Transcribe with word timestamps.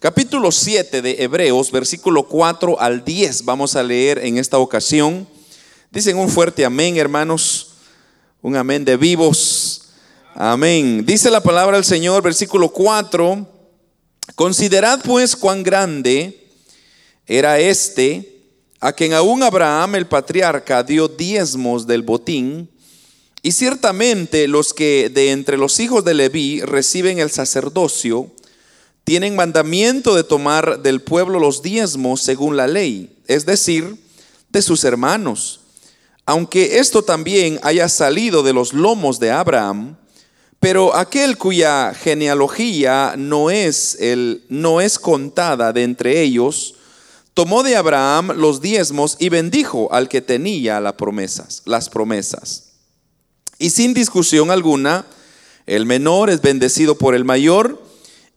capítulo 0.00 0.52
7 0.52 1.02
de 1.02 1.22
Hebreos, 1.22 1.72
versículo 1.72 2.22
4 2.28 2.80
al 2.80 3.04
10. 3.04 3.44
Vamos 3.44 3.74
a 3.74 3.82
leer 3.82 4.18
en 4.18 4.38
esta 4.38 4.58
ocasión. 4.58 5.26
Dicen 5.90 6.16
un 6.16 6.28
fuerte 6.28 6.64
amén, 6.64 6.96
hermanos. 6.96 7.74
Un 8.40 8.56
amén 8.56 8.84
de 8.84 8.96
vivos. 8.96 9.88
Amén. 10.34 11.04
Dice 11.04 11.30
la 11.30 11.42
palabra 11.42 11.76
del 11.76 11.84
Señor, 11.84 12.22
versículo 12.22 12.68
4. 12.68 13.46
Considerad 14.34 15.00
pues 15.02 15.34
cuán 15.34 15.62
grande 15.62 16.48
era 17.26 17.58
este, 17.58 18.42
a 18.80 18.92
quien 18.92 19.14
aún 19.14 19.42
Abraham 19.42 19.96
el 19.96 20.06
patriarca 20.06 20.82
dio 20.82 21.08
diezmos 21.08 21.86
del 21.86 22.02
botín 22.02 22.70
y 23.42 23.52
ciertamente 23.52 24.46
los 24.48 24.74
que 24.74 25.10
de 25.12 25.30
entre 25.30 25.56
los 25.56 25.80
hijos 25.80 26.04
de 26.04 26.14
Leví 26.14 26.60
reciben 26.60 27.18
el 27.18 27.30
sacerdocio, 27.30 28.30
tienen 29.08 29.36
mandamiento 29.36 30.14
de 30.14 30.22
tomar 30.22 30.82
del 30.82 31.00
pueblo 31.00 31.40
los 31.40 31.62
diezmos 31.62 32.20
según 32.20 32.58
la 32.58 32.66
ley, 32.66 33.16
es 33.26 33.46
decir, 33.46 33.96
de 34.50 34.60
sus 34.60 34.84
hermanos. 34.84 35.60
Aunque 36.26 36.78
esto 36.78 37.02
también 37.02 37.58
haya 37.62 37.88
salido 37.88 38.42
de 38.42 38.52
los 38.52 38.74
lomos 38.74 39.18
de 39.18 39.30
Abraham, 39.30 39.96
pero 40.60 40.94
aquel 40.94 41.38
cuya 41.38 41.94
genealogía 41.94 43.14
no 43.16 43.48
es, 43.48 43.96
el, 43.98 44.44
no 44.50 44.82
es 44.82 44.98
contada 44.98 45.72
de 45.72 45.84
entre 45.84 46.20
ellos, 46.20 46.74
tomó 47.32 47.62
de 47.62 47.76
Abraham 47.76 48.32
los 48.36 48.60
diezmos 48.60 49.16
y 49.18 49.30
bendijo 49.30 49.90
al 49.90 50.10
que 50.10 50.20
tenía 50.20 50.80
las 50.80 50.92
promesas, 50.92 51.62
las 51.64 51.88
promesas. 51.88 52.72
Y 53.58 53.70
sin 53.70 53.94
discusión 53.94 54.50
alguna, 54.50 55.06
el 55.64 55.86
menor 55.86 56.28
es 56.28 56.42
bendecido 56.42 56.98
por 56.98 57.14
el 57.14 57.24
mayor, 57.24 57.87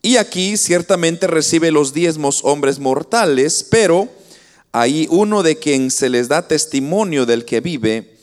y 0.02 0.16
aquí 0.16 0.56
ciertamente 0.56 1.28
recibe 1.28 1.70
los 1.70 1.94
diezmos 1.94 2.40
hombres 2.42 2.80
mortales, 2.80 3.64
pero 3.70 4.08
hay 4.72 5.06
uno 5.10 5.44
de 5.44 5.56
quien 5.56 5.90
se 5.90 6.08
les 6.08 6.26
da 6.28 6.48
testimonio 6.48 7.24
del 7.24 7.44
que 7.44 7.60
vive, 7.60 8.16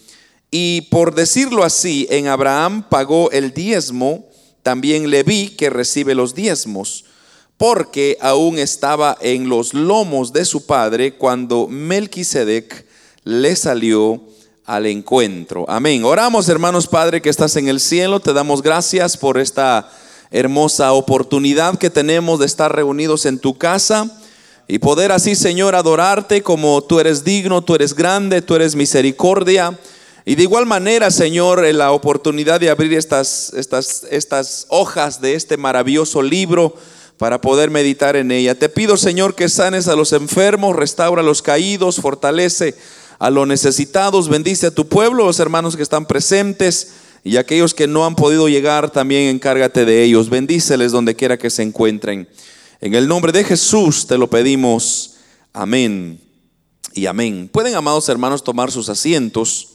y 0.52 0.82
por 0.90 1.16
decirlo 1.16 1.64
así, 1.64 2.06
en 2.10 2.28
Abraham 2.28 2.86
pagó 2.90 3.32
el 3.32 3.54
diezmo, 3.54 4.28
también 4.62 5.10
Leví 5.10 5.50
que 5.50 5.70
recibe 5.70 6.16
los 6.16 6.36
diezmos, 6.36 7.06
porque 7.58 8.18
aún 8.20 8.58
estaba 8.58 9.18
en 9.22 9.48
los 9.48 9.74
lomos 9.74 10.34
de 10.34 10.46
su 10.46 10.66
padre 10.66 11.16
cuando 11.16 11.68
Melquisedec 11.68 12.86
le 13.24 13.56
salió 13.56 14.22
al 14.66 14.86
encuentro. 14.86 15.66
Amén. 15.68 16.04
Oramos, 16.04 16.48
hermanos 16.48 16.88
Padre, 16.88 17.22
que 17.22 17.30
estás 17.30 17.56
en 17.58 17.68
el 17.68 17.80
cielo. 17.80 18.20
Te 18.20 18.34
damos 18.34 18.62
gracias 18.62 19.18
por 19.18 19.38
esta 19.38 19.92
hermosa 20.32 20.94
oportunidad 20.94 21.78
que 21.78 21.90
tenemos 21.90 22.40
de 22.40 22.46
estar 22.46 22.76
reunidos 22.76 23.26
en 23.26 23.40
tu 23.40 23.58
casa 23.58 24.20
y 24.68 24.78
poder 24.78 25.12
así, 25.12 25.36
Señor, 25.36 25.74
adorarte 25.74 26.44
como 26.44 26.84
tú 26.84 27.00
eres 27.00 27.24
digno, 27.24 27.64
tú 27.64 27.74
eres 27.74 27.96
grande, 27.96 28.44
tú 28.44 28.54
eres 28.56 28.76
misericordia. 28.76 29.78
Y 30.26 30.36
de 30.36 30.44
igual 30.44 30.68
manera, 30.68 31.10
Señor, 31.10 31.64
la 31.74 31.92
oportunidad 31.92 32.60
de 32.60 32.70
abrir 32.70 32.94
estas, 32.94 33.52
estas, 33.56 34.06
estas 34.12 34.68
hojas 34.70 35.22
de 35.22 35.34
este 35.34 35.58
maravilloso 35.58 36.22
libro 36.22 36.76
para 37.18 37.42
poder 37.42 37.72
meditar 37.72 38.16
en 38.16 38.30
ella. 38.30 38.54
Te 38.54 38.70
pido, 38.70 38.96
Señor, 38.96 39.34
que 39.34 39.50
sanes 39.50 39.88
a 39.88 39.96
los 39.96 40.14
enfermos, 40.14 40.76
restaura 40.76 41.24
a 41.24 41.26
los 41.26 41.42
caídos, 41.42 42.00
fortalece 42.00 42.76
a 43.18 43.32
los 43.32 43.48
necesitados, 43.48 44.30
bendice 44.30 44.68
a 44.68 44.72
tu 44.72 44.88
pueblo, 44.88 45.26
los 45.26 45.40
hermanos 45.40 45.76
que 45.76 45.84
están 45.84 46.06
presentes 46.06 46.90
y 47.24 47.38
aquellos 47.38 47.74
que 47.74 47.88
no 47.88 48.06
han 48.06 48.16
podido 48.16 48.48
llegar, 48.48 48.92
también 48.92 49.30
encárgate 49.30 49.86
de 49.86 50.04
ellos, 50.04 50.30
bendíceles 50.30 50.92
donde 50.92 51.16
quiera 51.16 51.38
que 51.38 51.50
se 51.50 51.64
encuentren. 51.64 52.28
En 52.82 52.96
el 52.96 53.08
nombre 53.08 53.32
de 53.32 53.44
Jesús 53.44 54.08
te 54.08 54.18
lo 54.18 54.30
pedimos, 54.30 55.16
amén 55.52 56.20
y 56.94 57.06
amén. 57.06 57.50
Pueden, 57.52 57.76
amados 57.76 58.08
hermanos, 58.10 58.44
tomar 58.44 58.72
sus 58.72 58.90
asientos. 58.90 59.70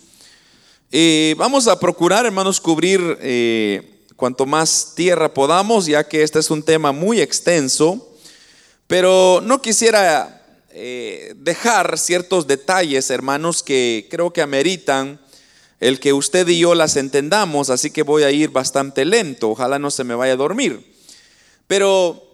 Eh, 0.91 1.35
vamos 1.37 1.67
a 1.67 1.79
procurar, 1.79 2.25
hermanos, 2.25 2.61
cubrir 2.61 3.19
eh, 3.21 4.05
cuanto 4.17 4.47
más 4.47 4.93
tierra 4.95 5.35
podamos, 5.35 5.87
ya 5.87 6.07
que 6.09 6.23
este 6.23 6.39
es 6.39 6.51
un 6.51 6.63
tema 6.63 6.93
muy 6.93 7.21
extenso, 7.21 8.15
pero 8.87 9.43
no 9.45 9.61
quisiera 9.61 10.43
eh, 10.71 11.35
dejar 11.37 11.99
ciertos 11.99 12.47
detalles, 12.47 13.11
hermanos, 13.11 13.63
que 13.63 14.07
creo 14.11 14.33
que 14.33 14.43
ameritan 14.43 15.21
el 15.85 16.01
que 16.01 16.15
usted 16.15 16.49
y 16.49 16.61
yo 16.61 16.75
las 16.75 16.97
entendamos, 16.97 17.69
así 17.69 17.91
que 17.91 18.03
voy 18.03 18.23
a 18.23 18.31
ir 18.31 18.49
bastante 18.49 19.05
lento, 19.05 19.51
ojalá 19.51 19.79
no 19.79 19.91
se 19.91 20.03
me 20.03 20.15
vaya 20.15 20.33
a 20.33 20.37
dormir. 20.37 20.95
Pero 21.67 22.27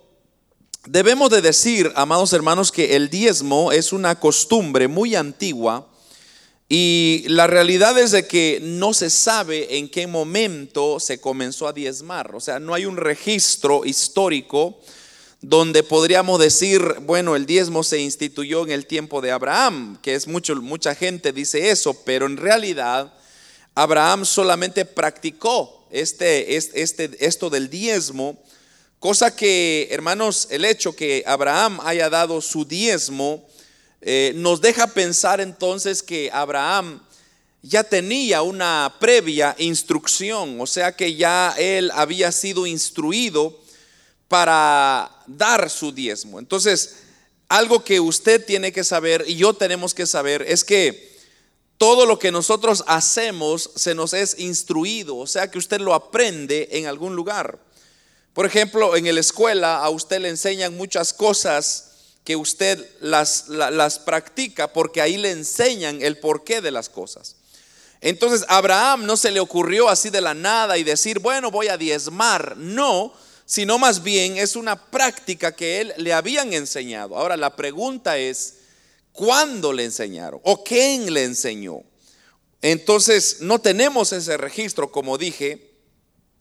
debemos 0.87 1.31
de 1.31 1.43
decir, 1.43 1.91
amados 1.97 2.33
hermanos, 2.33 2.71
que 2.71 2.95
el 2.95 3.11
diezmo 3.11 3.73
es 3.73 3.93
una 3.93 4.21
costumbre 4.21 4.87
muy 4.87 5.17
antigua 5.17 5.89
y 6.69 7.25
la 7.27 7.49
realidad 7.49 7.99
es 7.99 8.13
de 8.13 8.29
que 8.29 8.61
no 8.63 8.95
se 8.95 9.11
sabe 9.11 9.79
en 9.79 9.89
qué 9.89 10.07
momento 10.07 11.01
se 11.01 11.21
comenzó 11.21 11.67
a 11.67 11.73
diezmar, 11.73 12.33
o 12.37 12.39
sea, 12.39 12.61
no 12.61 12.73
hay 12.73 12.87
un 12.87 12.99
registro 12.99 13.85
histórico 13.85 14.79
donde 15.41 15.83
podríamos 15.83 16.39
decir, 16.39 16.81
bueno, 17.01 17.35
el 17.35 17.47
diezmo 17.47 17.83
se 17.83 17.99
instituyó 17.99 18.63
en 18.63 18.71
el 18.71 18.87
tiempo 18.87 19.21
de 19.21 19.33
Abraham, 19.33 19.99
que 20.03 20.15
es 20.15 20.29
mucho, 20.29 20.55
mucha 20.55 20.95
gente 20.95 21.33
dice 21.33 21.71
eso, 21.71 21.95
pero 22.05 22.27
en 22.27 22.37
realidad 22.37 23.13
Abraham 23.75 24.25
solamente 24.25 24.85
practicó 24.85 25.87
este, 25.91 26.57
este, 26.57 27.11
esto 27.25 27.51
del 27.51 27.71
diezmo, 27.71 28.43
cosa 28.99 29.35
que, 29.35 29.89
hermanos, 29.91 30.49
el 30.51 30.65
hecho 30.65 30.95
que 30.95 31.23
Abraham 31.27 31.81
haya 31.83 32.11
dado 32.11 32.41
su 32.41 32.65
diezmo 32.65 33.47
eh, 34.03 34.33
nos 34.37 34.61
deja 34.61 34.87
pensar 34.87 35.41
entonces 35.41 36.03
que 36.03 36.31
Abraham 36.33 37.03
ya 37.63 37.85
tenía 37.85 38.43
una 38.43 38.95
previa 38.99 39.55
instrucción, 39.59 40.61
o 40.61 40.67
sea 40.67 40.97
que 40.97 41.15
ya 41.15 41.55
él 41.59 41.91
había 41.95 42.33
sido 42.33 42.67
instruido 42.67 43.59
para 44.29 45.11
dar 45.27 45.69
su 45.69 45.93
diezmo. 45.93 46.39
Entonces, 46.39 46.97
algo 47.49 47.85
que 47.85 48.01
usted 48.01 48.45
tiene 48.47 48.73
que 48.73 48.85
saber 48.85 49.25
y 49.27 49.37
yo 49.37 49.53
tenemos 49.53 49.93
que 49.93 50.07
saber 50.07 50.43
es 50.49 50.65
que 50.65 51.10
todo 51.81 52.05
lo 52.05 52.19
que 52.19 52.31
nosotros 52.31 52.85
hacemos 52.87 53.71
se 53.75 53.95
nos 53.95 54.13
es 54.13 54.39
instruido, 54.39 55.17
o 55.17 55.27
sea 55.27 55.51
que 55.51 55.57
usted 55.57 55.81
lo 55.81 55.95
aprende 55.95 56.69
en 56.73 56.87
algún 56.87 57.17
lugar. 57.17 57.59
Por 58.35 58.45
ejemplo, 58.45 58.95
en 58.97 59.15
la 59.15 59.19
escuela 59.19 59.79
a 59.79 59.89
usted 59.89 60.21
le 60.21 60.29
enseñan 60.29 60.77
muchas 60.77 61.15
cosas 61.15 62.19
que 62.23 62.37
usted 62.37 62.87
las, 63.01 63.49
las 63.49 63.99
practica 63.99 64.75
porque 64.75 65.01
ahí 65.01 65.17
le 65.17 65.31
enseñan 65.31 66.03
el 66.03 66.19
porqué 66.19 66.61
de 66.61 66.71
las 66.71 66.91
cosas. 66.91 67.37
Entonces, 68.03 68.45
a 68.49 68.59
Abraham 68.59 69.07
no 69.07 69.17
se 69.17 69.31
le 69.31 69.41
ocurrió 69.41 69.89
así 69.89 70.11
de 70.11 70.21
la 70.21 70.35
nada 70.35 70.77
y 70.77 70.85
decir, 70.85 71.19
bueno, 71.19 71.51
voy 71.51 71.69
a 71.69 71.79
diezmar. 71.79 72.59
No, 72.59 73.15
sino 73.47 73.79
más 73.79 74.03
bien 74.03 74.37
es 74.37 74.55
una 74.55 74.77
práctica 74.91 75.57
que 75.57 75.81
él 75.81 75.95
le 75.97 76.13
habían 76.13 76.53
enseñado. 76.53 77.17
Ahora 77.17 77.39
la 77.39 77.57
pregunta 77.57 78.19
es, 78.19 78.60
¿cuándo 79.13 79.73
le 79.73 79.85
enseñaron? 79.85 80.41
¿O 80.45 80.63
quién 80.65 81.13
le 81.13 81.25
enseñó? 81.25 81.83
Entonces, 82.63 83.39
no 83.41 83.59
tenemos 83.59 84.13
ese 84.13 84.37
registro, 84.37 84.91
como 84.91 85.19
dije. 85.19 85.71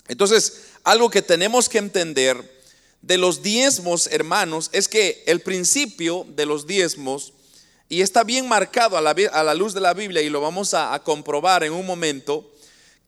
Entonces, 0.07 0.63
algo 0.84 1.09
que 1.09 1.22
tenemos 1.22 1.69
que 1.69 1.78
entender 1.78 2.59
de 3.02 3.18
los 3.18 3.41
diezmos, 3.41 4.07
hermanos, 4.07 4.69
es 4.74 4.88
que 4.88 5.24
el 5.28 5.41
principio 5.41 6.25
de 6.30 6.46
los 6.46 6.68
diezmos, 6.68 7.34
y 7.88 8.02
está 8.02 8.24
bien 8.24 8.47
marcado 8.47 8.97
a 8.97 9.01
la, 9.01 9.53
luz 9.53 9.74
de 9.74 9.81
la 9.81 9.94
Biblia, 9.94 10.22
y 10.22 10.30
lo 10.30 10.41
vamos 10.41 10.74
a 10.74 11.00
comprobar 11.03 11.63
en 11.63 11.74
un 11.74 11.86
momento, 11.86 12.51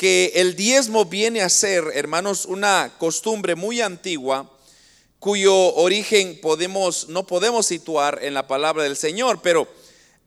que 0.02 0.32
el 0.36 0.56
diezmo 0.56 1.06
viene 1.06 1.42
a 1.42 1.50
ser, 1.50 1.84
hermanos, 1.94 2.46
una 2.46 2.96
costumbre 2.98 3.54
muy 3.54 3.82
antigua 3.82 4.50
cuyo 5.22 5.76
origen 5.76 6.42
podemos 6.42 7.08
no 7.08 7.28
podemos 7.28 7.68
situar 7.68 8.18
en 8.24 8.34
la 8.34 8.48
palabra 8.48 8.82
del 8.82 8.98
Señor, 8.98 9.40
pero 9.44 9.68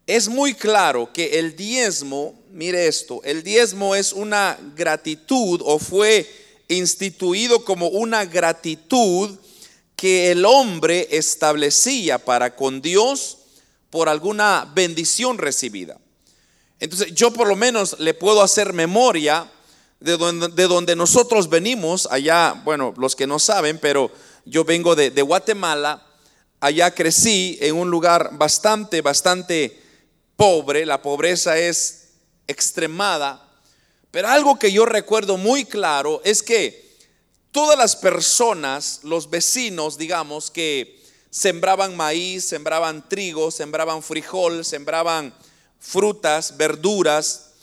es 0.06 0.28
muy 0.28 0.54
claro 0.54 1.12
que 1.12 1.40
el 1.40 1.56
diezmo, 1.56 2.40
mire 2.52 2.86
esto, 2.86 3.20
el 3.24 3.42
diezmo 3.42 3.96
es 3.96 4.12
una 4.12 4.56
gratitud 4.76 5.60
o 5.64 5.80
fue 5.80 6.32
instituido 6.68 7.64
como 7.64 7.88
una 7.88 8.24
gratitud 8.24 9.36
que 9.96 10.30
el 10.30 10.44
hombre 10.44 11.08
establecía 11.10 12.24
para 12.24 12.54
con 12.54 12.80
Dios 12.80 13.38
por 13.90 14.08
alguna 14.08 14.70
bendición 14.76 15.38
recibida. 15.38 15.98
Entonces 16.78 17.12
yo 17.12 17.32
por 17.32 17.48
lo 17.48 17.56
menos 17.56 17.98
le 17.98 18.14
puedo 18.14 18.42
hacer 18.42 18.72
memoria 18.72 19.50
de 19.98 20.16
donde, 20.68 20.94
nosotros 20.94 21.48
venimos, 21.48 22.06
allá, 22.12 22.52
bueno, 22.64 22.94
los 22.96 23.16
que 23.16 23.26
no 23.26 23.40
saben, 23.40 23.78
pero 23.78 24.12
yo 24.44 24.64
vengo 24.64 24.94
de, 24.94 25.10
Guatemala, 25.22 26.06
allá 26.60 26.94
crecí 26.94 27.58
en 27.60 27.76
un 27.76 27.90
lugar 27.90 28.30
bastante, 28.32 29.00
bastante 29.00 29.80
pobre, 30.36 30.86
la 30.86 31.02
pobreza 31.02 31.58
es 31.58 32.12
extremada, 32.46 33.48
pero 34.10 34.28
algo 34.28 34.58
que 34.58 34.72
yo 34.72 34.86
recuerdo 34.86 35.36
muy 35.36 35.64
claro 35.64 36.20
es 36.24 36.42
que 36.42 36.98
todas 37.50 37.78
las 37.78 37.96
personas, 37.96 39.00
los 39.02 39.30
vecinos, 39.30 39.98
digamos, 39.98 40.50
que 40.50 41.02
sembraban 41.30 41.96
maíz, 41.96 42.44
sembraban 42.44 43.08
trigo, 43.08 43.50
sembraban 43.50 44.02
frijol, 44.02 44.64
sembraban 44.64 45.34
frutas, 45.80 46.56
verduras, 46.56 47.54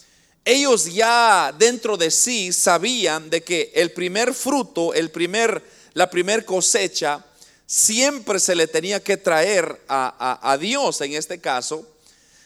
ellos 0.43 0.91
ya 0.91 1.53
dentro 1.57 1.97
de 1.97 2.09
sí 2.09 2.51
sabían 2.51 3.29
de 3.29 3.43
que 3.43 3.71
el 3.75 3.91
primer 3.91 4.33
fruto, 4.33 4.93
el 4.93 5.11
primer, 5.11 5.63
la 5.93 6.09
primer 6.09 6.45
cosecha, 6.45 7.25
siempre 7.65 8.39
se 8.39 8.55
le 8.55 8.67
tenía 8.67 9.01
que 9.01 9.17
traer 9.17 9.81
a, 9.87 10.57
Dios 10.59 10.99
en 11.01 11.13
este 11.13 11.39
caso. 11.39 11.87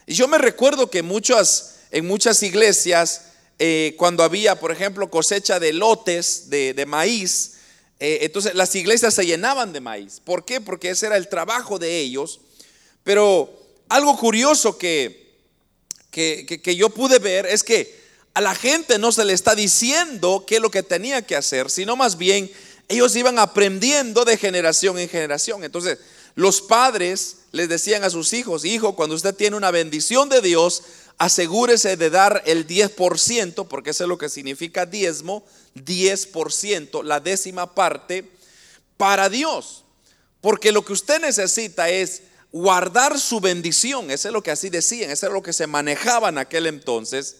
Y 0.06 0.13
yo 0.13 0.27
me 0.27 0.38
recuerdo 0.38 0.89
que 0.89 1.01
muchas, 1.01 1.77
en 1.92 2.06
muchas 2.06 2.44
iglesias, 2.44 3.21
eh, 3.57 3.95
cuando 3.97 4.24
había, 4.24 4.59
por 4.59 4.71
ejemplo, 4.71 5.09
cosecha 5.09 5.59
de 5.59 5.74
lotes 5.74 6.50
de, 6.50 6.86
maíz, 6.88 7.53
eh, 8.00 8.19
entonces 8.21 8.53
las 8.53 8.75
iglesias 8.75 9.13
se 9.13 9.25
llenaban 9.25 9.74
de 9.74 9.81
maíz. 9.81 10.21
¿Por 10.24 10.45
qué? 10.45 10.62
Porque 10.62 10.91
ese 10.91 11.07
era 11.07 11.18
el 11.18 11.27
trabajo 11.27 11.80
de 11.80 12.00
ellos. 12.00 12.41
Pero 13.03 13.51
algo 13.89 14.18
curioso 14.18 14.77
que, 14.77 15.25
que, 16.12 16.75
yo 16.75 16.89
pude 16.89 17.19
ver 17.19 17.45
es 17.45 17.63
que 17.63 18.03
a 18.33 18.41
la 18.41 18.53
gente 18.53 18.98
no 18.98 19.12
se 19.12 19.25
le 19.25 19.33
está 19.33 19.56
diciendo 19.56 20.44
qué 20.45 20.56
es 20.56 20.62
lo 20.62 20.71
que 20.71 20.83
tenía 20.83 21.21
que 21.21 21.36
hacer, 21.36 21.69
sino 21.69 21.95
más 21.95 22.18
bien 22.18 22.51
ellos 22.88 23.16
iban 23.16 23.40
aprendiendo 23.40 24.26
de 24.26 24.38
generación 24.38 25.00
en 25.00 25.10
generación. 25.10 25.64
Entonces, 25.64 26.00
los 26.36 26.62
padres 26.62 27.38
les 27.52 27.70
decían 27.70 28.04
a 28.04 28.10
sus 28.10 28.34
hijos, 28.34 28.66
hijo, 28.66 28.96
cuando 28.96 29.16
usted 29.16 29.34
tiene 29.34 29.56
una 29.56 29.72
bendición 29.72 30.30
de 30.30 30.42
Dios, 30.42 30.84
asegúrese 31.18 31.98
de 31.98 32.10
dar 32.10 32.44
el 32.46 32.68
10%, 32.68 33.68
porque 33.68 33.92
eso 33.92 34.04
es 34.04 34.10
lo 34.10 34.18
que 34.18 34.30
significa 34.30 34.86
diezmo, 34.86 35.46
10%, 35.76 37.04
la 37.04 37.20
décima 37.20 37.74
parte, 37.74 38.30
para 38.98 39.30
Dios. 39.30 39.86
Porque 40.42 40.72
lo 40.72 40.84
que 40.84 40.94
usted 40.94 41.22
necesita 41.22 41.90
es 41.90 42.24
guardar 42.52 43.20
su 43.20 43.40
bendición. 43.40 44.12
Eso 44.12 44.28
es 44.30 44.34
lo 44.34 44.44
que 44.44 44.52
así 44.52 44.70
decían, 44.70 45.12
eso 45.12 45.28
es 45.28 45.34
lo 45.34 45.42
que 45.42 45.54
se 45.54 45.68
manejaba 45.68 46.30
en 46.30 46.38
aquel 46.38 46.68
entonces. 46.68 47.38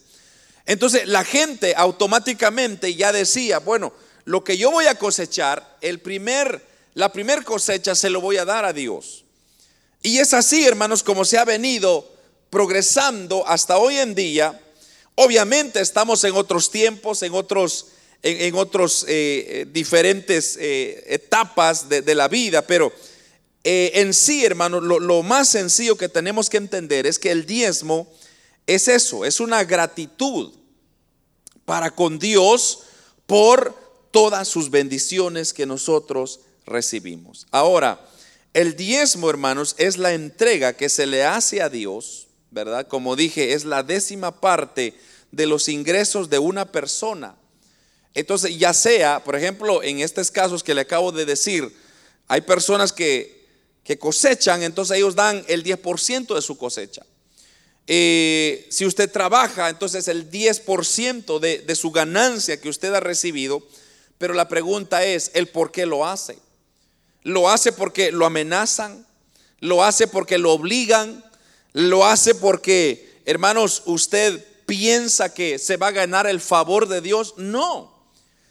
Entonces 0.66 1.06
la 1.06 1.24
gente 1.24 1.74
automáticamente 1.76 2.94
ya 2.94 3.12
decía, 3.12 3.60
bueno, 3.60 3.92
lo 4.26 4.42
que 4.42 4.58
yo 4.58 4.72
voy 4.72 4.86
a 4.86 4.96
cosechar, 4.96 5.78
el 5.80 6.00
primer, 6.00 6.60
la 6.94 7.12
primer 7.12 7.44
cosecha 7.44 7.94
se 7.94 8.10
lo 8.10 8.20
voy 8.20 8.36
a 8.36 8.44
dar 8.44 8.64
a 8.64 8.72
Dios. 8.72 9.24
Y 10.02 10.18
es 10.18 10.34
así, 10.34 10.66
hermanos, 10.66 11.04
como 11.04 11.24
se 11.24 11.38
ha 11.38 11.44
venido 11.44 12.12
progresando 12.50 13.46
hasta 13.46 13.78
hoy 13.78 13.96
en 13.98 14.16
día. 14.16 14.60
Obviamente 15.14 15.80
estamos 15.80 16.24
en 16.24 16.34
otros 16.34 16.72
tiempos, 16.72 17.22
en 17.22 17.34
otros, 17.34 17.86
en, 18.22 18.56
otros 18.56 19.04
eh, 19.04 19.46
eh, 19.48 19.66
diferentes 19.70 20.56
eh, 20.60 21.04
etapas 21.06 21.88
de, 21.88 22.14
la 22.14 22.26
vida, 22.26 22.62
pero 22.62 22.92
en 23.62 24.12
sí, 24.12 24.44
hermano, 24.44 24.80
lo, 24.80 25.22
más 25.22 25.48
sencillo 25.48 25.96
que 25.96 26.08
tenemos 26.08 26.50
que 26.50 26.56
entender 26.56 27.06
es 27.06 27.18
que 27.18 27.30
el 27.30 27.46
diezmo 27.46 28.12
es 28.66 28.88
eso, 28.88 29.24
es 29.24 29.38
una 29.38 29.64
gratitud 29.64 30.52
para 31.64 31.90
con 31.90 32.18
Dios 32.18 32.80
por 33.26 33.85
todas 34.16 34.48
sus 34.48 34.70
bendiciones 34.70 35.52
que 35.52 35.66
nosotros 35.66 36.40
recibimos. 36.64 37.46
Ahora, 37.50 38.00
el 38.54 38.74
diezmo, 38.74 39.28
hermanos, 39.28 39.74
es 39.76 39.98
la 39.98 40.14
entrega 40.14 40.72
que 40.72 40.88
se 40.88 41.06
le 41.06 41.24
hace 41.24 41.60
a 41.60 41.68
Dios, 41.68 42.28
¿verdad? 42.50 42.88
Como 42.88 43.14
dije, 43.14 43.52
es 43.52 43.66
la 43.66 43.82
décima 43.82 44.40
parte 44.40 44.94
de 45.30 45.46
los 45.46 45.68
ingresos 45.68 46.30
de 46.30 46.38
una 46.38 46.72
persona. 46.72 47.36
Entonces, 48.14 48.58
ya 48.58 48.72
sea, 48.72 49.22
por 49.22 49.36
ejemplo, 49.36 49.82
en 49.82 50.00
estos 50.00 50.30
casos 50.30 50.64
que 50.64 50.74
le 50.74 50.80
acabo 50.80 51.12
de 51.12 51.26
decir, 51.26 51.70
hay 52.26 52.40
personas 52.40 52.92
que 52.94 53.36
que 53.86 53.98
cosechan, 53.98 54.64
entonces 54.64 54.96
ellos 54.96 55.14
dan 55.14 55.44
el 55.46 55.62
10% 55.62 56.34
de 56.34 56.42
su 56.42 56.58
cosecha. 56.58 57.06
Eh, 57.86 58.66
si 58.68 58.84
usted 58.84 59.08
trabaja, 59.12 59.68
entonces 59.68 60.08
el 60.08 60.28
10% 60.28 61.38
de, 61.38 61.58
de 61.58 61.74
su 61.76 61.92
ganancia 61.92 62.60
que 62.60 62.68
usted 62.68 62.92
ha 62.94 62.98
recibido, 62.98 63.62
pero 64.18 64.34
la 64.34 64.48
pregunta 64.48 65.04
es, 65.04 65.30
¿el 65.34 65.48
por 65.48 65.72
qué 65.72 65.86
lo 65.86 66.06
hace? 66.06 66.38
¿Lo 67.22 67.48
hace 67.48 67.72
porque 67.72 68.12
lo 68.12 68.24
amenazan? 68.24 69.06
¿Lo 69.60 69.82
hace 69.82 70.06
porque 70.06 70.38
lo 70.38 70.52
obligan? 70.52 71.24
¿Lo 71.72 72.06
hace 72.06 72.34
porque, 72.34 73.20
hermanos, 73.24 73.82
usted 73.86 74.44
piensa 74.64 75.32
que 75.32 75.58
se 75.58 75.76
va 75.76 75.88
a 75.88 75.92
ganar 75.92 76.26
el 76.26 76.40
favor 76.40 76.88
de 76.88 77.00
Dios? 77.00 77.34
No. 77.36 77.94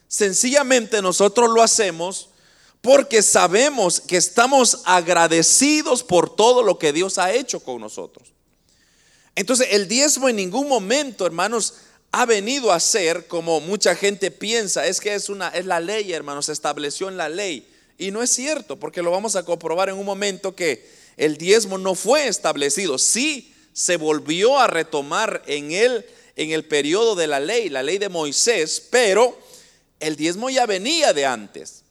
Sencillamente 0.08 1.02
nosotros 1.02 1.50
lo 1.50 1.62
hacemos 1.62 2.30
porque 2.82 3.24
sabemos 3.24 4.00
que 4.00 4.18
estamos 4.18 4.82
agradecidos 4.86 6.04
por 6.04 6.36
todo 6.36 6.62
lo 6.62 6.78
que 6.78 6.94
Dios 6.94 7.18
ha 7.18 7.34
hecho 7.34 7.60
con 7.60 7.82
nosotros. 7.82 8.32
Entonces 9.36 9.70
el 9.72 9.88
diezmo 9.88 10.30
en 10.30 10.36
ningún 10.36 10.68
momento, 10.68 11.26
hermanos, 11.26 11.74
ha 12.18 12.26
venido 12.26 12.72
a 12.72 12.80
ser 12.80 13.28
como 13.28 13.60
mucha 13.60 13.94
gente 13.94 14.32
piensa, 14.32 14.88
es 14.88 15.02
que 15.02 15.14
es 15.14 15.28
una 15.28 15.50
es 15.50 15.66
la 15.66 15.82
ley, 15.82 16.14
hermanos, 16.14 16.46
se 16.46 16.54
estableció 16.54 17.10
en 17.10 17.18
la 17.18 17.28
ley 17.28 17.68
y 17.98 18.12
no 18.12 18.24
es 18.24 18.30
cierto, 18.30 18.78
porque 18.78 19.02
lo 19.02 19.12
vamos 19.12 19.36
a 19.36 19.44
comprobar 19.44 19.90
en 19.90 19.96
un 19.96 20.06
momento 20.06 20.56
que 20.56 20.90
el 21.18 21.36
diezmo 21.38 21.78
no 21.78 21.94
fue 21.94 22.30
establecido, 22.30 22.98
sí 22.98 23.54
se 23.74 23.98
volvió 23.98 24.58
a 24.58 24.68
retomar 24.68 25.42
en 25.46 25.74
él 25.74 26.06
en 26.38 26.52
el 26.52 26.64
periodo 26.64 27.16
de 27.16 27.28
la 27.28 27.42
ley, 27.42 27.68
la 27.68 27.84
ley 27.84 27.98
de 27.98 28.08
Moisés, 28.08 28.82
pero 28.90 29.38
el 30.00 30.16
diezmo 30.16 30.50
ya 30.50 30.66
venía 30.66 31.12
de 31.12 31.26
antes. 31.26 31.84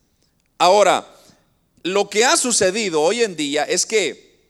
Ahora, 0.56 1.06
lo 1.82 2.08
que 2.08 2.24
ha 2.24 2.38
sucedido 2.38 3.02
hoy 3.02 3.22
en 3.22 3.36
día 3.36 3.64
es 3.64 3.84
que 3.84 4.40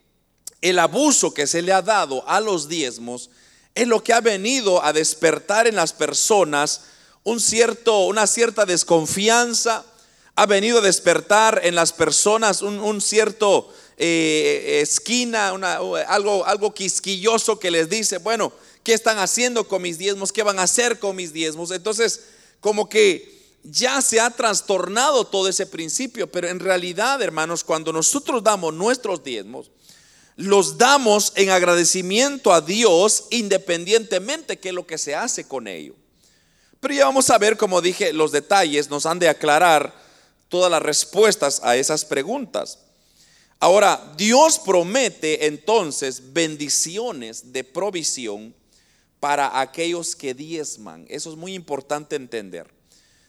el 0.60 0.78
abuso 0.78 1.34
que 1.34 1.48
se 1.48 1.62
le 1.62 1.72
ha 1.72 1.82
dado 1.82 2.22
a 2.28 2.40
los 2.40 2.68
diezmos 2.68 3.30
es 3.74 3.88
lo 3.88 4.02
que 4.02 4.12
ha 4.12 4.20
venido 4.20 4.84
a 4.84 4.92
despertar 4.92 5.66
en 5.66 5.76
las 5.76 5.92
personas 5.92 6.82
un 7.24 7.40
cierto, 7.40 8.06
una 8.06 8.26
cierta 8.26 8.66
desconfianza, 8.66 9.84
ha 10.36 10.46
venido 10.46 10.78
a 10.78 10.82
despertar 10.82 11.60
en 11.64 11.74
las 11.74 11.92
personas 11.92 12.60
un, 12.62 13.00
cierto 13.00 13.72
eh, 13.96 14.80
esquina, 14.82 15.48
algo, 16.08 16.44
algo 16.44 16.74
quisquilloso 16.74 17.58
que 17.58 17.70
les 17.70 17.88
dice, 17.88 18.18
bueno, 18.18 18.52
¿qué 18.82 18.92
están 18.92 19.18
haciendo 19.18 19.66
con 19.66 19.82
mis 19.82 19.96
diezmos? 19.96 20.32
¿Qué 20.32 20.42
van 20.42 20.58
a 20.58 20.64
hacer 20.64 20.98
con 20.98 21.16
mis 21.16 21.32
diezmos? 21.32 21.70
Entonces, 21.70 22.20
como 22.60 22.88
que 22.88 23.34
ya 23.62 24.02
se 24.02 24.20
ha 24.20 24.30
trastornado 24.30 25.26
todo 25.26 25.48
ese 25.48 25.66
principio, 25.66 26.30
pero 26.30 26.48
en 26.48 26.60
realidad, 26.60 27.22
hermanos, 27.22 27.64
cuando 27.64 27.92
nosotros 27.92 28.42
damos 28.42 28.74
nuestros 28.74 29.24
diezmos, 29.24 29.70
los 30.36 30.78
damos 30.78 31.32
en 31.36 31.50
agradecimiento 31.50 32.52
a 32.52 32.60
Dios 32.60 33.26
independientemente 33.30 34.58
que 34.58 34.72
lo 34.72 34.86
que 34.86 34.98
se 34.98 35.14
hace 35.14 35.46
con 35.46 35.68
ello. 35.68 35.94
Pero 36.80 36.94
ya 36.94 37.06
vamos 37.06 37.30
a 37.30 37.38
ver, 37.38 37.56
como 37.56 37.80
dije, 37.80 38.12
los 38.12 38.32
detalles 38.32 38.90
nos 38.90 39.06
han 39.06 39.18
de 39.18 39.28
aclarar 39.28 39.94
todas 40.48 40.70
las 40.70 40.82
respuestas 40.82 41.60
a 41.62 41.76
esas 41.76 42.04
preguntas. 42.04 42.78
Ahora, 43.58 44.12
Dios 44.16 44.58
promete 44.58 45.46
entonces 45.46 46.32
bendiciones 46.32 47.52
de 47.52 47.64
provisión 47.64 48.54
para 49.20 49.58
aquellos 49.60 50.14
que 50.14 50.34
diezman. 50.34 51.06
Eso 51.08 51.30
es 51.30 51.36
muy 51.36 51.54
importante 51.54 52.16
entender. 52.16 52.66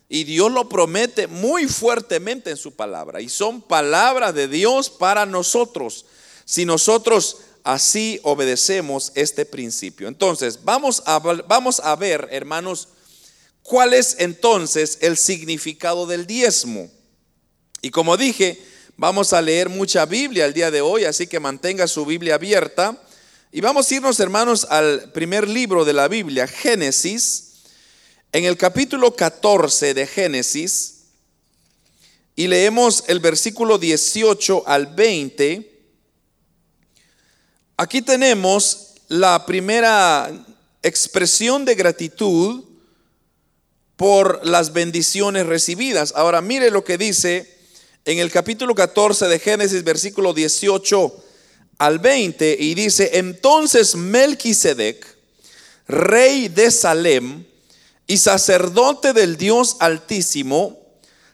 Y 0.09 0.25
Dios 0.25 0.51
lo 0.51 0.67
promete 0.67 1.27
muy 1.27 1.67
fuertemente 1.67 2.49
en 2.49 2.57
su 2.57 2.75
palabra. 2.75 3.21
Y 3.21 3.29
son 3.29 3.61
palabras 3.61 4.35
de 4.35 4.47
Dios 4.47 4.89
para 4.89 5.25
nosotros. 5.25 6.05
Si 6.45 6.63
nosotros 6.65 7.37
así 7.63 8.19
obedecemos 8.23 9.11
este 9.15 9.45
principio. 9.45 10.07
Entonces, 10.07 10.63
vamos 10.63 11.01
a, 11.05 11.19
vamos 11.19 11.79
a 11.79 11.95
ver, 11.95 12.27
hermanos, 12.31 12.87
cuál 13.63 13.93
es 13.93 14.15
entonces 14.19 14.99
el 15.01 15.17
significado 15.17 16.05
del 16.05 16.27
diezmo. 16.27 16.89
Y 17.81 17.89
como 17.89 18.15
dije, 18.15 18.61
vamos 18.95 19.33
a 19.33 19.41
leer 19.41 19.69
mucha 19.69 20.05
Biblia 20.05 20.45
el 20.45 20.53
día 20.53 20.71
de 20.71 20.81
hoy, 20.81 21.05
así 21.05 21.27
que 21.27 21.39
mantenga 21.39 21.87
su 21.87 22.05
Biblia 22.05 22.35
abierta. 22.35 23.01
Y 23.51 23.61
vamos 23.61 23.89
a 23.89 23.95
irnos, 23.95 24.19
hermanos, 24.19 24.67
al 24.69 25.11
primer 25.11 25.49
libro 25.49 25.83
de 25.83 25.93
la 25.93 26.07
Biblia, 26.07 26.47
Génesis 26.47 27.45
en 28.35 28.43
el 28.43 28.57
capítulo 28.57 29.15
14 29.15 29.93
de 29.93 30.05
Génesis 30.05 31.03
y 32.35 32.47
leemos 32.47 33.05
el 33.07 33.21
versículo 33.21 33.77
18 33.77 34.63
al 34.67 34.87
20, 34.87 35.74
aquí 37.77 38.01
tenemos 38.01 38.93
la 39.07 39.45
primera 39.45 40.31
expresión 40.81 41.65
de 41.65 41.75
gratitud 41.75 42.63
por 43.95 44.45
las 44.45 44.73
bendiciones 44.73 45.45
recibidas. 45.45 46.13
Ahora 46.15 46.41
mire 46.41 46.71
lo 46.71 46.83
que 46.83 46.97
dice 46.97 47.49
en 48.03 48.19
el 48.19 48.31
capítulo 48.31 48.75
14 48.75 49.27
de 49.27 49.39
Génesis, 49.39 49.83
versículo 49.83 50.33
18 50.33 51.23
al 51.77 51.99
20, 51.99 52.57
y 52.59 52.73
dice, 52.75 53.11
entonces 53.13 53.95
Melquisedec, 53.95 55.05
rey 55.87 56.47
de 56.47 56.71
Salem, 56.71 57.45
y 58.07 58.17
sacerdote 58.17 59.13
del 59.13 59.35
Dios 59.37 59.77
Altísimo, 59.79 60.79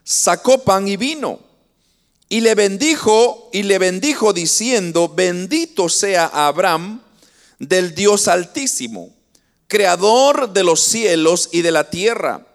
sacó 0.03 0.63
pan 0.63 0.87
y 0.87 0.95
vino 0.95 1.50
Y 2.31 2.39
le 2.39 2.55
bendijo 2.55 3.49
y 3.51 3.63
le 3.63 3.77
bendijo 3.77 4.31
diciendo, 4.31 5.09
bendito 5.09 5.89
sea 5.89 6.27
Abraham 6.27 7.01
del 7.59 7.93
Dios 7.93 8.29
altísimo, 8.29 9.13
creador 9.67 10.53
de 10.53 10.63
los 10.63 10.79
cielos 10.79 11.49
y 11.51 11.61
de 11.61 11.71
la 11.71 11.89
tierra. 11.89 12.47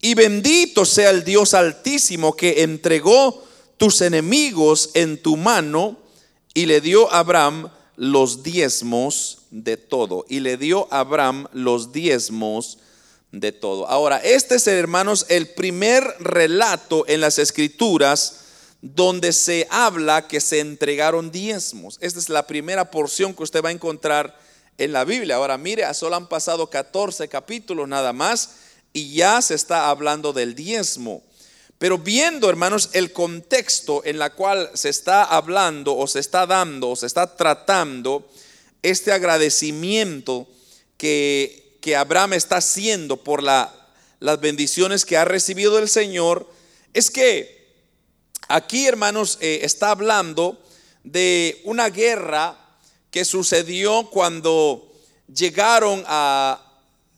Y 0.00 0.14
bendito 0.14 0.84
sea 0.84 1.10
el 1.10 1.24
Dios 1.24 1.54
altísimo 1.54 2.36
que 2.36 2.62
entregó 2.62 3.44
tus 3.76 4.02
enemigos 4.02 4.90
en 4.94 5.20
tu 5.20 5.36
mano 5.36 5.98
y 6.54 6.66
le 6.66 6.80
dio 6.80 7.12
a 7.12 7.18
Abraham 7.18 7.72
los 7.96 8.44
diezmos 8.44 9.38
de 9.50 9.76
todo. 9.76 10.26
Y 10.28 10.38
le 10.38 10.56
dio 10.56 10.86
a 10.92 11.00
Abraham 11.00 11.48
los 11.52 11.90
diezmos 11.90 12.78
de 13.32 13.50
todo. 13.50 13.88
Ahora, 13.88 14.18
este 14.18 14.54
es, 14.54 14.66
hermanos, 14.68 15.26
el 15.28 15.48
primer 15.48 16.04
relato 16.20 17.04
en 17.08 17.20
las 17.20 17.40
escrituras 17.40 18.44
donde 18.80 19.32
se 19.32 19.66
habla 19.70 20.28
que 20.28 20.40
se 20.40 20.60
entregaron 20.60 21.30
diezmos. 21.30 21.98
Esta 22.00 22.18
es 22.18 22.28
la 22.28 22.46
primera 22.46 22.90
porción 22.90 23.34
que 23.34 23.42
usted 23.42 23.62
va 23.64 23.70
a 23.70 23.72
encontrar 23.72 24.38
en 24.78 24.92
la 24.92 25.04
Biblia. 25.04 25.36
Ahora, 25.36 25.58
mire, 25.58 25.92
solo 25.94 26.16
han 26.16 26.28
pasado 26.28 26.70
14 26.70 27.28
capítulos 27.28 27.88
nada 27.88 28.12
más 28.12 28.50
y 28.92 29.14
ya 29.14 29.42
se 29.42 29.54
está 29.54 29.90
hablando 29.90 30.32
del 30.32 30.54
diezmo. 30.54 31.22
Pero 31.78 31.98
viendo, 31.98 32.48
hermanos, 32.48 32.90
el 32.92 33.12
contexto 33.12 34.02
en 34.04 34.18
la 34.18 34.30
cual 34.30 34.70
se 34.74 34.88
está 34.88 35.24
hablando 35.24 35.96
o 35.96 36.06
se 36.06 36.18
está 36.20 36.46
dando 36.46 36.90
o 36.90 36.96
se 36.96 37.06
está 37.06 37.36
tratando 37.36 38.28
este 38.82 39.12
agradecimiento 39.12 40.48
que, 40.96 41.78
que 41.80 41.96
Abraham 41.96 42.32
está 42.32 42.56
haciendo 42.56 43.16
por 43.16 43.42
la, 43.42 43.72
las 44.20 44.40
bendiciones 44.40 45.04
que 45.04 45.16
ha 45.16 45.24
recibido 45.24 45.76
del 45.76 45.88
Señor, 45.88 46.50
es 46.94 47.10
que 47.10 47.57
aquí, 48.46 48.86
hermanos, 48.86 49.38
eh, 49.40 49.60
está 49.62 49.90
hablando 49.90 50.62
de 51.02 51.60
una 51.64 51.88
guerra 51.90 52.56
que 53.10 53.24
sucedió 53.24 54.08
cuando 54.10 54.92
llegaron 55.26 56.04
a 56.06 56.64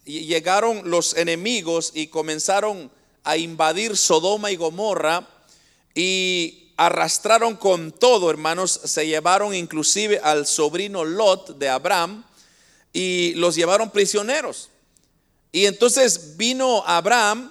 llegaron 0.05 0.91
los 0.91 1.17
enemigos 1.17 1.93
y 1.95 2.09
comenzaron 2.09 2.91
a 3.23 3.37
invadir 3.37 3.97
Sodoma 3.97 4.51
y 4.51 4.57
Gomorra 4.57 5.29
y 5.95 6.73
arrastraron 6.77 7.57
con 7.57 7.93
todo, 7.93 8.31
hermanos, 8.31 8.81
se 8.85 9.07
llevaron 9.07 9.55
inclusive 9.55 10.19
al 10.23 10.47
sobrino 10.47 11.05
Lot 11.05 11.59
de 11.59 11.69
Abraham 11.69 12.25
y 12.93 13.35
los 13.35 13.55
llevaron 13.55 13.91
prisioneros. 13.91 14.71
Y 15.53 15.67
entonces 15.67 16.37
vino 16.37 16.83
Abraham 16.87 17.50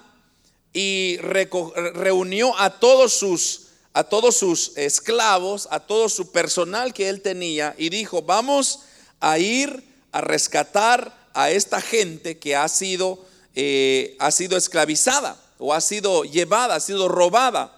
y 0.72 1.16
reunió 1.18 2.58
a 2.58 2.78
todos 2.78 3.14
sus 3.14 3.66
a 3.92 4.04
todos 4.04 4.36
sus 4.36 4.76
esclavos, 4.76 5.66
a 5.72 5.80
todo 5.80 6.08
su 6.08 6.30
personal 6.30 6.94
que 6.94 7.08
él 7.08 7.22
tenía 7.22 7.74
y 7.76 7.88
dijo, 7.88 8.22
"Vamos 8.22 8.80
a 9.18 9.38
ir 9.38 9.82
a 10.12 10.20
rescatar 10.20 11.28
a 11.34 11.50
esta 11.50 11.80
gente 11.80 12.38
que 12.38 12.54
ha 12.54 12.68
sido 12.68 13.24
eh, 13.54 14.16
ha 14.20 14.30
sido 14.30 14.56
esclavizada 14.56 15.36
o 15.58 15.74
ha 15.74 15.80
sido 15.80 16.22
llevada, 16.24 16.76
ha 16.76 16.80
sido 16.80 17.08
robada. 17.08 17.76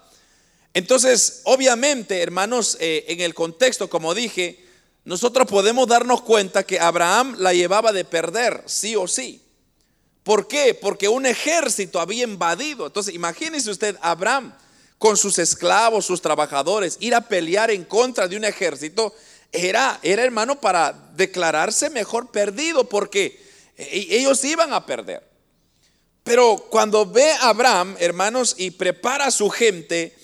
Entonces, 0.74 1.40
obviamente, 1.44 2.22
hermanos, 2.22 2.76
eh, 2.78 3.04
en 3.08 3.20
el 3.20 3.34
contexto, 3.34 3.88
como 3.88 4.14
dije, 4.14 4.64
nosotros 5.04 5.46
podemos 5.46 5.88
darnos 5.88 6.22
cuenta 6.22 6.62
que 6.62 6.78
Abraham 6.78 7.36
la 7.38 7.54
llevaba 7.54 7.92
de 7.92 8.04
perder, 8.04 8.62
sí 8.66 8.96
o 8.96 9.08
sí. 9.08 9.42
¿Por 10.22 10.46
qué? 10.46 10.74
Porque 10.74 11.08
un 11.08 11.26
ejército 11.26 12.00
había 12.00 12.24
invadido. 12.24 12.86
Entonces, 12.86 13.14
imagínese 13.14 13.70
usted, 13.70 13.96
Abraham, 14.00 14.54
con 14.98 15.16
sus 15.16 15.38
esclavos, 15.38 16.06
sus 16.06 16.22
trabajadores, 16.22 16.96
ir 17.00 17.14
a 17.14 17.22
pelear 17.22 17.70
en 17.72 17.84
contra 17.84 18.28
de 18.28 18.36
un 18.36 18.44
ejército, 18.44 19.12
era, 19.50 19.98
era 20.02 20.22
hermano 20.22 20.60
para 20.60 20.92
declararse 21.14 21.90
mejor 21.90 22.30
perdido, 22.30 22.88
porque 22.88 23.44
e, 23.76 24.06
ellos 24.10 24.44
iban 24.44 24.72
a 24.72 24.86
perder. 24.86 25.28
Pero 26.22 26.68
cuando 26.70 27.04
ve 27.04 27.32
a 27.32 27.48
Abraham, 27.48 27.96
hermanos, 27.98 28.54
y 28.56 28.70
prepara 28.70 29.26
a 29.26 29.30
su 29.32 29.50
gente 29.50 30.16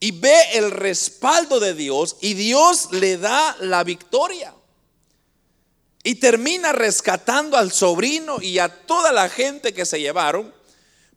y 0.00 0.10
ve 0.10 0.36
el 0.54 0.72
respaldo 0.72 1.60
de 1.60 1.72
Dios 1.72 2.16
y 2.20 2.34
Dios 2.34 2.88
le 2.90 3.18
da 3.18 3.56
la 3.60 3.84
victoria. 3.84 4.55
Y 6.06 6.14
termina 6.14 6.70
rescatando 6.70 7.56
al 7.56 7.72
sobrino 7.72 8.40
y 8.40 8.60
a 8.60 8.68
toda 8.68 9.10
la 9.10 9.28
gente 9.28 9.74
que 9.74 9.84
se 9.84 9.98
llevaron, 9.98 10.54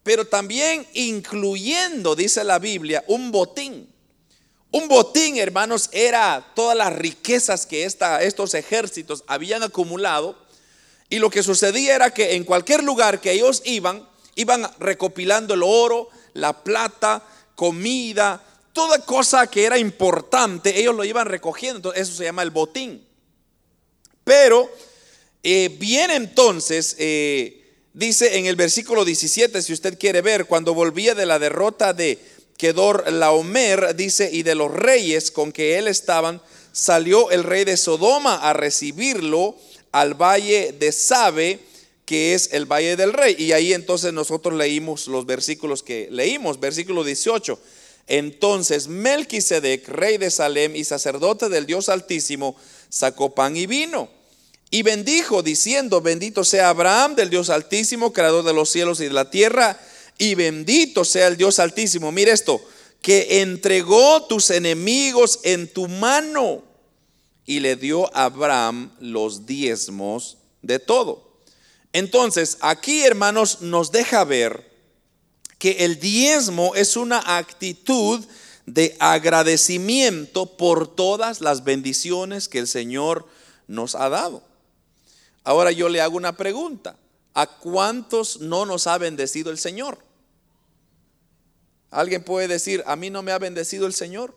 pero 0.02 0.26
también 0.26 0.88
incluyendo, 0.94 2.16
dice 2.16 2.44
la 2.44 2.58
Biblia, 2.58 3.04
un 3.06 3.32
botín. 3.32 3.88
Un 4.72 4.88
botín, 4.88 5.38
hermanos, 5.38 5.90
era 5.92 6.44
todas 6.56 6.76
las 6.76 6.92
riquezas 6.92 7.68
que 7.68 7.86
estos 7.86 8.56
ejércitos 8.56 9.24
habían 9.28 9.62
acumulado. 9.62 10.36
Y 11.08 11.20
lo 11.20 11.30
que 11.30 11.44
sucedía 11.44 11.94
era 11.94 12.12
que 12.12 12.34
en 12.34 12.44
cualquier 12.44 12.84
lugar 12.84 13.22
que 13.22 13.34
ellos 13.34 13.62
iban, 13.66 14.10
iban 14.34 14.68
recopilando 14.80 15.54
el 15.54 15.62
oro, 15.62 16.10
la 16.34 16.64
plata, 16.64 17.24
comida, 17.54 18.44
toda 18.74 19.06
cosa 19.06 19.46
que 19.46 19.66
era 19.66 19.78
importante, 19.78 20.80
ellos 20.80 20.96
lo 20.96 21.04
iban 21.04 21.28
recogiendo. 21.28 21.78
Entonces, 21.78 22.10
eso 22.10 22.18
se 22.18 22.24
llama 22.24 22.42
el 22.42 22.50
botín. 22.50 23.08
Pero 24.30 24.70
eh, 25.42 25.76
bien 25.80 26.12
entonces, 26.12 26.96
eh, 27.00 27.66
dice 27.96 28.38
en 28.38 28.46
el 28.46 28.56
versículo 28.56 29.04
17, 29.04 29.60
si 29.60 29.74
usted 29.74 29.98
quiere 29.98 30.22
ver, 30.22 30.46
cuando 30.46 30.76
volvía 30.76 31.16
de 31.16 31.26
la 31.26 31.40
derrota 31.40 31.94
de 31.94 32.20
Kedor 32.56 33.12
Laomer, 33.12 33.96
dice, 33.96 34.30
y 34.32 34.44
de 34.44 34.54
los 34.54 34.72
reyes 34.72 35.32
con 35.32 35.52
que 35.52 35.80
él 35.80 35.88
estaban, 35.88 36.44
salió 36.72 37.32
el 37.32 37.44
rey 37.44 37.66
de 37.66 37.76
Sodoma 37.76 38.36
a 38.36 38.54
recibirlo 38.54 39.56
al 39.92 40.14
valle 40.14 40.76
de 40.78 40.92
Sabe 40.92 41.60
que 42.06 42.36
es 42.36 42.50
el 42.54 42.68
Valle 42.68 42.96
del 42.96 43.14
Rey. 43.14 43.36
Y 43.36 43.52
ahí 43.54 43.74
entonces 43.74 44.14
nosotros 44.14 44.54
leímos 44.54 45.08
los 45.08 45.26
versículos 45.26 45.82
que 45.82 46.08
leímos, 46.12 46.60
versículo 46.60 47.04
18. 47.04 47.60
Entonces 48.06 48.88
Melquisedec, 48.88 49.88
rey 49.88 50.18
de 50.18 50.30
Salem 50.30 50.76
y 50.76 50.84
sacerdote 50.84 51.50
del 51.50 51.66
Dios 51.66 51.90
Altísimo, 51.90 52.56
sacó 52.90 53.34
pan 53.34 53.56
y 53.56 53.66
vino. 53.68 54.19
Y 54.72 54.84
bendijo 54.84 55.42
diciendo, 55.42 56.02
bendito 56.02 56.44
sea 56.44 56.70
Abraham 56.70 57.16
del 57.16 57.30
Dios 57.30 57.50
Altísimo, 57.50 58.14
creador 58.14 58.44
de 58.44 58.54
los 58.54 58.70
cielos 58.70 59.00
y 59.00 59.06
de 59.06 59.14
la 59.14 59.32
tierra, 59.32 59.80
y 60.18 60.36
bendito 60.36 61.04
sea 61.06 61.28
el 61.28 61.38
Dios 61.38 61.60
Altísimo. 61.60 62.12
Mire 62.12 62.32
esto, 62.32 62.62
que 63.02 63.42
entregó 63.42 64.24
tus 64.24 64.50
enemigos 64.52 65.40
en 65.44 65.72
tu 65.72 65.88
mano 65.88 66.64
y 67.46 67.62
le 67.62 67.76
dio 67.76 68.16
a 68.16 68.26
Abraham 68.26 68.92
los 69.00 69.46
diezmos 69.46 70.38
de 70.62 70.78
todo. 70.78 71.30
Entonces, 71.94 72.58
aquí 72.62 73.02
hermanos 73.02 73.62
nos 73.62 73.92
deja 73.92 74.24
ver 74.24 74.70
que 75.58 75.72
el 75.86 76.00
diezmo 76.00 76.76
es 76.76 76.96
una 76.96 77.38
actitud 77.38 78.24
de 78.66 78.96
agradecimiento 79.00 80.58
por 80.58 80.96
todas 80.96 81.42
las 81.42 81.64
bendiciones 81.64 82.48
que 82.48 82.60
el 82.60 82.68
Señor 82.68 83.26
nos 83.68 83.96
ha 83.96 84.10
dado. 84.10 84.44
Ahora 85.44 85.72
yo 85.72 85.90
le 85.90 86.02
hago 86.02 86.18
una 86.18 86.36
pregunta. 86.36 86.98
¿A 87.34 87.48
cuántos 87.48 88.40
no 88.42 88.66
nos 88.66 88.88
ha 88.88 88.98
bendecido 88.98 89.52
el 89.52 89.58
Señor? 89.58 90.00
¿Alguien 91.92 92.24
puede 92.24 92.48
decir, 92.48 92.84
a 92.86 92.96
mí 92.96 93.10
no 93.10 93.22
me 93.24 93.32
ha 93.32 93.40
bendecido 93.40 93.88
el 93.88 93.94
Señor? 93.94 94.36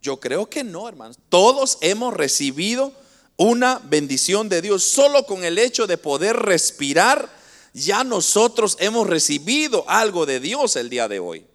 Yo 0.00 0.20
creo 0.20 0.48
que 0.48 0.64
no, 0.64 0.88
hermanos. 0.88 1.18
Todos 1.28 1.78
hemos 1.80 2.14
recibido 2.14 2.92
una 3.36 3.80
bendición 3.84 4.48
de 4.48 4.62
Dios. 4.62 4.84
Solo 4.84 5.26
con 5.26 5.44
el 5.44 5.58
hecho 5.58 5.86
de 5.86 5.98
poder 5.98 6.36
respirar, 6.36 7.28
ya 7.72 8.04
nosotros 8.04 8.76
hemos 8.80 9.06
recibido 9.08 9.84
algo 9.88 10.26
de 10.26 10.40
Dios 10.40 10.76
el 10.76 10.90
día 10.90 11.08
de 11.08 11.18
hoy. 11.18 11.46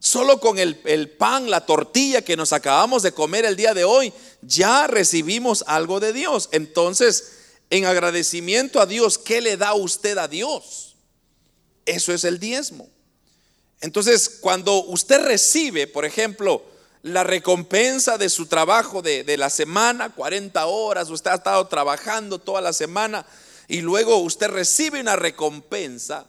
Solo 0.00 0.38
con 0.38 0.58
el, 0.58 0.76
pan, 1.10 1.50
la 1.50 1.66
tortilla 1.66 2.22
que 2.22 2.36
nos 2.36 2.52
acabamos 2.52 3.02
de 3.02 3.12
comer 3.12 3.44
el 3.44 3.56
día 3.56 3.74
de 3.74 3.84
hoy, 3.84 4.12
ya 4.42 4.86
recibimos 4.86 5.64
algo 5.66 5.98
de 5.98 6.12
Dios. 6.12 6.48
Entonces, 6.52 7.32
en 7.70 7.84
agradecimiento 7.84 8.80
a 8.80 8.86
Dios, 8.86 9.18
¿qué 9.18 9.40
le 9.40 9.56
da 9.56 9.74
usted 9.74 10.16
a 10.18 10.28
Dios? 10.28 10.96
Eso 11.84 12.12
es 12.12 12.24
el 12.24 12.38
diezmo. 12.38 12.88
Entonces, 13.80 14.28
cuando 14.40 14.84
usted 14.84 15.24
recibe, 15.24 15.86
por 15.86 16.04
ejemplo, 16.04 16.62
la 17.02 17.24
recompensa 17.24 18.18
de 18.18 18.28
su 18.28 18.46
trabajo 18.46 19.02
de, 19.02 19.36
la 19.36 19.50
semana, 19.50 20.14
40 20.14 20.66
horas, 20.66 21.10
usted 21.10 21.30
ha 21.30 21.36
estado 21.36 21.66
trabajando 21.68 22.38
toda 22.38 22.60
la 22.60 22.72
semana 22.72 23.24
y 23.68 23.80
luego 23.80 24.16
usted 24.18 24.48
recibe 24.48 25.00
una 25.00 25.16
recompensa, 25.16 26.26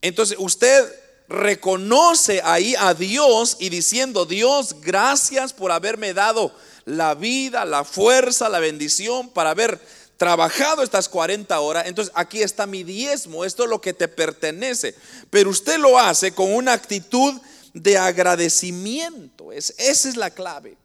entonces 0.00 0.36
usted 0.40 0.92
reconoce 1.28 2.40
ahí 2.44 2.74
a 2.78 2.94
Dios 2.94 3.56
y 3.60 3.68
diciendo, 3.68 4.26
Dios, 4.26 4.80
gracias 4.80 5.52
por 5.52 5.70
haberme 5.70 6.12
dado 6.12 6.52
la 6.84 7.14
vida, 7.14 7.64
la 7.64 7.84
fuerza, 7.84 8.48
la 8.48 8.58
bendición, 8.58 9.30
para 9.30 9.50
haber 9.50 9.80
trabajado 10.22 10.84
estas 10.84 11.08
40 11.08 11.58
horas, 11.58 11.84
entonces 11.88 12.14
aquí 12.14 12.42
está 12.42 12.64
mi 12.64 12.84
diezmo, 12.84 13.44
esto 13.44 13.64
es 13.64 13.68
lo 13.68 13.80
que 13.80 13.92
te 13.92 14.06
pertenece, 14.06 14.94
pero 15.30 15.50
usted 15.50 15.78
lo 15.78 15.98
hace 15.98 16.32
con 16.32 16.54
una 16.54 16.74
actitud 16.74 17.40
de 17.74 17.98
agradecimiento. 17.98 19.50
Es, 19.50 19.74
esa 19.78 20.08
es 20.08 20.16
la 20.16 20.30
clave. 20.30 20.76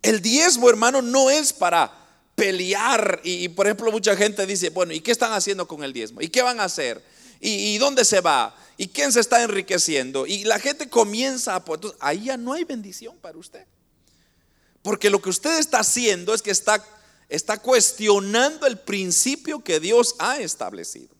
El 0.00 0.22
diezmo, 0.22 0.70
hermano, 0.70 1.02
no 1.02 1.28
es 1.28 1.52
para 1.52 1.92
pelear. 2.34 3.20
Y, 3.24 3.50
por 3.50 3.66
ejemplo, 3.66 3.92
mucha 3.92 4.16
gente 4.16 4.46
dice, 4.46 4.70
bueno, 4.70 4.94
¿y 4.94 5.00
qué 5.00 5.12
están 5.12 5.34
haciendo 5.34 5.68
con 5.68 5.84
el 5.84 5.92
diezmo? 5.92 6.22
¿Y 6.22 6.30
qué 6.30 6.40
van 6.40 6.60
a 6.60 6.64
hacer? 6.64 7.04
¿Y, 7.42 7.76
dónde 7.76 8.06
se 8.06 8.22
va? 8.22 8.56
¿Y 8.78 8.88
quién 8.88 9.12
se 9.12 9.20
está 9.20 9.42
enriqueciendo? 9.42 10.26
Y 10.26 10.44
la 10.44 10.58
gente 10.58 10.88
comienza 10.88 11.56
a... 11.56 11.58
Entonces, 11.58 11.98
ahí 12.00 12.24
ya 12.24 12.38
no 12.38 12.54
hay 12.54 12.64
bendición 12.64 13.18
para 13.18 13.36
usted. 13.36 13.66
Porque 14.80 15.10
lo 15.10 15.20
que 15.20 15.28
usted 15.28 15.58
está 15.58 15.80
haciendo 15.80 16.32
es 16.32 16.40
que 16.40 16.50
está, 16.50 16.82
está 17.30 17.58
cuestionando 17.58 18.66
el 18.66 18.76
principio 18.78 19.62
que 19.62 19.80
Dios 19.80 20.16
ha 20.18 20.40
establecido. 20.40 21.14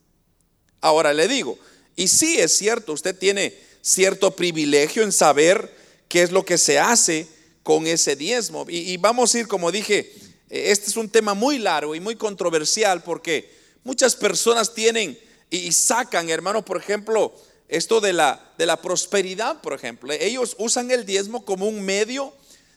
Ahora 0.81 1.13
le 1.13 1.27
digo, 1.27 1.57
y 1.95 2.09
sí 2.09 2.37
es 2.37 2.55
cierto, 2.55 2.93
usted 2.93 3.17
tiene 3.17 3.57
cierto 3.81 4.35
privilegio 4.35 5.03
en 5.03 5.13
saber 5.13 5.73
qué 6.09 6.21
es 6.21 6.31
lo 6.31 6.45
que 6.45 6.57
se 6.57 6.77
hace 6.77 7.27
con 7.63 7.87
ese 7.87 8.15
diezmo. 8.17 8.65
Y, 8.67 8.97
vamos 8.97 9.33
a 9.33 9.39
ir, 9.39 9.47
como 9.47 9.71
dije, 9.71 10.13
este 10.49 10.89
es 10.89 10.97
un 10.97 11.09
tema 11.09 11.33
muy 11.33 11.57
largo 11.57 11.95
y 11.95 12.01
muy 12.01 12.17
controversial 12.17 13.01
porque 13.03 13.49
muchas 13.83 14.15
personas 14.15 14.73
tienen 14.73 15.17
y 15.49 15.71
sacan, 15.71 16.29
hermano, 16.29 16.65
por 16.65 16.77
ejemplo, 16.77 17.33
esto 17.69 18.01
de 18.01 18.11
la, 18.11 18.53
de 18.57 18.65
la 18.65 18.81
prosperidad, 18.81 19.61
por 19.61 19.73
ejemplo. 19.73 20.11
Ellos 20.11 20.55
usan 20.59 20.91
el 20.91 21.05
diezmo 21.05 21.45
como 21.45 21.67
un 21.67 21.81
medio 21.81 22.33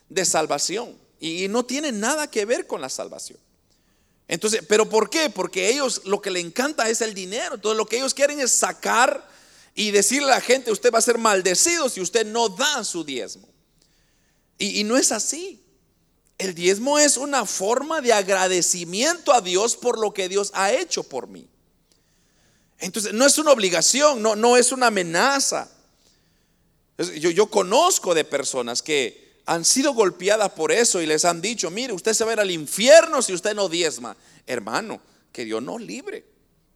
de 0.07 0.23
salvación 0.23 1.04
y 1.25 1.47
no 1.47 1.65
tiene 1.65 1.91
nada 1.91 2.29
que 2.29 2.45
ver 2.45 2.67
con 2.67 2.81
la 2.81 2.89
salvación. 2.89 3.39
Entonces, 4.27 4.61
¿pero 4.67 4.89
por 4.89 5.09
qué? 5.09 5.29
Porque 5.29 5.69
ellos 5.69 6.01
lo 6.05 6.21
que 6.21 6.31
le 6.31 6.39
encanta 6.39 6.89
es 6.89 7.01
el 7.01 7.13
dinero. 7.13 7.55
Entonces, 7.55 7.77
lo 7.77 7.85
que 7.85 7.97
ellos 7.97 8.13
quieren 8.13 8.39
es 8.39 8.51
sacar 8.51 9.27
y 9.75 9.91
decirle 9.91 10.31
a 10.31 10.35
la 10.35 10.41
gente, 10.41 10.71
usted 10.71 10.91
va 10.91 10.99
a 10.99 11.01
ser 11.01 11.17
maldecido 11.17 11.89
si 11.89 12.01
usted 12.01 12.25
no 12.25 12.49
da 12.49 12.83
su 12.83 13.03
diezmo. 13.03 13.47
Y, 14.57 14.79
y 14.79 14.83
no 14.83 14.97
es 14.97 15.11
así. 15.11 15.61
El 16.37 16.55
diezmo 16.55 16.97
es 16.99 17.17
una 17.17 17.45
forma 17.45 18.01
de 18.01 18.13
agradecimiento 18.13 19.31
a 19.33 19.41
Dios 19.41 19.75
por 19.75 19.99
lo 19.99 20.13
que 20.13 20.27
Dios 20.27 20.51
ha 20.53 20.73
hecho 20.73 21.03
por 21.03 21.27
mí. 21.27 21.47
Entonces, 22.79 23.13
no 23.13 23.25
es 23.25 23.37
una 23.37 23.51
obligación, 23.51 24.21
no, 24.21 24.35
no 24.35 24.57
es 24.57 24.71
una 24.71 24.87
amenaza. 24.87 25.69
Yo, 26.97 27.29
yo 27.29 27.47
conozco 27.47 28.13
de 28.13 28.23
personas 28.23 28.81
que 28.81 29.24
han 29.45 29.63
sido 29.63 29.93
golpeadas 29.93 30.51
por 30.51 30.71
eso 30.71 31.01
y 31.01 31.05
les 31.05 31.23
han 31.25 31.41
dicho, 31.41 31.69
mire, 31.69 31.93
usted 31.93 32.13
se 32.13 32.23
va 32.23 32.31
a 32.31 32.33
ir 32.33 32.39
al 32.39 32.51
infierno 32.51 33.21
si 33.21 33.33
usted 33.33 33.53
no 33.55 33.69
diezma. 33.69 34.17
Hermano, 34.47 34.99
que 35.31 35.45
Dios 35.45 35.61
nos 35.61 35.81
libre. 35.81 36.25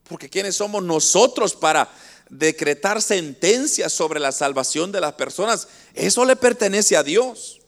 Porque 0.03 0.29
¿quiénes 0.29 0.55
somos 0.55 0.83
nosotros 0.83 1.55
para 1.55 1.89
decretar 2.29 3.01
sentencias 3.01 3.91
sobre 3.91 4.19
la 4.19 4.31
salvación 4.31 4.91
de 4.91 5.01
las 5.01 5.13
personas? 5.13 5.67
Eso 5.93 6.25
le 6.25 6.35
pertenece 6.35 6.95
a 6.95 7.03
Dios. 7.03 7.61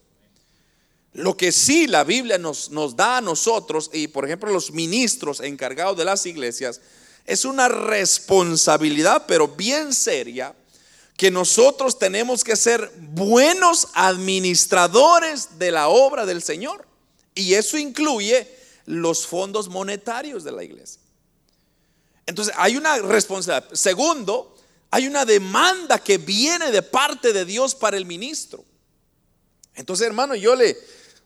Lo 1.13 1.36
que 1.36 1.51
sí 1.51 1.88
la 1.88 2.03
Biblia 2.03 2.38
nos, 2.38 2.70
nos 2.70 2.96
da 2.96 3.17
a 3.17 3.22
nosotros, 3.22 3.89
y 3.93 4.08
por 4.08 4.25
ejemplo 4.25 4.51
los 4.51 4.72
ministros 4.72 5.39
encargados 5.41 5.98
de 5.98 6.05
las 6.05 6.25
iglesias, 6.25 6.79
es 7.25 7.46
una 7.46 7.67
responsabilidad, 7.67 9.25
pero 9.27 9.48
bien 9.48 9.93
seria, 9.93 10.55
que 11.22 11.30
nosotros 11.30 12.00
tenemos 12.00 12.44
que 12.44 12.56
ser 12.56 12.92
buenos 12.98 13.90
administradores 13.94 15.60
de 15.60 15.70
la 15.70 15.88
obra 15.88 16.25
del 16.25 16.42
Señor. 16.42 16.88
Y 17.36 17.54
eso 17.54 17.78
incluye 17.78 18.50
los 18.88 19.28
fondos 19.28 19.70
monetarios 19.70 20.44
de 20.44 20.51
la 20.51 20.63
iglesia. 20.63 21.00
Entonces 22.25 22.56
hay 22.58 22.75
una 22.75 22.98
responsabilidad. 22.98 23.72
Segundo, 23.72 24.58
hay 24.90 25.06
una 25.06 25.24
demanda 25.24 26.00
que 26.00 26.18
viene 26.18 26.72
de 26.72 26.82
parte 26.82 27.34
de 27.34 27.46
Dios 27.46 27.75
para 27.75 27.98
el 27.98 28.08
ministro. 28.08 28.66
Entonces, 29.75 30.08
hermano, 30.08 30.34
yo 30.34 30.56
le, 30.56 30.75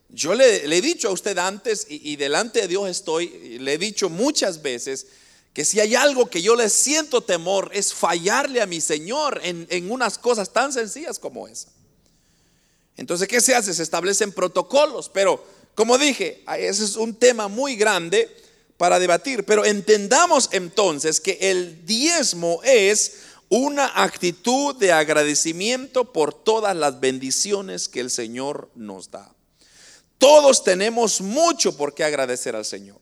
yo 0.10 0.36
le, 0.36 0.66
he 0.66 0.82
dicho 0.82 1.08
a 1.08 1.14
usted 1.14 1.38
antes 1.38 1.88
y, 1.90 2.12
y 2.12 2.18
delante 2.18 2.60
de 2.60 2.68
Dios 2.68 2.90
estoy, 2.90 3.60
le 3.60 3.75
he 3.75 3.78
dicho 3.78 4.10
muchas 4.10 4.62
veces, 4.62 5.08
que 5.55 5.63
si 5.63 5.79
hay 5.79 5.96
algo 5.96 6.29
que 6.29 6.41
yo 6.41 6.53
le 6.53 6.70
siento 6.70 7.22
temor 7.22 7.72
es 7.74 7.94
fallarle 7.94 8.61
a 8.61 8.65
mi 8.65 8.81
Señor 8.81 9.39
en, 9.41 9.89
unas 9.89 10.18
cosas 10.18 10.51
tan 10.51 10.74
sencillas 10.74 11.18
como 11.18 11.48
esa. 11.48 11.70
Entonces, 12.98 13.25
¿qué 13.29 13.39
se 13.39 13.55
hace? 13.55 13.74
Se 13.74 13.81
establecen 13.81 14.33
protocolos, 14.33 15.07
pero 15.07 15.41
como 15.74 15.98
dije, 15.98 16.44
ese 16.59 16.83
es 16.83 16.98
un 16.98 17.15
tema 17.15 17.48
muy 17.48 17.77
grande 17.77 18.29
para 18.75 19.00
debatir, 19.00 19.46
pero 19.46 19.63
entendamos 19.63 20.50
entonces 20.51 21.22
que 21.22 21.37
el 21.39 21.85
diezmo 21.85 22.59
es 22.65 23.20
una 23.48 24.03
actitud 24.03 24.75
de 24.75 24.91
agradecimiento 24.91 26.11
por 26.11 26.33
todas 26.33 26.75
las 26.75 27.00
bendiciones 27.00 27.87
que 27.87 28.01
el 28.01 28.11
Señor 28.11 28.70
nos 28.75 29.09
da. 29.09 29.33
Todos 30.18 30.65
tenemos 30.65 31.22
mucho 31.22 31.77
por 31.77 31.96
qué 31.96 32.03
agradecer 32.03 32.57
al 32.57 32.65
Señor. 32.65 33.00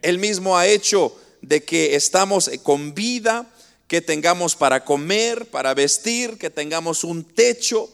Él 0.00 0.20
mismo 0.20 0.56
ha 0.56 0.68
hecho 0.68 1.25
de 1.42 1.64
que 1.64 1.94
estamos 1.94 2.50
con 2.62 2.94
vida, 2.94 3.50
que 3.88 4.00
tengamos 4.00 4.56
para 4.56 4.84
comer, 4.84 5.50
para 5.50 5.74
vestir, 5.74 6.38
que 6.38 6.50
tengamos 6.50 7.04
un 7.04 7.24
techo, 7.24 7.88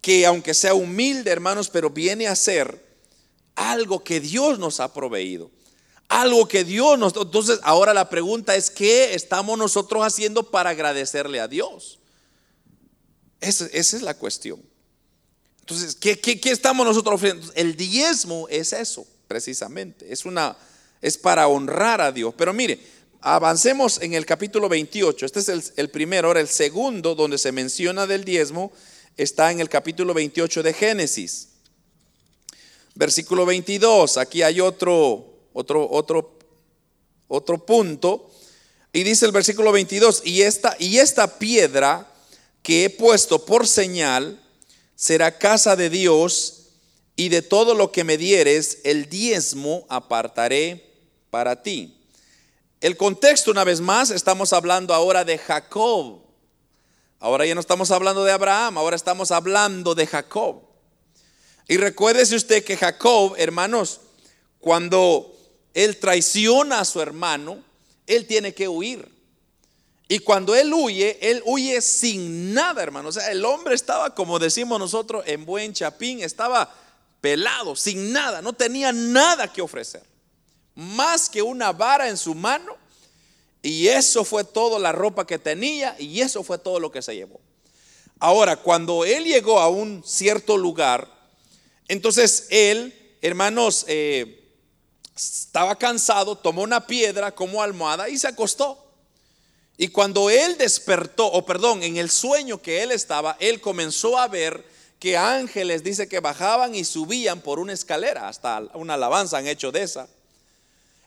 que 0.00 0.24
aunque 0.24 0.54
sea 0.54 0.74
humilde, 0.74 1.30
hermanos, 1.30 1.68
pero 1.68 1.90
viene 1.90 2.28
a 2.28 2.36
ser 2.36 2.84
algo 3.56 4.04
que 4.04 4.20
Dios 4.20 4.58
nos 4.58 4.80
ha 4.80 4.92
proveído. 4.92 5.50
Algo 6.08 6.46
que 6.46 6.62
Dios 6.62 6.96
nos... 6.98 7.16
Entonces, 7.16 7.58
ahora 7.64 7.92
la 7.92 8.08
pregunta 8.08 8.54
es, 8.54 8.70
¿qué 8.70 9.14
estamos 9.14 9.58
nosotros 9.58 10.04
haciendo 10.04 10.44
para 10.50 10.70
agradecerle 10.70 11.40
a 11.40 11.48
Dios? 11.48 11.98
Esa, 13.40 13.66
es 13.66 14.02
la 14.02 14.14
cuestión. 14.14 14.62
Entonces, 15.60 15.96
¿qué, 15.96 16.20
qué 16.20 16.50
estamos 16.50 16.86
nosotros 16.86 17.16
ofreciendo? 17.16 17.52
El 17.56 17.74
diezmo 17.74 18.46
es 18.48 18.72
eso, 18.72 19.04
precisamente. 19.26 20.12
Es 20.12 20.24
una 20.24 20.56
es 21.02 21.18
para 21.18 21.48
honrar 21.48 22.00
a 22.00 22.12
Dios. 22.12 22.34
Pero 22.36 22.52
mire, 22.52 22.78
avancemos 23.20 24.00
en 24.02 24.14
el 24.14 24.26
capítulo 24.26 24.68
28. 24.68 25.26
Este 25.26 25.40
es 25.40 25.72
el, 25.76 25.90
primero, 25.90 26.28
ahora 26.28 26.40
el 26.40 26.48
segundo 26.48 27.14
donde 27.14 27.38
se 27.38 27.52
menciona 27.52 28.06
del 28.06 28.24
diezmo 28.24 28.72
está 29.16 29.50
en 29.50 29.60
el 29.60 29.68
capítulo 29.68 30.14
28 30.14 30.62
de 30.62 30.72
Génesis. 30.72 31.48
Versículo 32.94 33.44
22, 33.44 34.16
aquí 34.16 34.42
hay 34.42 34.60
otro, 34.60 35.48
otro, 35.52 35.88
otro, 35.90 36.38
otro 37.28 37.66
punto. 37.66 38.30
Y 38.92 39.02
dice 39.02 39.26
el 39.26 39.32
versículo 39.32 39.72
22, 39.72 40.22
y 40.24 40.42
esta, 40.42 40.74
y 40.78 40.98
esta 40.98 41.38
piedra 41.38 42.10
que 42.62 42.84
he 42.84 42.90
puesto 42.90 43.44
por 43.44 43.66
señal 43.66 44.40
será 44.94 45.36
casa 45.36 45.76
de 45.76 45.90
Dios, 45.90 46.56
y 47.16 47.30
de 47.30 47.42
todo 47.42 47.74
lo 47.74 47.90
que 47.92 48.04
me 48.04 48.18
dieres, 48.18 48.78
el 48.84 49.08
diezmo 49.08 49.86
apartaré 49.88 50.85
para 51.30 51.62
ti. 51.62 51.96
El 52.80 52.96
contexto, 52.96 53.50
una 53.50 53.64
vez 53.64 53.80
más, 53.80 54.10
estamos 54.10 54.52
hablando 54.52 54.92
ahora 54.94 55.24
de 55.24 55.38
Jacob. 55.38 56.20
Ahora 57.18 57.46
ya 57.46 57.54
no 57.54 57.60
estamos 57.60 57.90
hablando 57.90 58.24
de 58.24 58.32
Abraham, 58.32 58.78
ahora 58.78 58.96
estamos 58.96 59.30
hablando 59.30 59.94
de 59.94 60.06
Jacob. 60.06 60.62
Y 61.66 61.78
recuérdese 61.78 62.36
usted 62.36 62.62
que 62.62 62.76
Jacob, 62.76 63.34
hermanos, 63.38 64.00
cuando 64.60 65.34
él 65.72 65.96
traiciona 65.96 66.80
a 66.80 66.84
su 66.84 67.00
hermano, 67.00 67.64
él 68.06 68.26
tiene 68.26 68.54
que 68.54 68.68
huir. 68.68 69.08
Y 70.08 70.20
cuando 70.20 70.54
él 70.54 70.72
huye, 70.72 71.18
él 71.20 71.42
huye 71.46 71.80
sin 71.80 72.54
nada, 72.54 72.82
hermano. 72.82 73.08
O 73.08 73.12
sea, 73.12 73.32
el 73.32 73.44
hombre 73.44 73.74
estaba, 73.74 74.14
como 74.14 74.38
decimos 74.38 74.78
nosotros, 74.78 75.24
en 75.26 75.44
buen 75.44 75.72
chapín, 75.72 76.20
estaba 76.20 76.72
pelado, 77.20 77.74
sin 77.74 78.12
nada, 78.12 78.42
no 78.42 78.52
tenía 78.52 78.92
nada 78.92 79.52
que 79.52 79.62
ofrecer 79.62 80.02
más 80.76 81.28
que 81.28 81.42
una 81.42 81.72
vara 81.72 82.08
en 82.08 82.16
su 82.16 82.34
mano. 82.34 82.76
Y 83.62 83.88
eso 83.88 84.24
fue 84.24 84.44
todo 84.44 84.78
la 84.78 84.92
ropa 84.92 85.26
que 85.26 85.40
tenía 85.40 85.96
y 85.98 86.20
eso 86.20 86.44
fue 86.44 86.58
todo 86.58 86.78
lo 86.78 86.92
que 86.92 87.02
se 87.02 87.16
llevó. 87.16 87.40
Ahora, 88.20 88.56
cuando 88.56 89.04
él 89.04 89.24
llegó 89.24 89.58
a 89.58 89.68
un 89.68 90.04
cierto 90.06 90.56
lugar, 90.56 91.10
entonces 91.88 92.46
él, 92.50 93.16
hermanos, 93.20 93.84
eh, 93.88 94.44
estaba 95.16 95.76
cansado, 95.76 96.36
tomó 96.36 96.62
una 96.62 96.86
piedra 96.86 97.34
como 97.34 97.62
almohada 97.62 98.08
y 98.08 98.18
se 98.18 98.28
acostó. 98.28 98.86
Y 99.76 99.88
cuando 99.88 100.30
él 100.30 100.56
despertó, 100.56 101.26
o 101.26 101.44
perdón, 101.44 101.82
en 101.82 101.96
el 101.96 102.10
sueño 102.10 102.62
que 102.62 102.82
él 102.82 102.92
estaba, 102.92 103.36
él 103.40 103.60
comenzó 103.60 104.18
a 104.18 104.28
ver 104.28 104.64
que 104.98 105.16
ángeles 105.16 105.84
dice 105.84 106.08
que 106.08 106.20
bajaban 106.20 106.74
y 106.74 106.84
subían 106.84 107.40
por 107.40 107.58
una 107.58 107.74
escalera, 107.74 108.28
hasta 108.28 108.62
una 108.74 108.94
alabanza 108.94 109.36
han 109.36 109.46
hecho 109.46 109.72
de 109.72 109.82
esa. 109.82 110.08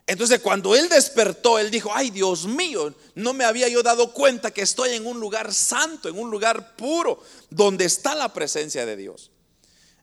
Entonces 0.10 0.40
cuando 0.40 0.76
él 0.76 0.90
despertó, 0.90 1.60
él 1.60 1.70
dijo, 1.70 1.92
ay 1.94 2.10
Dios 2.10 2.48
mío, 2.48 2.96
no 3.14 3.32
me 3.32 3.46
había 3.46 3.68
yo 3.68 3.84
dado 3.84 4.12
cuenta 4.12 4.50
que 4.50 4.64
estoy 4.64 4.94
en 4.96 5.06
un 5.06 5.20
lugar 5.20 5.54
santo, 5.54 6.10
en 6.10 6.18
un 6.18 6.32
lugar 6.32 6.76
puro, 6.76 7.22
donde 7.52 7.86
está 7.86 8.16
la 8.16 8.34
presencia 8.34 8.88
de 8.88 8.98
Dios. 8.98 9.30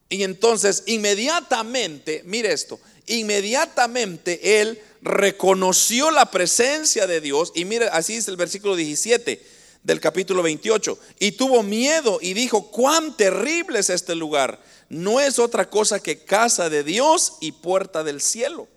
Y 0.09 0.23
entonces 0.23 0.85
inmediatamente, 0.87 2.23
mire 2.25 2.53
esto, 2.53 2.79
inmediatamente 3.07 4.61
él 4.61 4.81
reconoció 5.03 6.13
la 6.13 6.31
presencia 6.31 7.09
de 7.09 7.21
Dios 7.21 7.51
y 7.57 7.65
mire, 7.65 7.89
así 7.89 8.15
es 8.15 8.29
el 8.29 8.37
versículo 8.37 8.77
17. 8.77 9.57
del 9.83 10.01
capítulo 10.01 10.41
28. 10.45 10.99
Y 11.19 11.33
tuvo 11.33 11.65
miedo 11.65 12.21
y 12.23 12.35
dijo, 12.35 12.71
cuán 12.71 13.17
terrible 13.17 13.81
es 13.81 13.91
este 13.91 14.15
lugar. 14.15 14.61
No 14.89 15.21
es 15.21 15.41
otra 15.41 15.69
cosa 15.69 15.99
que 15.99 16.25
casa 16.25 16.69
de 16.71 16.85
Dios 16.85 17.35
y 17.41 17.51
puerta 17.51 18.05
del 18.05 18.21
cielo. 18.21 18.69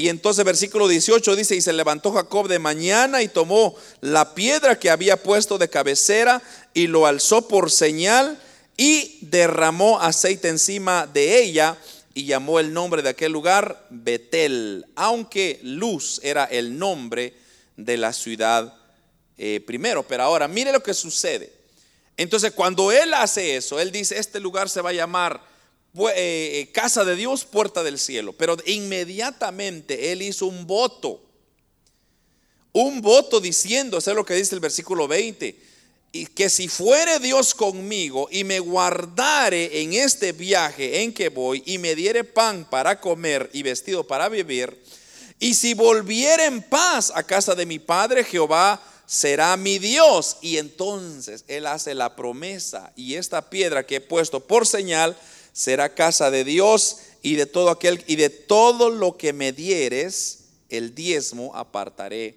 Y 0.00 0.08
entonces 0.08 0.46
versículo 0.46 0.88
18 0.88 1.36
dice, 1.36 1.56
y 1.56 1.60
se 1.60 1.74
levantó 1.74 2.10
Jacob 2.10 2.48
de 2.48 2.58
mañana 2.58 3.20
y 3.20 3.28
tomó 3.28 3.76
la 4.00 4.34
piedra 4.34 4.78
que 4.78 4.88
había 4.88 5.22
puesto 5.22 5.58
de 5.58 5.68
cabecera 5.68 6.40
y 6.72 6.86
lo 6.86 7.04
alzó 7.04 7.46
por 7.46 7.70
señal 7.70 8.40
y 8.78 9.18
derramó 9.20 10.00
aceite 10.00 10.48
encima 10.48 11.06
de 11.06 11.42
ella 11.42 11.76
y 12.14 12.24
llamó 12.24 12.60
el 12.60 12.72
nombre 12.72 13.02
de 13.02 13.10
aquel 13.10 13.32
lugar 13.32 13.86
Betel, 13.90 14.86
aunque 14.96 15.60
Luz 15.64 16.18
era 16.22 16.46
el 16.46 16.78
nombre 16.78 17.34
de 17.76 17.98
la 17.98 18.14
ciudad 18.14 18.72
eh, 19.36 19.62
primero. 19.66 20.02
Pero 20.02 20.22
ahora, 20.22 20.48
mire 20.48 20.72
lo 20.72 20.82
que 20.82 20.94
sucede. 20.94 21.52
Entonces, 22.16 22.52
cuando 22.52 22.90
él 22.90 23.12
hace 23.12 23.54
eso, 23.56 23.78
él 23.78 23.92
dice, 23.92 24.18
este 24.18 24.40
lugar 24.40 24.70
se 24.70 24.80
va 24.80 24.88
a 24.88 24.94
llamar 24.94 25.49
eh, 25.94 26.60
eh, 26.60 26.70
casa 26.72 27.04
de 27.04 27.16
Dios, 27.16 27.44
puerta 27.44 27.82
del 27.82 27.98
cielo. 27.98 28.32
Pero 28.32 28.56
inmediatamente 28.66 30.12
él 30.12 30.22
hizo 30.22 30.46
un 30.46 30.66
voto. 30.66 31.22
Un 32.72 33.00
voto 33.00 33.40
diciendo, 33.40 33.98
eso 33.98 34.10
es 34.10 34.16
lo 34.16 34.24
que 34.24 34.34
dice 34.34 34.54
el 34.54 34.60
versículo 34.60 35.08
20 35.08 35.70
y 36.12 36.26
que 36.26 36.50
si 36.50 36.66
fuere 36.68 37.20
Dios 37.20 37.54
conmigo 37.54 38.28
y 38.30 38.42
me 38.42 38.58
guardare 38.58 39.82
en 39.82 39.92
este 39.92 40.32
viaje 40.32 41.02
en 41.02 41.14
que 41.14 41.28
voy 41.28 41.62
y 41.66 41.78
me 41.78 41.94
diere 41.94 42.24
pan 42.24 42.66
para 42.68 43.00
comer 43.00 43.48
y 43.52 43.62
vestido 43.62 44.06
para 44.06 44.28
vivir, 44.28 44.76
y 45.38 45.54
si 45.54 45.72
volviere 45.72 46.44
en 46.44 46.62
paz 46.62 47.12
a 47.14 47.22
casa 47.22 47.54
de 47.54 47.64
mi 47.64 47.78
Padre 47.78 48.24
Jehová, 48.24 48.82
será 49.06 49.56
mi 49.56 49.78
Dios. 49.78 50.36
Y 50.42 50.58
entonces 50.58 51.44
Él 51.48 51.66
hace 51.66 51.94
la 51.94 52.14
promesa 52.14 52.92
y 52.94 53.14
esta 53.14 53.48
piedra 53.48 53.86
que 53.86 53.96
he 53.96 54.00
puesto 54.00 54.40
por 54.40 54.66
señal 54.66 55.16
será 55.52 55.94
casa 55.94 56.30
de 56.30 56.44
Dios 56.44 56.98
y 57.22 57.34
de 57.34 57.46
todo 57.46 57.70
aquel 57.70 58.02
y 58.06 58.16
de 58.16 58.30
todo 58.30 58.90
lo 58.90 59.16
que 59.16 59.32
me 59.32 59.52
dieres, 59.52 60.44
el 60.68 60.94
diezmo 60.94 61.54
apartaré 61.54 62.36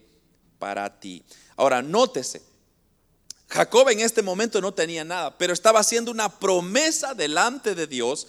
para 0.60 1.00
ti. 1.00 1.24
Ahora, 1.56 1.82
nótese 1.82 2.42
Jacob 3.54 3.88
en 3.90 4.00
este 4.00 4.24
momento 4.24 4.62
no 4.62 4.74
tenía 4.74 5.04
nada, 5.04 5.38
pero 5.38 5.54
estaba 5.54 5.80
haciendo 5.80 6.10
una 6.10 6.40
promesa 6.40 7.14
delante 7.14 7.76
de 7.76 7.86
Dios 7.86 8.26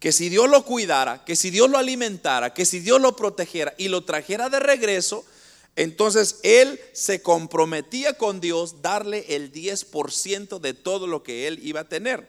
que 0.00 0.10
si 0.10 0.28
Dios 0.28 0.50
lo 0.50 0.64
cuidara, 0.64 1.24
que 1.24 1.36
si 1.36 1.50
Dios 1.50 1.70
lo 1.70 1.78
alimentara, 1.78 2.52
que 2.52 2.66
si 2.66 2.80
Dios 2.80 3.00
lo 3.00 3.14
protegiera 3.14 3.72
y 3.78 3.86
lo 3.86 4.04
trajera 4.04 4.50
de 4.50 4.58
regreso, 4.58 5.24
entonces 5.76 6.40
él 6.42 6.80
se 6.92 7.22
comprometía 7.22 8.14
con 8.14 8.40
Dios 8.40 8.82
darle 8.82 9.36
el 9.36 9.52
10% 9.52 10.58
de 10.58 10.74
todo 10.74 11.06
lo 11.06 11.22
que 11.22 11.46
él 11.46 11.60
iba 11.62 11.80
a 11.80 11.88
tener. 11.88 12.28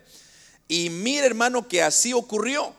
Y 0.68 0.90
mire 0.90 1.28
hermano 1.28 1.68
que 1.68 1.82
así 1.82 2.14
ocurrió, 2.14 2.74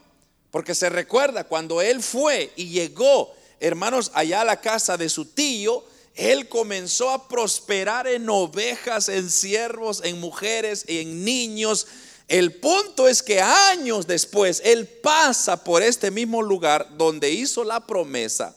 porque 0.50 0.74
se 0.74 0.88
recuerda 0.88 1.44
cuando 1.44 1.80
él 1.80 2.02
fue 2.02 2.52
y 2.56 2.68
llegó, 2.68 3.34
hermanos, 3.60 4.10
allá 4.14 4.40
a 4.40 4.44
la 4.44 4.60
casa 4.60 4.96
de 4.96 5.08
su 5.08 5.26
tío, 5.26 5.84
él 6.16 6.48
comenzó 6.48 7.10
a 7.10 7.28
prosperar 7.28 8.06
en 8.06 8.28
ovejas, 8.30 9.10
en 9.10 9.30
siervos, 9.30 10.00
en 10.02 10.18
mujeres, 10.18 10.84
en 10.88 11.24
niños. 11.24 11.86
El 12.26 12.54
punto 12.54 13.06
es 13.06 13.22
que 13.22 13.40
años 13.40 14.06
después 14.06 14.62
Él 14.64 14.88
pasa 14.88 15.62
por 15.62 15.82
este 15.82 16.10
mismo 16.10 16.42
lugar 16.42 16.96
donde 16.96 17.30
hizo 17.30 17.64
la 17.64 17.86
promesa 17.86 18.56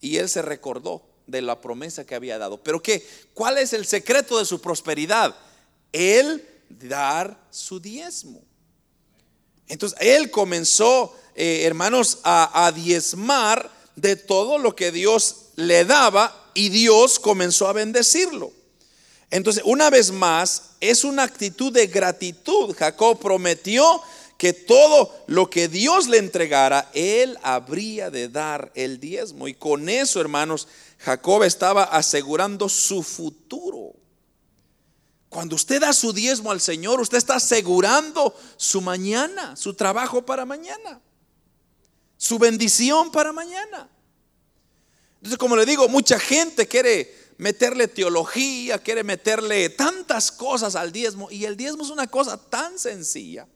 y 0.00 0.18
Él 0.18 0.28
se 0.28 0.40
recordó 0.40 1.02
de 1.26 1.42
la 1.42 1.60
promesa 1.60 2.06
que 2.06 2.14
había 2.14 2.38
dado. 2.38 2.62
Pero 2.62 2.80
¿qué? 2.80 3.04
¿Cuál 3.34 3.58
es 3.58 3.72
el 3.72 3.86
secreto 3.86 4.38
de 4.38 4.44
su 4.44 4.60
prosperidad? 4.60 5.34
Él 5.92 6.46
dar 6.68 7.36
su 7.50 7.80
diezmo. 7.80 8.40
Entonces 9.74 9.98
Él 10.00 10.30
comenzó, 10.30 11.12
eh, 11.34 11.62
hermanos, 11.64 12.18
a, 12.22 12.66
a 12.66 12.70
diezmar 12.70 13.68
de 13.96 14.14
todo 14.14 14.56
lo 14.58 14.76
que 14.76 14.92
Dios 14.92 15.46
le 15.56 15.84
daba 15.84 16.50
y 16.54 16.68
Dios 16.68 17.18
comenzó 17.18 17.66
a 17.66 17.72
bendecirlo. 17.72 18.52
Entonces, 19.32 19.64
una 19.66 19.90
vez 19.90 20.12
más, 20.12 20.76
es 20.80 21.02
una 21.02 21.24
actitud 21.24 21.72
de 21.72 21.88
gratitud. 21.88 22.72
Jacob 22.78 23.18
prometió 23.18 24.00
que 24.38 24.52
todo 24.52 25.12
lo 25.26 25.50
que 25.50 25.66
Dios 25.66 26.06
le 26.06 26.18
entregara, 26.18 26.88
él 26.94 27.36
habría 27.42 28.10
de 28.10 28.28
dar 28.28 28.70
el 28.76 29.00
diezmo. 29.00 29.48
Y 29.48 29.54
con 29.54 29.88
eso, 29.88 30.20
hermanos, 30.20 30.68
Jacob 30.98 31.42
estaba 31.42 31.82
asegurando 31.82 32.68
su 32.68 33.02
futuro. 33.02 33.92
Cuando 35.34 35.56
usted 35.56 35.80
da 35.80 35.92
su 35.92 36.12
diezmo 36.12 36.52
al 36.52 36.60
Señor, 36.60 37.00
usted 37.00 37.18
está 37.18 37.34
asegurando 37.34 38.36
su 38.56 38.80
mañana, 38.80 39.56
su 39.56 39.74
trabajo 39.74 40.24
para 40.24 40.44
mañana, 40.44 41.00
su 42.16 42.38
bendición 42.38 43.10
para 43.10 43.32
mañana. 43.32 43.90
Entonces, 45.16 45.36
como 45.36 45.56
le 45.56 45.66
digo, 45.66 45.88
mucha 45.88 46.20
gente 46.20 46.68
quiere 46.68 47.12
meterle 47.38 47.88
teología, 47.88 48.78
quiere 48.78 49.02
meterle 49.02 49.70
tantas 49.70 50.30
cosas 50.30 50.76
al 50.76 50.92
diezmo. 50.92 51.28
Y 51.32 51.46
el 51.46 51.56
diezmo 51.56 51.82
es 51.82 51.90
una 51.90 52.06
cosa 52.06 52.38
tan 52.38 52.78
sencilla 52.78 53.48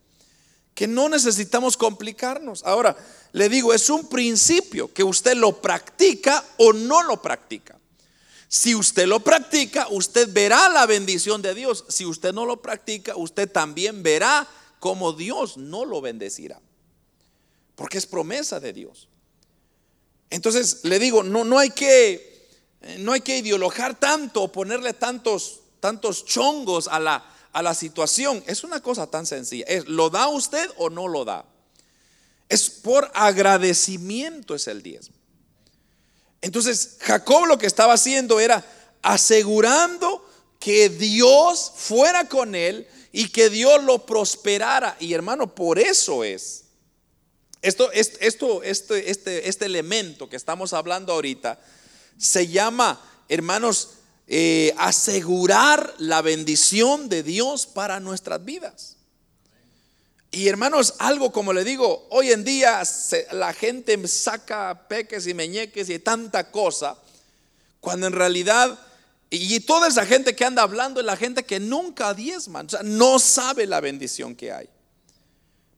que 0.74 0.88
no 0.88 1.08
necesitamos 1.08 1.76
complicarnos. 1.76 2.64
Ahora, 2.64 2.96
le 3.30 3.48
digo, 3.48 3.72
es 3.72 3.88
un 3.88 4.08
principio 4.08 4.92
que 4.92 5.04
usted 5.04 5.36
lo 5.36 5.62
practica 5.62 6.44
o 6.56 6.72
no 6.72 7.04
lo 7.04 7.22
practica. 7.22 7.77
Si 8.48 8.74
usted 8.74 9.06
lo 9.06 9.20
practica, 9.20 9.88
usted 9.90 10.32
verá 10.32 10.70
la 10.70 10.86
bendición 10.86 11.42
de 11.42 11.54
Dios. 11.54 11.84
Si 11.88 12.06
usted 12.06 12.32
no 12.32 12.46
lo 12.46 12.62
practica, 12.62 13.14
usted 13.14 13.50
también 13.50 14.02
verá 14.02 14.48
cómo 14.80 15.12
Dios 15.12 15.58
no 15.58 15.84
lo 15.84 16.00
bendecirá. 16.00 16.58
Porque 17.76 17.98
es 17.98 18.06
promesa 18.06 18.58
de 18.58 18.72
Dios. 18.72 19.08
Entonces 20.30 20.80
le 20.84 20.98
digo, 20.98 21.22
no, 21.22 21.44
no 21.44 21.58
hay 21.58 21.70
que, 21.70 22.48
no 22.98 23.12
hay 23.12 23.20
que 23.20 23.36
ideologar 23.36 24.00
tanto 24.00 24.42
o 24.44 24.52
ponerle 24.52 24.94
tantos, 24.94 25.60
tantos 25.80 26.24
chongos 26.24 26.88
a 26.88 26.98
la, 26.98 27.30
a 27.52 27.62
la 27.62 27.74
situación. 27.74 28.42
Es 28.46 28.64
una 28.64 28.80
cosa 28.80 29.08
tan 29.08 29.26
sencilla. 29.26 29.66
Es, 29.68 29.86
¿Lo 29.88 30.08
da 30.08 30.28
usted 30.28 30.70
o 30.78 30.88
no 30.88 31.06
lo 31.06 31.26
da? 31.26 31.44
Es 32.48 32.70
por 32.70 33.10
agradecimiento 33.14 34.54
es 34.54 34.68
el 34.68 34.82
diezmo. 34.82 35.17
Entonces 36.40 36.96
Jacob 37.00 37.46
lo 37.46 37.58
que 37.58 37.66
estaba 37.66 37.94
haciendo 37.94 38.40
era 38.40 38.64
asegurando 39.02 40.24
que 40.60 40.88
Dios 40.88 41.72
fuera 41.76 42.28
con 42.28 42.54
él 42.54 42.86
y 43.12 43.28
que 43.28 43.50
Dios 43.50 43.82
lo 43.84 44.06
prosperara. 44.06 44.96
Y 45.00 45.12
hermano, 45.14 45.54
por 45.54 45.78
eso 45.78 46.24
es 46.24 46.64
esto, 47.62 47.90
esto, 47.92 48.62
este, 48.62 49.10
este, 49.10 49.48
este 49.48 49.64
elemento 49.64 50.28
que 50.28 50.36
estamos 50.36 50.72
hablando 50.72 51.12
ahorita 51.12 51.58
se 52.16 52.46
llama, 52.46 53.00
hermanos, 53.28 53.90
eh, 54.28 54.74
asegurar 54.78 55.94
la 55.98 56.22
bendición 56.22 57.08
de 57.08 57.22
Dios 57.22 57.66
para 57.66 57.98
nuestras 57.98 58.44
vidas. 58.44 58.97
Y 60.30 60.48
hermanos, 60.48 60.94
algo 60.98 61.32
como 61.32 61.52
le 61.52 61.64
digo, 61.64 62.06
hoy 62.10 62.32
en 62.32 62.44
día 62.44 62.82
la 63.32 63.52
gente 63.52 64.06
saca 64.06 64.86
peques 64.86 65.26
y 65.26 65.34
meñeques 65.34 65.88
y 65.88 65.98
tanta 65.98 66.50
cosa, 66.50 66.98
cuando 67.80 68.06
en 68.06 68.12
realidad, 68.12 68.78
y 69.30 69.60
toda 69.60 69.88
esa 69.88 70.04
gente 70.04 70.36
que 70.36 70.44
anda 70.44 70.62
hablando 70.62 71.00
es 71.00 71.06
la 71.06 71.16
gente 71.16 71.44
que 71.44 71.58
nunca 71.60 72.12
diezma, 72.12 72.60
o 72.60 72.68
sea, 72.68 72.82
no 72.82 73.18
sabe 73.18 73.66
la 73.66 73.80
bendición 73.80 74.34
que 74.34 74.52
hay. 74.52 74.68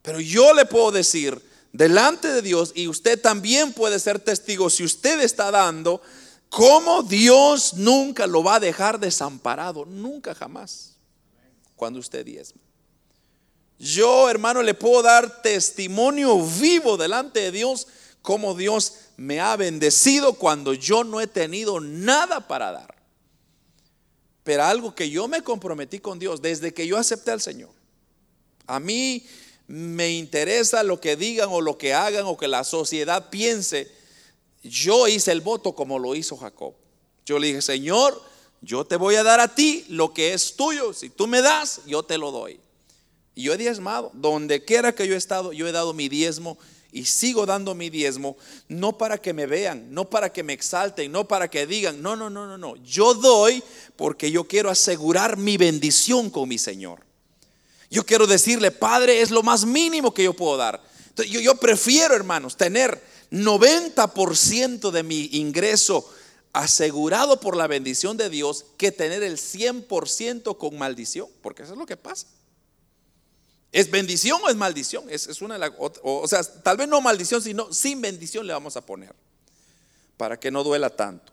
Pero 0.02 0.18
yo 0.18 0.52
le 0.52 0.64
puedo 0.64 0.90
decir, 0.90 1.40
delante 1.72 2.26
de 2.26 2.42
Dios 2.42 2.72
y 2.74 2.88
usted 2.88 3.20
también 3.20 3.72
puede 3.72 4.00
ser 4.00 4.18
testigo 4.18 4.68
si 4.68 4.82
usted 4.82 5.20
está 5.20 5.52
dando, 5.52 6.02
como 6.48 7.04
Dios 7.04 7.74
nunca 7.74 8.26
lo 8.26 8.42
va 8.42 8.56
a 8.56 8.60
dejar 8.60 8.98
desamparado, 8.98 9.84
nunca 9.84 10.34
jamás, 10.34 10.96
cuando 11.76 12.00
usted 12.00 12.24
diezma. 12.24 12.60
Yo, 13.80 14.28
hermano, 14.28 14.62
le 14.62 14.74
puedo 14.74 15.00
dar 15.00 15.40
testimonio 15.40 16.38
vivo 16.38 16.98
delante 16.98 17.40
de 17.40 17.50
Dios 17.50 17.86
como 18.20 18.54
Dios 18.54 18.92
me 19.16 19.40
ha 19.40 19.56
bendecido 19.56 20.34
cuando 20.34 20.74
yo 20.74 21.02
no 21.02 21.18
he 21.18 21.26
tenido 21.26 21.80
nada 21.80 22.46
para 22.46 22.72
dar. 22.72 22.94
Pero 24.44 24.64
algo 24.64 24.94
que 24.94 25.08
yo 25.08 25.28
me 25.28 25.42
comprometí 25.42 25.98
con 25.98 26.18
Dios 26.18 26.42
desde 26.42 26.74
que 26.74 26.86
yo 26.86 26.98
acepté 26.98 27.30
al 27.30 27.40
Señor. 27.40 27.70
A 28.66 28.80
mí 28.80 29.24
me 29.66 30.10
interesa 30.10 30.82
lo 30.82 31.00
que 31.00 31.16
digan 31.16 31.48
o 31.50 31.62
lo 31.62 31.78
que 31.78 31.94
hagan 31.94 32.26
o 32.26 32.36
que 32.36 32.48
la 32.48 32.64
sociedad 32.64 33.30
piense. 33.30 33.90
Yo 34.62 35.08
hice 35.08 35.32
el 35.32 35.40
voto 35.40 35.74
como 35.74 35.98
lo 35.98 36.14
hizo 36.14 36.36
Jacob. 36.36 36.74
Yo 37.24 37.38
le 37.38 37.46
dije, 37.46 37.62
Señor, 37.62 38.20
yo 38.60 38.84
te 38.84 38.96
voy 38.96 39.14
a 39.14 39.22
dar 39.22 39.40
a 39.40 39.54
ti 39.54 39.86
lo 39.88 40.12
que 40.12 40.34
es 40.34 40.54
tuyo. 40.54 40.92
Si 40.92 41.08
tú 41.08 41.26
me 41.26 41.40
das, 41.40 41.80
yo 41.86 42.02
te 42.02 42.18
lo 42.18 42.30
doy. 42.30 42.60
Yo 43.40 43.54
he 43.54 43.56
diezmado. 43.56 44.10
Donde 44.14 44.64
quiera 44.64 44.94
que 44.94 45.06
yo 45.06 45.14
he 45.14 45.18
estado, 45.18 45.52
yo 45.52 45.66
he 45.66 45.72
dado 45.72 45.94
mi 45.94 46.08
diezmo. 46.08 46.58
y 46.92 47.04
sigo 47.04 47.46
dando 47.46 47.74
mi 47.76 47.88
diezmo, 47.88 48.36
no 48.68 48.98
para 48.98 49.16
que 49.16 49.32
me 49.32 49.46
vean, 49.46 49.94
no 49.94 50.10
para 50.10 50.32
que 50.32 50.42
me 50.42 50.52
exalten, 50.52 51.12
no 51.12 51.28
para 51.28 51.48
que 51.48 51.64
digan, 51.64 52.02
no, 52.02 52.16
no, 52.16 52.28
no, 52.28 52.46
no, 52.46 52.58
no. 52.58 52.74
Yo 52.82 53.14
doy 53.14 53.62
porque 53.94 54.32
yo 54.32 54.42
quiero 54.44 54.70
asegurar 54.70 55.36
mi 55.36 55.56
bendición 55.56 56.30
con 56.30 56.48
mi 56.48 56.58
Señor. 56.58 57.04
Yo 57.90 58.04
quiero 58.04 58.26
decirle, 58.26 58.70
Padre, 58.70 59.20
es 59.20 59.30
lo 59.30 59.42
más 59.42 59.64
mínimo 59.64 60.12
que 60.14 60.24
yo 60.24 60.34
puedo 60.34 60.56
dar. 60.56 60.82
Yo, 61.16 61.40
yo 61.40 61.56
prefiero, 61.56 62.14
hermanos, 62.14 62.56
tener 62.56 63.00
90% 63.30 64.90
de 64.90 65.02
mi 65.02 65.28
ingreso 65.32 66.08
asegurado 66.52 67.40
por 67.40 67.56
la 67.56 67.66
bendición 67.66 68.16
de 68.16 68.30
Dios 68.30 68.66
que 68.76 68.92
tener 68.92 69.22
el 69.22 69.36
100% 69.36 70.56
con 70.56 70.78
maldición, 70.78 71.28
porque 71.42 71.62
eso 71.62 71.72
es 71.72 71.78
lo 71.78 71.86
que 71.86 71.96
pasa. 71.96 72.26
¿Es 73.72 73.90
bendición 73.90 74.40
o 74.42 74.48
es 74.48 74.56
maldición? 74.56 75.04
Es, 75.08 75.40
una 75.42 75.58
o, 75.78 76.26
sea, 76.26 76.42
tal 76.42 76.76
vez 76.76 76.88
no 76.88 77.00
maldición, 77.00 77.40
sino 77.40 77.72
sin 77.72 78.00
bendición 78.00 78.46
le 78.46 78.52
vamos 78.52 78.76
a 78.76 78.84
poner, 78.84 79.14
para 80.16 80.38
que 80.40 80.50
no 80.50 80.64
duela 80.64 80.90
tanto. 80.90 81.32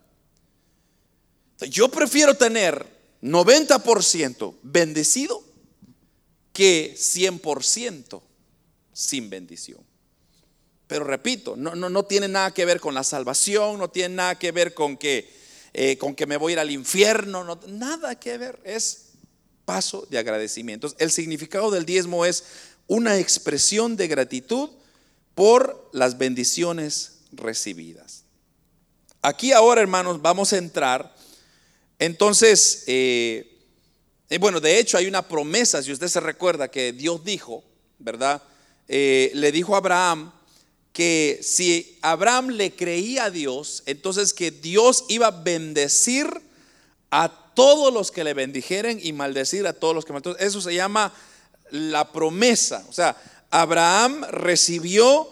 Yo 1.62 1.89
prefiero 1.89 2.36
tener 2.36 2.86
90% 3.23 4.56
bendecido 4.62 5.43
que 6.54 6.95
100% 6.95 8.21
sin 8.93 9.30
bendición. 9.30 9.80
Pero 10.88 11.04
repito, 11.04 11.56
no, 11.58 11.76
no, 11.76 11.89
no, 11.89 12.06
tiene 12.06 12.28
nada 12.28 12.54
que 12.54 12.65
ver 12.65 12.80
con 12.80 12.93
la 12.93 13.04
salvación, 13.04 13.80
no 13.80 13.89
tiene 13.89 14.15
nada 14.15 14.39
que 14.39 14.52
ver 14.52 14.73
con 14.73 14.95
que, 14.95 15.30
eh, 15.73 15.97
con 15.97 16.15
que 16.15 16.26
me 16.26 16.38
voy 16.38 16.52
a 16.52 16.54
ir 16.54 16.60
al 16.60 16.71
infierno, 16.71 17.43
no, 17.43 17.60
nada 17.67 18.17
que 18.19 18.38
ver, 18.38 18.62
es 18.63 19.07
paso 19.67 20.08
de 20.10 20.17
agradecimiento. 20.17 20.88
El 20.97 21.12
significado 21.12 21.69
del 21.71 21.86
diezmo 21.86 22.23
es 22.23 22.45
una 22.88 23.19
expresión 23.19 23.97
de 23.97 24.08
gratitud 24.08 24.69
por 25.36 25.89
las 25.91 26.17
bendiciones 26.17 27.17
recibidas. 27.34 28.23
Aquí 29.21 29.51
ahora, 29.51 29.82
hermanos, 29.82 30.21
vamos 30.21 30.53
a 30.53 30.58
entrar. 30.58 31.13
Entonces, 31.99 32.86
eh, 32.88 33.60
eh, 34.30 34.38
bueno, 34.38 34.62
de 34.62 34.80
hecho 34.80 34.97
hay 34.97 35.06
una 35.06 35.27
promesa, 35.27 35.84
si 35.84 35.91
usted 35.91 36.08
se 36.08 36.21
recuerda, 36.21 36.69
que 36.69 36.93
Dios 36.93 37.25
dijo, 37.25 37.62
¿verdad? 37.99 38.41
le 38.88 39.51
dijo 39.51 39.75
a 39.75 39.80
Abraham, 39.80 40.32
que 40.93 41.41
si 41.43 41.99
Abraham 42.01 42.51
le 42.51 42.73
creía 42.73 43.25
a 43.25 43.32
Dios, 43.32 43.84
entonces 43.86 44.34
que 44.34 44.49
Dios 44.49 45.03
iba 45.10 45.27
a 45.27 45.32
bendecir 45.32 46.25
a 47.12 47.46
todos 47.58 47.91
los 47.91 48.12
que 48.12 48.24
le 48.24 48.36
bendijeren 48.36 49.00
y 49.02 49.13
maldecir 49.13 49.65
a 49.65 49.74
todos 49.74 49.96
los 49.96 50.06
que 50.06 50.13
maldecir. 50.13 50.38
Eso 50.46 50.62
se 50.62 50.76
llama 50.76 51.12
la 51.72 52.12
promesa. 52.12 52.86
O 52.88 52.93
sea, 52.93 53.17
Abraham 53.50 54.24
recibió 54.30 55.28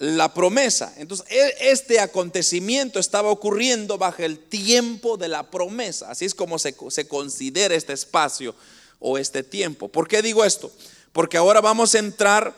la 0.00 0.34
promesa. 0.34 0.92
Entonces, 0.96 1.24
e, 1.30 1.70
este 1.70 2.00
acontecimiento 2.00 2.98
estaba 2.98 3.30
ocurriendo 3.30 3.96
bajo 3.96 4.24
el 4.24 4.40
tiempo 4.40 5.16
de 5.16 5.28
la 5.28 5.52
promesa. 5.52 6.10
Así 6.10 6.24
es 6.24 6.34
como 6.34 6.58
se, 6.58 6.74
se 6.90 7.06
considera 7.06 7.76
este 7.76 7.92
espacio 7.92 8.56
o 8.98 9.16
este 9.16 9.44
tiempo. 9.44 9.86
¿Por 9.86 10.08
qué 10.08 10.20
digo 10.20 10.44
esto? 10.44 10.72
Porque 11.12 11.36
ahora 11.36 11.60
vamos 11.60 11.94
a 11.94 12.00
entrar 12.00 12.56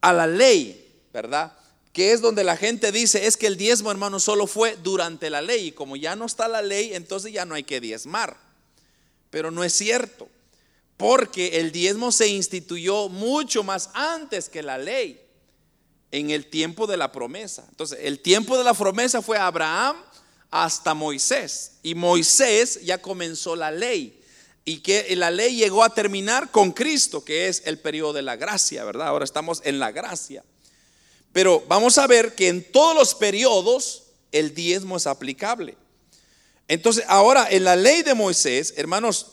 a 0.00 0.14
la 0.14 0.26
ley, 0.26 0.90
¿verdad? 1.12 1.52
que 1.92 2.12
es 2.12 2.22
donde 2.22 2.44
la 2.44 2.56
gente 2.56 2.90
dice, 2.92 3.26
es 3.26 3.36
que 3.36 3.46
el 3.46 3.58
diezmo, 3.58 3.90
hermano, 3.90 4.18
solo 4.18 4.46
fue 4.46 4.76
durante 4.82 5.28
la 5.28 5.42
ley. 5.42 5.66
Y 5.66 5.72
como 5.72 5.96
ya 5.96 6.16
no 6.16 6.24
está 6.24 6.48
la 6.48 6.62
ley, 6.62 6.94
entonces 6.94 7.30
ya 7.30 7.44
no 7.44 7.54
hay 7.54 7.62
que 7.62 7.80
diezmar. 7.80 8.43
Pero 9.34 9.50
no 9.50 9.64
es 9.64 9.72
cierto, 9.72 10.28
porque 10.96 11.58
el 11.58 11.72
diezmo 11.72 12.12
se 12.12 12.28
instituyó 12.28 13.08
mucho 13.08 13.64
más 13.64 13.90
antes 13.92 14.48
que 14.48 14.62
la 14.62 14.78
ley, 14.78 15.20
en 16.12 16.30
el 16.30 16.46
tiempo 16.46 16.86
de 16.86 16.96
la 16.96 17.10
promesa. 17.10 17.66
Entonces, 17.68 17.98
el 18.02 18.20
tiempo 18.20 18.56
de 18.56 18.62
la 18.62 18.74
promesa 18.74 19.22
fue 19.22 19.36
Abraham 19.36 19.96
hasta 20.52 20.94
Moisés. 20.94 21.78
Y 21.82 21.96
Moisés 21.96 22.80
ya 22.84 23.02
comenzó 23.02 23.56
la 23.56 23.72
ley. 23.72 24.22
Y 24.64 24.78
que 24.78 25.16
la 25.16 25.32
ley 25.32 25.56
llegó 25.56 25.82
a 25.82 25.92
terminar 25.92 26.52
con 26.52 26.70
Cristo, 26.70 27.24
que 27.24 27.48
es 27.48 27.62
el 27.64 27.80
periodo 27.80 28.12
de 28.12 28.22
la 28.22 28.36
gracia, 28.36 28.84
¿verdad? 28.84 29.08
Ahora 29.08 29.24
estamos 29.24 29.62
en 29.64 29.80
la 29.80 29.90
gracia. 29.90 30.44
Pero 31.32 31.64
vamos 31.66 31.98
a 31.98 32.06
ver 32.06 32.36
que 32.36 32.46
en 32.46 32.70
todos 32.70 32.94
los 32.94 33.16
periodos 33.16 34.04
el 34.30 34.54
diezmo 34.54 34.96
es 34.96 35.08
aplicable. 35.08 35.76
Entonces, 36.68 37.04
ahora 37.08 37.46
en 37.50 37.64
la 37.64 37.76
ley 37.76 38.02
de 38.02 38.14
Moisés, 38.14 38.74
hermanos, 38.76 39.32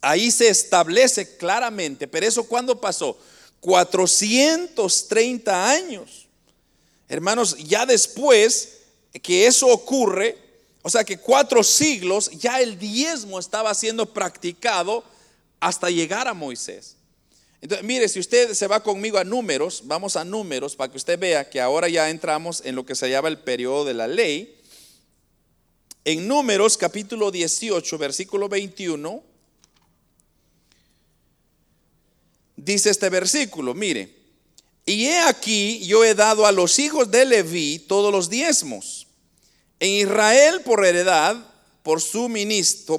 ahí 0.00 0.30
se 0.30 0.48
establece 0.48 1.36
claramente, 1.36 2.06
pero 2.06 2.26
eso 2.26 2.44
cuando 2.44 2.80
pasó? 2.80 3.18
430 3.60 5.70
años. 5.70 6.28
Hermanos, 7.08 7.56
ya 7.58 7.86
después 7.86 8.78
que 9.22 9.46
eso 9.46 9.68
ocurre, 9.68 10.36
o 10.82 10.90
sea 10.90 11.04
que 11.04 11.18
cuatro 11.18 11.62
siglos, 11.62 12.30
ya 12.32 12.60
el 12.60 12.78
diezmo 12.78 13.38
estaba 13.38 13.74
siendo 13.74 14.12
practicado 14.12 15.04
hasta 15.58 15.90
llegar 15.90 16.28
a 16.28 16.34
Moisés. 16.34 16.96
Entonces, 17.60 17.86
mire, 17.86 18.08
si 18.08 18.20
usted 18.20 18.52
se 18.54 18.66
va 18.66 18.82
conmigo 18.82 19.18
a 19.18 19.24
números, 19.24 19.82
vamos 19.84 20.16
a 20.16 20.24
números 20.24 20.76
para 20.76 20.90
que 20.90 20.98
usted 20.98 21.18
vea 21.18 21.48
que 21.48 21.60
ahora 21.60 21.88
ya 21.88 22.10
entramos 22.10 22.62
en 22.64 22.74
lo 22.74 22.84
que 22.84 22.94
se 22.94 23.08
llama 23.08 23.28
el 23.28 23.38
periodo 23.38 23.84
de 23.84 23.94
la 23.94 24.06
ley. 24.06 24.55
En 26.08 26.28
números 26.28 26.76
capítulo 26.76 27.32
18, 27.32 27.98
versículo 27.98 28.48
21, 28.48 29.24
dice 32.54 32.90
este 32.90 33.10
versículo, 33.10 33.74
mire, 33.74 34.14
y 34.84 35.06
he 35.06 35.18
aquí 35.18 35.84
yo 35.84 36.04
he 36.04 36.14
dado 36.14 36.46
a 36.46 36.52
los 36.52 36.78
hijos 36.78 37.10
de 37.10 37.24
Leví 37.24 37.80
todos 37.80 38.12
los 38.12 38.30
diezmos. 38.30 39.08
En 39.80 39.90
Israel 39.90 40.60
por 40.64 40.86
heredad, 40.86 41.44
por 41.82 42.00
su, 42.00 42.32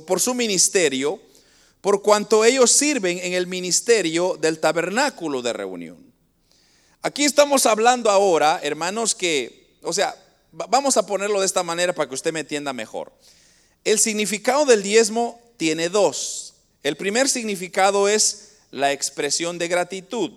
por 0.05 0.19
su 0.19 0.33
ministerio, 0.33 1.21
por 1.79 2.01
cuanto 2.01 2.43
ellos 2.43 2.73
sirven 2.73 3.19
en 3.19 3.31
el 3.31 3.47
ministerio 3.47 4.37
del 4.37 4.59
tabernáculo 4.59 5.41
de 5.41 5.53
reunión. 5.53 6.13
Aquí 7.01 7.23
estamos 7.23 7.67
hablando 7.67 8.09
ahora, 8.09 8.59
hermanos, 8.61 9.15
que, 9.15 9.77
o 9.81 9.93
sea, 9.93 10.13
vamos 10.51 10.97
a 10.97 11.05
ponerlo 11.05 11.39
de 11.39 11.45
esta 11.45 11.63
manera 11.63 11.93
para 11.93 12.07
que 12.07 12.15
usted 12.15 12.33
me 12.33 12.41
entienda 12.41 12.73
mejor. 12.73 13.11
El 13.83 13.99
significado 13.99 14.65
del 14.65 14.83
diezmo 14.83 15.39
tiene 15.57 15.89
dos. 15.89 16.55
El 16.83 16.97
primer 16.97 17.29
significado 17.29 18.07
es 18.07 18.57
la 18.71 18.91
expresión 18.91 19.57
de 19.57 19.67
gratitud. 19.67 20.31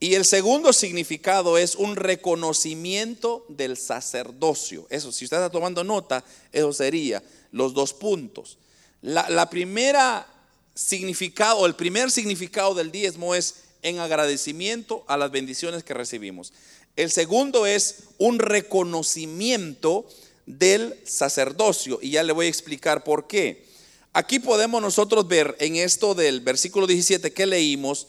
Y 0.00 0.14
el 0.14 0.24
segundo 0.24 0.72
significado 0.72 1.58
es 1.58 1.74
un 1.74 1.96
reconocimiento 1.96 3.44
del 3.48 3.76
sacerdocio. 3.76 4.86
Eso, 4.90 5.10
si 5.10 5.24
usted 5.24 5.38
está 5.38 5.50
tomando 5.50 5.82
nota, 5.82 6.24
eso 6.52 6.72
sería 6.72 7.22
los 7.50 7.74
dos 7.74 7.92
puntos. 7.94 8.58
La, 9.02 9.28
la 9.28 9.50
primera 9.50 10.26
significado, 10.74 11.66
el 11.66 11.74
primer 11.74 12.12
significado 12.12 12.74
del 12.74 12.92
diezmo 12.92 13.34
es 13.34 13.56
en 13.82 13.98
agradecimiento 13.98 15.04
a 15.08 15.16
las 15.16 15.30
bendiciones 15.30 15.82
que 15.82 15.94
recibimos. 15.94 16.52
El 16.98 17.12
segundo 17.12 17.64
es 17.64 17.94
un 18.18 18.40
reconocimiento 18.40 20.04
del 20.46 20.98
sacerdocio 21.04 22.00
y 22.02 22.10
ya 22.10 22.24
le 22.24 22.32
voy 22.32 22.46
a 22.46 22.48
explicar 22.48 23.04
por 23.04 23.28
qué. 23.28 23.64
Aquí 24.12 24.40
podemos 24.40 24.82
nosotros 24.82 25.28
ver 25.28 25.54
en 25.60 25.76
esto 25.76 26.16
del 26.16 26.40
versículo 26.40 26.88
17 26.88 27.32
que 27.32 27.46
leímos 27.46 28.08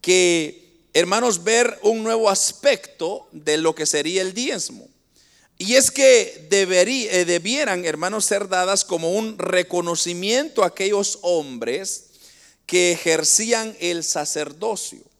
que, 0.00 0.80
hermanos, 0.94 1.44
ver 1.44 1.78
un 1.82 2.02
nuevo 2.02 2.28
aspecto 2.28 3.28
de 3.30 3.56
lo 3.56 3.76
que 3.76 3.86
sería 3.86 4.20
el 4.22 4.34
diezmo. 4.34 4.88
Y 5.56 5.74
es 5.76 5.92
que 5.92 6.48
debería, 6.50 7.12
eh, 7.12 7.24
debieran, 7.24 7.84
hermanos, 7.84 8.24
ser 8.24 8.48
dadas 8.48 8.84
como 8.84 9.12
un 9.12 9.38
reconocimiento 9.38 10.64
a 10.64 10.68
aquellos 10.68 11.20
hombres 11.22 12.06
que 12.66 12.90
ejercían 12.90 13.76
el 13.78 14.02
sacerdocio. 14.02 15.13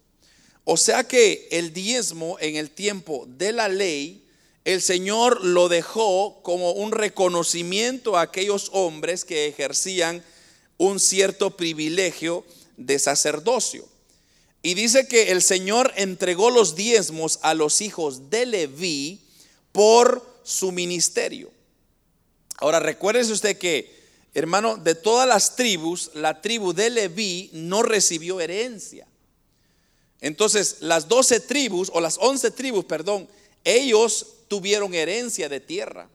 O 0.64 0.76
sea 0.76 1.04
que 1.04 1.48
el 1.50 1.72
diezmo 1.72 2.38
en 2.40 2.56
el 2.56 2.70
tiempo 2.70 3.26
de 3.28 3.52
la 3.52 3.68
ley, 3.68 4.24
el 4.64 4.80
Señor 4.80 5.44
lo 5.44 5.68
dejó 5.68 6.40
como 6.42 6.72
un 6.72 6.92
reconocimiento 6.92 8.16
a 8.16 8.22
aquellos 8.22 8.70
hombres 8.72 9.24
que 9.26 9.46
ejercían 9.46 10.24
un 10.78 11.00
cierto 11.00 11.56
privilegio 11.56 12.44
de 12.78 12.98
sacerdocio. 12.98 13.86
Y 14.62 14.72
dice 14.72 15.06
que 15.06 15.30
el 15.32 15.42
Señor 15.42 15.92
entregó 15.96 16.50
los 16.50 16.74
diezmos 16.74 17.38
a 17.42 17.52
los 17.52 17.82
hijos 17.82 18.30
de 18.30 18.46
Leví 18.46 19.20
por 19.72 20.26
su 20.42 20.72
ministerio. 20.72 21.50
Ahora 22.56 22.80
recuérdese 22.80 23.32
usted 23.32 23.58
que, 23.58 23.94
hermano, 24.32 24.78
de 24.78 24.94
todas 24.94 25.28
las 25.28 25.56
tribus, 25.56 26.10
la 26.14 26.40
tribu 26.40 26.72
de 26.72 26.88
Leví 26.88 27.50
no 27.52 27.82
recibió 27.82 28.40
herencia. 28.40 29.06
Entonces, 30.20 30.78
las 30.80 31.08
doce 31.08 31.40
tribus, 31.40 31.90
o 31.92 32.00
las 32.00 32.18
once 32.18 32.50
tribus, 32.50 32.84
perdón, 32.84 33.28
ellos 33.64 34.26
tuvieron 34.48 34.94
herencia 34.94 35.48
de 35.48 35.60
tierra. 35.60 36.08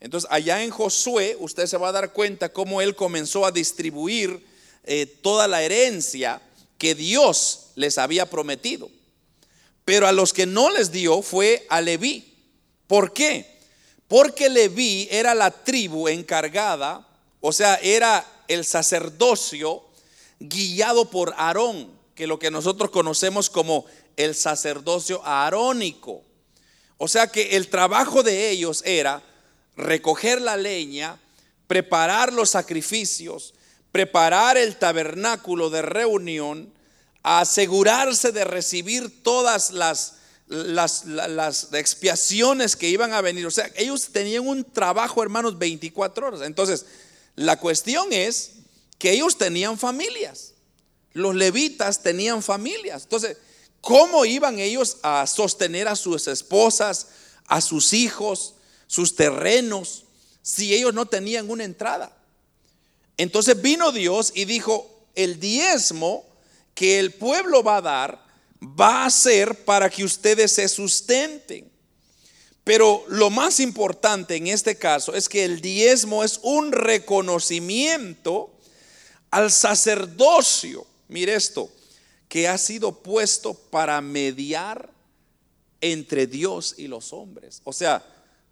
Entonces, 0.00 0.28
allá 0.32 0.62
en 0.64 0.70
Josué, 0.70 1.36
usted 1.38 1.66
se 1.66 1.76
va 1.76 1.88
a 1.88 1.92
dar 1.92 2.12
cuenta 2.12 2.52
cómo 2.52 2.80
él 2.80 2.96
comenzó 2.96 3.46
a 3.46 3.52
distribuir 3.52 4.44
eh, 4.84 5.06
toda 5.06 5.46
la 5.46 5.62
herencia 5.62 6.42
que 6.76 6.94
Dios 6.94 7.68
les 7.76 7.98
había 7.98 8.28
prometido. 8.28 8.90
Pero 9.84 10.06
a 10.06 10.12
los 10.12 10.32
que 10.32 10.46
no 10.46 10.70
les 10.70 10.90
dio 10.90 11.22
fue 11.22 11.66
a 11.68 11.80
Leví. 11.80 12.34
¿Por 12.88 13.12
qué? 13.12 13.46
Porque 14.08 14.48
Leví 14.48 15.08
era 15.10 15.34
la 15.34 15.50
tribu 15.50 16.08
encargada, 16.08 17.06
o 17.40 17.52
sea, 17.52 17.76
era 17.76 18.26
el 18.48 18.64
sacerdocio 18.64 19.82
guiado 20.38 21.08
por 21.08 21.32
Aarón, 21.36 21.90
que 22.14 22.26
lo 22.26 22.38
que 22.38 22.50
nosotros 22.50 22.90
conocemos 22.90 23.50
como 23.50 23.86
el 24.16 24.34
sacerdocio 24.34 25.24
arónico. 25.24 26.22
O 26.98 27.08
sea 27.08 27.26
que 27.26 27.56
el 27.56 27.68
trabajo 27.68 28.22
de 28.22 28.50
ellos 28.50 28.82
era 28.84 29.22
recoger 29.76 30.40
la 30.40 30.56
leña, 30.56 31.18
preparar 31.66 32.32
los 32.32 32.50
sacrificios, 32.50 33.54
preparar 33.90 34.56
el 34.56 34.76
tabernáculo 34.76 35.70
de 35.70 35.82
reunión, 35.82 36.72
asegurarse 37.22 38.32
de 38.32 38.44
recibir 38.44 39.22
todas 39.22 39.70
las, 39.70 40.14
las, 40.48 41.68
expiaciones 41.72 42.76
que 42.76 42.88
iban 42.88 43.12
a 43.12 43.20
venir. 43.20 43.46
O 43.46 43.50
sea, 43.50 43.70
ellos 43.76 44.08
tenían 44.12 44.46
un 44.46 44.64
trabajo, 44.64 45.22
hermanos, 45.22 45.58
24 45.58 46.26
horas. 46.26 46.40
Entonces, 46.42 46.86
la 47.36 47.58
cuestión 47.58 48.12
es 48.12 48.52
que 48.98 49.12
ellos 49.12 49.36
tenían 49.38 49.78
familias. 49.78 50.51
Los 51.12 51.34
levitas 51.34 52.02
tenían 52.02 52.42
familias. 52.42 53.04
Entonces, 53.04 53.36
¿cómo 53.80 54.24
iban 54.24 54.58
ellos 54.58 54.98
a 55.02 55.26
sostener 55.26 55.88
a 55.88 55.96
sus 55.96 56.28
esposas, 56.28 57.08
a 57.46 57.60
sus 57.60 57.92
hijos, 57.92 58.54
sus 58.86 59.14
terrenos, 59.16 60.04
si 60.42 60.74
ellos 60.74 60.94
no 60.94 61.06
tenían 61.06 61.50
una 61.50 61.64
entrada? 61.64 62.16
Entonces 63.16 63.60
vino 63.60 63.92
Dios 63.92 64.32
y 64.34 64.46
dijo, 64.46 65.06
el 65.14 65.38
diezmo 65.38 66.24
que 66.74 66.98
el 66.98 67.12
pueblo 67.12 67.62
va 67.62 67.76
a 67.76 67.82
dar 67.82 68.32
va 68.62 69.04
a 69.04 69.10
ser 69.10 69.64
para 69.64 69.90
que 69.90 70.04
ustedes 70.04 70.52
se 70.52 70.68
sustenten. 70.68 71.70
Pero 72.64 73.04
lo 73.08 73.28
más 73.28 73.58
importante 73.58 74.36
en 74.36 74.46
este 74.46 74.76
caso 74.76 75.14
es 75.14 75.28
que 75.28 75.44
el 75.44 75.60
diezmo 75.60 76.22
es 76.22 76.38
un 76.42 76.70
reconocimiento 76.70 78.54
al 79.30 79.50
sacerdocio. 79.50 80.86
Mire 81.12 81.34
esto, 81.34 81.70
que 82.28 82.48
ha 82.48 82.56
sido 82.56 83.02
puesto 83.02 83.52
para 83.52 84.00
mediar 84.00 84.90
entre 85.82 86.26
Dios 86.26 86.74
y 86.78 86.88
los 86.88 87.12
hombres. 87.12 87.60
O 87.64 87.72
sea, 87.74 88.02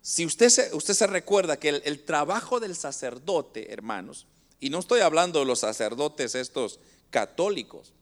si 0.02 0.26
usted 0.26 0.50
se, 0.50 0.74
usted 0.74 0.92
se 0.92 1.06
recuerda 1.06 1.58
que 1.58 1.70
el, 1.70 1.82
el 1.86 2.04
trabajo 2.04 2.60
del 2.60 2.76
sacerdote, 2.76 3.72
hermanos, 3.72 4.26
y 4.60 4.68
no 4.68 4.78
estoy 4.78 5.00
hablando 5.00 5.38
de 5.38 5.46
los 5.46 5.60
sacerdotes 5.60 6.34
estos 6.34 6.80
católicos, 7.08 7.94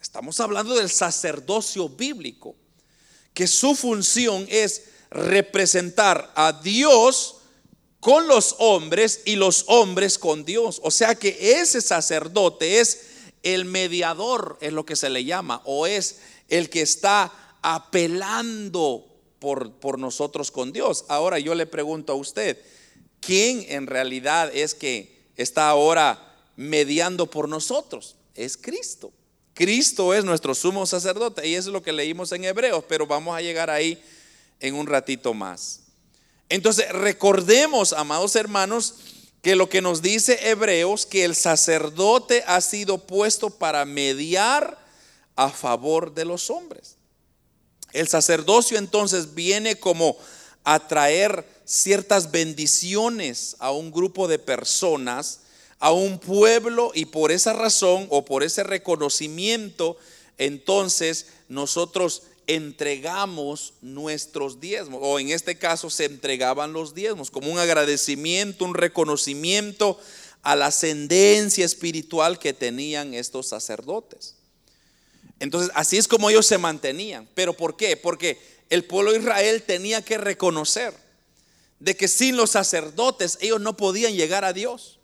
estamos 0.00 0.40
hablando 0.40 0.74
del 0.74 0.90
sacerdocio 0.90 1.88
bíblico, 1.88 2.56
que 3.34 3.46
su 3.46 3.76
función 3.76 4.46
es 4.48 4.86
representar 5.10 6.32
a 6.34 6.52
Dios 6.52 7.36
con 8.00 8.26
los 8.26 8.56
hombres 8.58 9.20
y 9.24 9.36
los 9.36 9.64
hombres 9.68 10.18
con 10.18 10.44
Dios. 10.44 10.80
O 10.82 10.90
sea 10.90 11.14
que 11.14 11.60
ese 11.60 11.80
sacerdote 11.80 12.80
es 12.80 13.11
el 13.42 13.64
mediador, 13.64 14.58
es 14.60 14.72
lo 14.72 14.84
que 14.86 14.96
se 14.96 15.10
le 15.10 15.24
llama, 15.24 15.62
o 15.64 15.86
es 15.86 16.20
el 16.48 16.70
que 16.70 16.82
está 16.82 17.32
apelando 17.62 19.06
por, 19.38 19.72
por 19.72 19.98
nosotros 19.98 20.50
con 20.50 20.72
Dios. 20.72 21.04
Ahora 21.08 21.38
yo 21.38 21.54
le 21.54 21.66
pregunto 21.66 22.12
a 22.12 22.16
usted, 22.16 22.58
¿quién 23.20 23.64
en 23.68 23.86
realidad 23.86 24.54
es 24.54 24.74
que 24.74 25.22
está 25.36 25.68
ahora 25.68 26.36
mediando 26.56 27.30
por 27.30 27.48
nosotros? 27.48 28.16
Es 28.34 28.56
Cristo. 28.56 29.12
Cristo 29.54 30.14
es 30.14 30.24
nuestro 30.24 30.54
sumo 30.54 30.86
sacerdote 30.86 31.46
y 31.46 31.54
eso 31.54 31.68
es 31.68 31.72
lo 31.72 31.82
que 31.82 31.92
leímos 31.92 32.32
en 32.32 32.44
Hebreos, 32.44 32.84
pero 32.88 33.06
vamos 33.06 33.36
a 33.36 33.42
llegar 33.42 33.68
ahí 33.70 34.02
en 34.60 34.74
un 34.74 34.86
ratito 34.86 35.34
más. 35.34 35.80
Entonces, 36.48 36.90
recordemos, 36.92 37.92
amados 37.92 38.36
hermanos, 38.36 38.94
que 39.42 39.56
lo 39.56 39.68
que 39.68 39.82
nos 39.82 40.02
dice 40.02 40.48
Hebreos, 40.48 41.04
que 41.04 41.24
el 41.24 41.34
sacerdote 41.34 42.44
ha 42.46 42.60
sido 42.60 42.98
puesto 42.98 43.50
para 43.50 43.84
mediar 43.84 44.78
a 45.34 45.50
favor 45.50 46.14
de 46.14 46.24
los 46.24 46.48
hombres. 46.48 46.96
El 47.92 48.08
sacerdocio 48.08 48.78
entonces 48.78 49.34
viene 49.34 49.76
como 49.76 50.16
a 50.64 50.86
traer 50.86 51.44
ciertas 51.64 52.30
bendiciones 52.30 53.56
a 53.58 53.72
un 53.72 53.90
grupo 53.90 54.28
de 54.28 54.38
personas, 54.38 55.40
a 55.80 55.90
un 55.90 56.20
pueblo, 56.20 56.92
y 56.94 57.06
por 57.06 57.32
esa 57.32 57.52
razón 57.52 58.06
o 58.10 58.24
por 58.24 58.44
ese 58.44 58.62
reconocimiento, 58.62 59.96
entonces 60.38 61.26
nosotros 61.48 62.22
entregamos 62.46 63.74
nuestros 63.80 64.60
diezmos, 64.60 65.00
o 65.02 65.18
en 65.18 65.30
este 65.30 65.58
caso 65.58 65.90
se 65.90 66.04
entregaban 66.04 66.72
los 66.72 66.94
diezmos 66.94 67.30
como 67.30 67.50
un 67.50 67.58
agradecimiento, 67.58 68.64
un 68.64 68.74
reconocimiento 68.74 69.98
a 70.42 70.56
la 70.56 70.66
ascendencia 70.66 71.64
espiritual 71.64 72.38
que 72.38 72.52
tenían 72.52 73.14
estos 73.14 73.48
sacerdotes. 73.48 74.34
Entonces, 75.38 75.70
así 75.74 75.96
es 75.96 76.06
como 76.06 76.30
ellos 76.30 76.46
se 76.46 76.58
mantenían. 76.58 77.28
¿Pero 77.34 77.52
por 77.52 77.76
qué? 77.76 77.96
Porque 77.96 78.38
el 78.70 78.84
pueblo 78.84 79.12
de 79.12 79.18
Israel 79.18 79.62
tenía 79.62 80.02
que 80.02 80.18
reconocer 80.18 80.94
de 81.80 81.96
que 81.96 82.06
sin 82.06 82.36
los 82.36 82.50
sacerdotes 82.50 83.38
ellos 83.40 83.60
no 83.60 83.76
podían 83.76 84.14
llegar 84.14 84.44
a 84.44 84.52
Dios. 84.52 85.00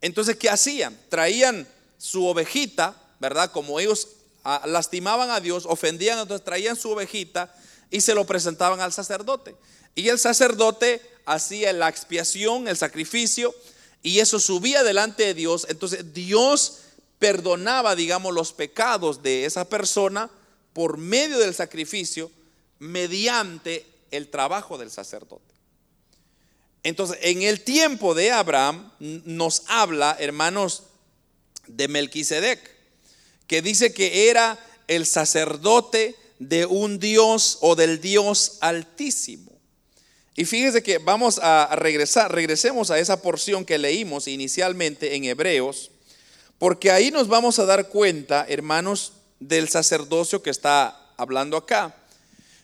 Entonces, 0.00 0.36
¿qué 0.36 0.50
hacían? 0.50 0.98
Traían 1.08 1.68
su 1.98 2.26
ovejita, 2.26 3.00
¿verdad? 3.20 3.52
Como 3.52 3.78
ellos 3.78 4.08
lastimaban 4.66 5.30
a 5.30 5.40
Dios, 5.40 5.64
ofendían, 5.66 6.18
entonces 6.18 6.44
traían 6.44 6.76
su 6.76 6.90
ovejita 6.90 7.54
y 7.90 8.00
se 8.00 8.14
lo 8.14 8.26
presentaban 8.26 8.80
al 8.80 8.92
sacerdote. 8.92 9.56
Y 9.94 10.08
el 10.08 10.18
sacerdote 10.18 11.02
hacía 11.26 11.72
la 11.72 11.88
expiación, 11.88 12.68
el 12.68 12.76
sacrificio, 12.76 13.54
y 14.02 14.20
eso 14.20 14.38
subía 14.38 14.82
delante 14.82 15.24
de 15.24 15.34
Dios. 15.34 15.66
Entonces 15.68 16.14
Dios 16.14 16.78
perdonaba, 17.18 17.96
digamos, 17.96 18.32
los 18.32 18.52
pecados 18.52 19.22
de 19.22 19.44
esa 19.44 19.68
persona 19.68 20.30
por 20.72 20.98
medio 20.98 21.38
del 21.38 21.54
sacrificio, 21.54 22.30
mediante 22.78 23.84
el 24.10 24.28
trabajo 24.28 24.78
del 24.78 24.90
sacerdote. 24.90 25.42
Entonces, 26.84 27.18
en 27.22 27.42
el 27.42 27.62
tiempo 27.62 28.14
de 28.14 28.30
Abraham 28.30 28.92
nos 29.00 29.64
habla, 29.66 30.16
hermanos, 30.20 30.84
de 31.66 31.88
Melquisedec 31.88 32.77
que 33.48 33.62
dice 33.62 33.92
que 33.92 34.28
era 34.28 34.56
el 34.86 35.06
sacerdote 35.06 36.14
de 36.38 36.66
un 36.66 37.00
Dios 37.00 37.58
o 37.60 37.74
del 37.74 38.00
Dios 38.00 38.58
altísimo. 38.60 39.50
Y 40.36 40.44
fíjese 40.44 40.84
que 40.84 40.98
vamos 40.98 41.40
a 41.42 41.74
regresar, 41.74 42.32
regresemos 42.32 42.92
a 42.92 42.98
esa 43.00 43.20
porción 43.20 43.64
que 43.64 43.76
leímos 43.76 44.28
inicialmente 44.28 45.16
en 45.16 45.24
Hebreos, 45.24 45.90
porque 46.58 46.92
ahí 46.92 47.10
nos 47.10 47.26
vamos 47.26 47.58
a 47.58 47.64
dar 47.64 47.88
cuenta, 47.88 48.46
hermanos, 48.48 49.14
del 49.40 49.68
sacerdocio 49.68 50.42
que 50.42 50.50
está 50.50 51.12
hablando 51.16 51.56
acá. 51.56 51.96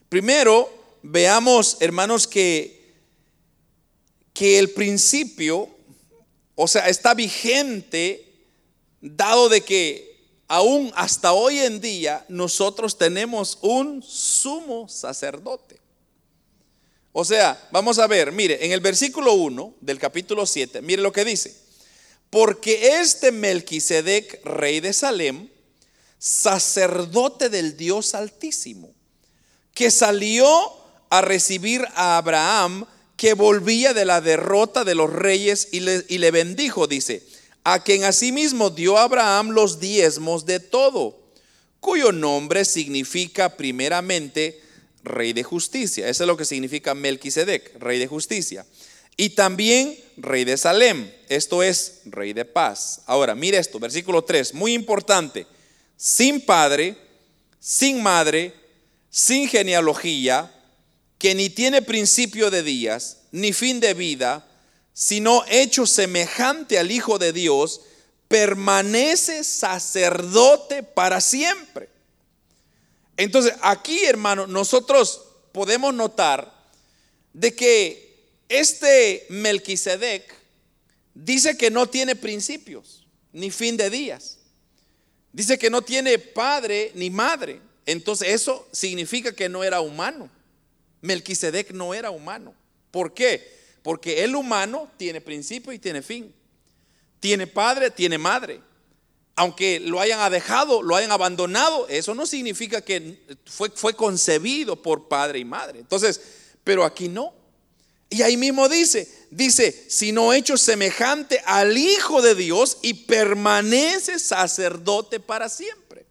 Primero, 0.08 0.72
veamos, 1.02 1.78
hermanos, 1.80 2.28
que, 2.28 2.94
que 4.32 4.58
el 4.58 4.70
principio, 4.70 5.68
o 6.54 6.68
sea, 6.68 6.88
está 6.88 7.14
vigente, 7.14 8.32
dado 9.00 9.48
de 9.48 9.62
que 9.62 10.13
aún 10.54 10.92
hasta 10.94 11.32
hoy 11.32 11.58
en 11.58 11.80
día 11.80 12.24
nosotros 12.28 12.96
tenemos 12.96 13.58
un 13.60 14.00
sumo 14.04 14.88
sacerdote. 14.88 15.80
O 17.10 17.24
sea, 17.24 17.60
vamos 17.72 17.98
a 17.98 18.06
ver, 18.06 18.30
mire, 18.30 18.64
en 18.64 18.70
el 18.70 18.78
versículo 18.78 19.34
1 19.34 19.74
del 19.80 19.98
capítulo 19.98 20.46
7, 20.46 20.80
mire 20.80 21.02
lo 21.02 21.12
que 21.12 21.24
dice. 21.24 21.56
Porque 22.30 23.00
este 23.00 23.32
Melquisedec, 23.32 24.44
rey 24.44 24.78
de 24.78 24.92
Salem, 24.92 25.48
sacerdote 26.18 27.48
del 27.48 27.76
Dios 27.76 28.14
Altísimo, 28.14 28.94
que 29.74 29.90
salió 29.90 30.48
a 31.10 31.20
recibir 31.20 31.84
a 31.94 32.16
Abraham, 32.16 32.86
que 33.16 33.34
volvía 33.34 33.92
de 33.92 34.04
la 34.04 34.20
derrota 34.20 34.84
de 34.84 34.94
los 34.94 35.12
reyes 35.12 35.68
y 35.72 35.80
le, 35.80 36.04
y 36.08 36.18
le 36.18 36.30
bendijo, 36.30 36.86
dice, 36.86 37.26
a 37.64 37.82
quien 37.82 38.04
asimismo 38.04 38.70
dio 38.70 38.98
Abraham 38.98 39.50
los 39.50 39.80
diezmos 39.80 40.44
de 40.44 40.60
todo, 40.60 41.18
cuyo 41.80 42.12
nombre 42.12 42.64
significa 42.64 43.56
primeramente 43.56 44.60
rey 45.02 45.32
de 45.32 45.42
justicia. 45.42 46.08
Eso 46.08 46.24
es 46.24 46.26
lo 46.28 46.36
que 46.36 46.44
significa 46.44 46.94
Melquisedec, 46.94 47.76
rey 47.78 47.98
de 47.98 48.06
justicia. 48.06 48.66
Y 49.16 49.30
también 49.30 49.98
rey 50.16 50.44
de 50.44 50.56
Salem, 50.56 51.10
esto 51.28 51.62
es 51.62 52.00
rey 52.04 52.32
de 52.32 52.44
paz. 52.44 53.02
Ahora, 53.06 53.34
mire 53.34 53.58
esto, 53.58 53.78
versículo 53.78 54.24
3, 54.24 54.54
muy 54.54 54.74
importante. 54.74 55.46
Sin 55.96 56.40
padre, 56.40 56.96
sin 57.60 58.02
madre, 58.02 58.52
sin 59.08 59.48
genealogía, 59.48 60.52
que 61.18 61.34
ni 61.34 61.48
tiene 61.48 61.80
principio 61.80 62.50
de 62.50 62.62
días, 62.62 63.18
ni 63.30 63.52
fin 63.52 63.80
de 63.80 63.94
vida, 63.94 64.46
sino 64.94 65.44
hecho 65.48 65.86
semejante 65.86 66.78
al 66.78 66.90
Hijo 66.90 67.18
de 67.18 67.32
Dios, 67.32 67.82
permanece 68.28 69.44
sacerdote 69.44 70.82
para 70.82 71.20
siempre. 71.20 71.90
Entonces, 73.16 73.54
aquí, 73.60 74.04
hermano, 74.04 74.46
nosotros 74.46 75.20
podemos 75.52 75.92
notar 75.92 76.52
de 77.32 77.54
que 77.54 78.24
este 78.48 79.26
Melquisedec 79.28 80.32
dice 81.14 81.56
que 81.56 81.70
no 81.70 81.88
tiene 81.88 82.16
principios 82.16 83.04
ni 83.32 83.50
fin 83.50 83.76
de 83.76 83.90
días. 83.90 84.38
Dice 85.32 85.58
que 85.58 85.70
no 85.70 85.82
tiene 85.82 86.18
padre 86.18 86.92
ni 86.94 87.10
madre. 87.10 87.60
Entonces, 87.86 88.28
eso 88.28 88.68
significa 88.72 89.32
que 89.32 89.48
no 89.48 89.64
era 89.64 89.80
humano. 89.80 90.30
Melquisedec 91.00 91.72
no 91.72 91.92
era 91.94 92.10
humano. 92.10 92.54
¿Por 92.92 93.12
qué? 93.12 93.63
Porque 93.84 94.24
el 94.24 94.34
humano 94.34 94.90
tiene 94.96 95.20
principio 95.20 95.72
y 95.72 95.78
tiene 95.78 96.02
fin. 96.02 96.34
Tiene 97.20 97.46
padre, 97.46 97.92
tiene 97.92 98.18
madre 98.18 98.60
aunque 99.36 99.80
lo 99.80 100.00
hayan 100.00 100.30
dejado, 100.30 100.82
lo 100.82 100.94
hayan 100.94 101.10
abandonado, 101.10 101.88
eso 101.88 102.14
no 102.14 102.26
significa 102.26 102.80
que 102.80 103.18
fue, 103.46 103.70
fue 103.70 103.94
concebido 103.94 104.80
por 104.80 105.08
padre 105.08 105.40
y 105.40 105.44
madre. 105.44 105.80
Entonces, 105.80 106.20
pero 106.62 106.84
aquí 106.84 107.08
no. 107.08 107.34
Y 108.10 108.22
ahí 108.22 108.36
mismo 108.36 108.68
dice, 108.68 109.08
dice, 109.30 109.86
sino 109.88 110.32
hecho 110.32 110.56
semejante 110.56 111.42
al 111.46 111.76
Hijo 111.76 112.22
de 112.22 112.36
Dios 112.36 112.78
y 112.82 112.94
permanece 112.94 114.20
sacerdote 114.20 115.18
para 115.18 115.48
siempre. 115.48 116.06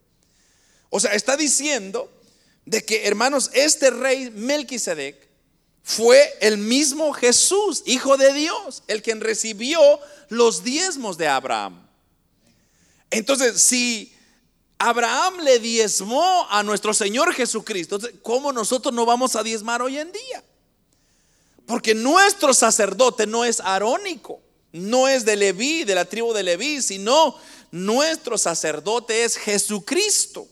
O 0.89 0.99
sea, 0.99 1.13
está 1.13 1.37
diciendo 1.37 2.11
de 2.65 2.83
que, 2.83 3.07
hermanos, 3.07 3.51
este 3.53 3.89
rey 3.89 4.31
Melquisedec 4.31 5.29
fue 5.83 6.33
el 6.39 6.57
mismo 6.57 7.11
Jesús, 7.11 7.83
Hijo 7.85 8.15
de 8.15 8.33
Dios, 8.33 8.83
el 8.87 9.01
quien 9.01 9.19
recibió 9.19 9.79
los 10.29 10.63
diezmos 10.63 11.17
de 11.17 11.27
Abraham. 11.27 11.85
Entonces, 13.11 13.61
si 13.61 14.13
Abraham 14.79 15.41
le 15.43 15.59
diezmó 15.59 16.47
a 16.49 16.63
nuestro 16.63 16.93
Señor 16.93 17.33
Jesucristo, 17.33 17.99
¿cómo 18.21 18.53
nosotros 18.53 18.93
no 18.93 19.05
vamos 19.05 19.35
a 19.35 19.43
diezmar 19.43 19.81
hoy 19.81 19.97
en 19.97 20.11
día? 20.11 20.43
Porque 21.65 21.93
nuestro 21.93 22.53
sacerdote 22.53 23.27
no 23.27 23.45
es 23.45 23.59
arónico, 23.59 24.41
no 24.71 25.07
es 25.07 25.25
de 25.25 25.35
Leví, 25.35 25.83
de 25.83 25.95
la 25.95 26.05
tribu 26.05 26.33
de 26.33 26.43
Leví, 26.43 26.81
sino 26.81 27.35
nuestro 27.71 28.37
sacerdote 28.37 29.23
es 29.23 29.37
Jesucristo. 29.37 30.47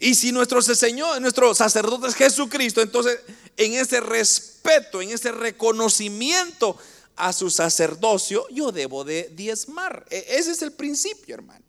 Y 0.00 0.14
si 0.14 0.30
nuestro 0.30 0.62
Señor, 0.62 1.20
nuestro 1.20 1.54
sacerdote 1.54 2.08
es 2.08 2.14
Jesucristo, 2.14 2.80
entonces 2.80 3.18
en 3.58 3.74
ese 3.74 4.00
respeto, 4.00 5.02
en 5.02 5.10
ese 5.10 5.32
reconocimiento 5.32 6.78
a 7.16 7.32
su 7.32 7.50
sacerdocio, 7.50 8.48
yo 8.48 8.70
debo 8.70 9.04
de 9.04 9.30
diezmar. 9.34 10.06
E, 10.10 10.24
ese 10.28 10.52
es 10.52 10.62
el 10.62 10.72
principio, 10.72 11.34
hermano. 11.34 11.64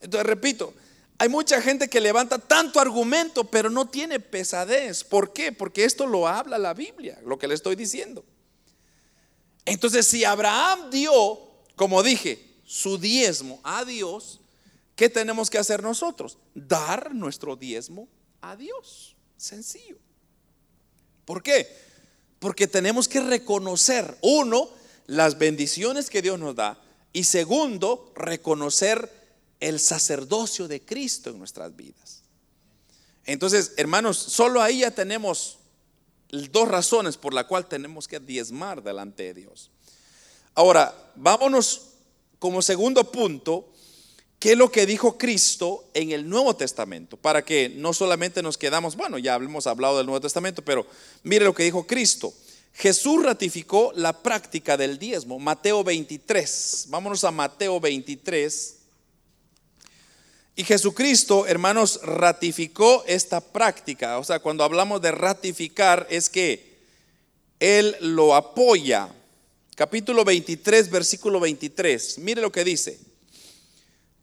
Entonces, 0.00 0.26
repito, 0.26 0.72
hay 1.18 1.28
mucha 1.28 1.60
gente 1.60 1.88
que 1.88 2.00
levanta 2.00 2.38
tanto 2.38 2.78
argumento, 2.78 3.44
pero 3.44 3.68
no 3.68 3.88
tiene 3.88 4.20
pesadez. 4.20 5.02
¿Por 5.02 5.32
qué? 5.32 5.50
Porque 5.50 5.84
esto 5.84 6.06
lo 6.06 6.28
habla 6.28 6.56
la 6.56 6.72
Biblia, 6.72 7.20
lo 7.24 7.36
que 7.36 7.48
le 7.48 7.54
estoy 7.54 7.74
diciendo. 7.74 8.24
Entonces, 9.64 10.06
si 10.06 10.24
Abraham 10.24 10.90
dio, 10.90 11.12
como 11.74 12.04
dije, 12.04 12.38
su 12.64 12.96
diezmo 12.96 13.60
a 13.64 13.84
Dios, 13.84 14.40
¿qué 14.94 15.08
tenemos 15.08 15.50
que 15.50 15.58
hacer 15.58 15.82
nosotros? 15.82 16.38
Dar 16.54 17.12
nuestro 17.12 17.56
diezmo 17.56 18.08
a 18.40 18.54
Dios. 18.54 19.16
Sencillo. 19.36 20.03
¿Por 21.24 21.42
qué? 21.42 21.68
Porque 22.38 22.66
tenemos 22.66 23.08
que 23.08 23.20
reconocer, 23.20 24.16
uno, 24.22 24.68
las 25.06 25.38
bendiciones 25.38 26.10
que 26.10 26.22
Dios 26.22 26.38
nos 26.38 26.54
da, 26.54 26.80
y 27.12 27.24
segundo, 27.24 28.12
reconocer 28.16 29.10
el 29.60 29.80
sacerdocio 29.80 30.68
de 30.68 30.84
Cristo 30.84 31.30
en 31.30 31.38
nuestras 31.38 31.74
vidas. 31.74 32.22
Entonces, 33.24 33.72
hermanos, 33.76 34.18
solo 34.18 34.60
ahí 34.60 34.80
ya 34.80 34.90
tenemos 34.90 35.58
dos 36.50 36.68
razones 36.68 37.16
por 37.16 37.32
la 37.32 37.46
cual 37.46 37.66
tenemos 37.66 38.08
que 38.08 38.20
diezmar 38.20 38.82
delante 38.82 39.22
de 39.22 39.34
Dios. 39.34 39.70
Ahora, 40.54 40.94
vámonos 41.14 41.88
como 42.38 42.60
segundo 42.60 43.10
punto, 43.10 43.72
¿qué 44.44 44.52
es 44.52 44.58
lo 44.58 44.70
que 44.70 44.84
dijo 44.84 45.16
Cristo 45.16 45.86
en 45.94 46.10
el 46.10 46.28
Nuevo 46.28 46.54
Testamento? 46.54 47.16
Para 47.16 47.42
que 47.42 47.70
no 47.70 47.94
solamente 47.94 48.42
nos 48.42 48.58
quedamos, 48.58 48.94
bueno, 48.94 49.16
ya 49.16 49.36
hemos 49.36 49.66
hablado 49.66 49.96
del 49.96 50.04
Nuevo 50.04 50.20
Testamento, 50.20 50.62
pero 50.62 50.86
mire 51.22 51.46
lo 51.46 51.54
que 51.54 51.62
dijo 51.62 51.86
Cristo. 51.86 52.30
Jesús 52.74 53.22
ratificó 53.22 53.90
la 53.96 54.22
práctica 54.22 54.76
del 54.76 54.98
diezmo. 54.98 55.38
Mateo 55.38 55.82
23. 55.82 56.88
Vámonos 56.90 57.24
a 57.24 57.30
Mateo 57.30 57.80
23. 57.80 58.76
Y 60.56 60.64
Jesucristo, 60.64 61.46
hermanos, 61.46 62.00
ratificó 62.02 63.02
esta 63.06 63.40
práctica. 63.40 64.18
O 64.18 64.24
sea, 64.24 64.40
cuando 64.40 64.62
hablamos 64.62 65.00
de 65.00 65.12
ratificar 65.12 66.06
es 66.10 66.28
que 66.28 66.80
Él 67.60 67.96
lo 68.00 68.34
apoya. 68.34 69.08
Capítulo 69.74 70.22
23, 70.22 70.90
versículo 70.90 71.40
23. 71.40 72.18
Mire 72.18 72.42
lo 72.42 72.52
que 72.52 72.62
dice. 72.62 73.13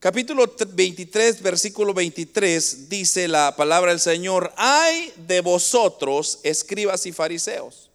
Capítulo 0.01 0.51
23, 0.67 1.43
versículo 1.43 1.93
23 1.93 2.89
dice 2.89 3.27
la 3.27 3.55
palabra 3.55 3.91
del 3.91 3.99
Señor, 3.99 4.51
hay 4.57 5.13
de 5.27 5.41
vosotros, 5.41 6.39
escribas 6.41 7.05
y 7.05 7.11
fariseos, 7.11 7.91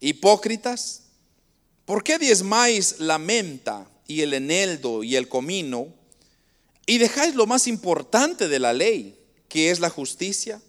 hipócritas, 0.00 1.04
¿por 1.86 2.04
qué 2.04 2.18
diezmáis 2.18 3.00
la 3.00 3.16
menta 3.16 3.88
y 4.06 4.20
el 4.20 4.34
eneldo 4.34 5.02
y 5.02 5.16
el 5.16 5.30
comino? 5.30 5.88
Y 6.84 6.98
dejáis 6.98 7.34
lo 7.34 7.46
más 7.46 7.68
importante 7.68 8.46
de 8.46 8.58
la 8.58 8.74
ley, 8.74 9.18
que 9.48 9.70
es 9.70 9.80
la 9.80 9.88
justicia, 9.88 10.60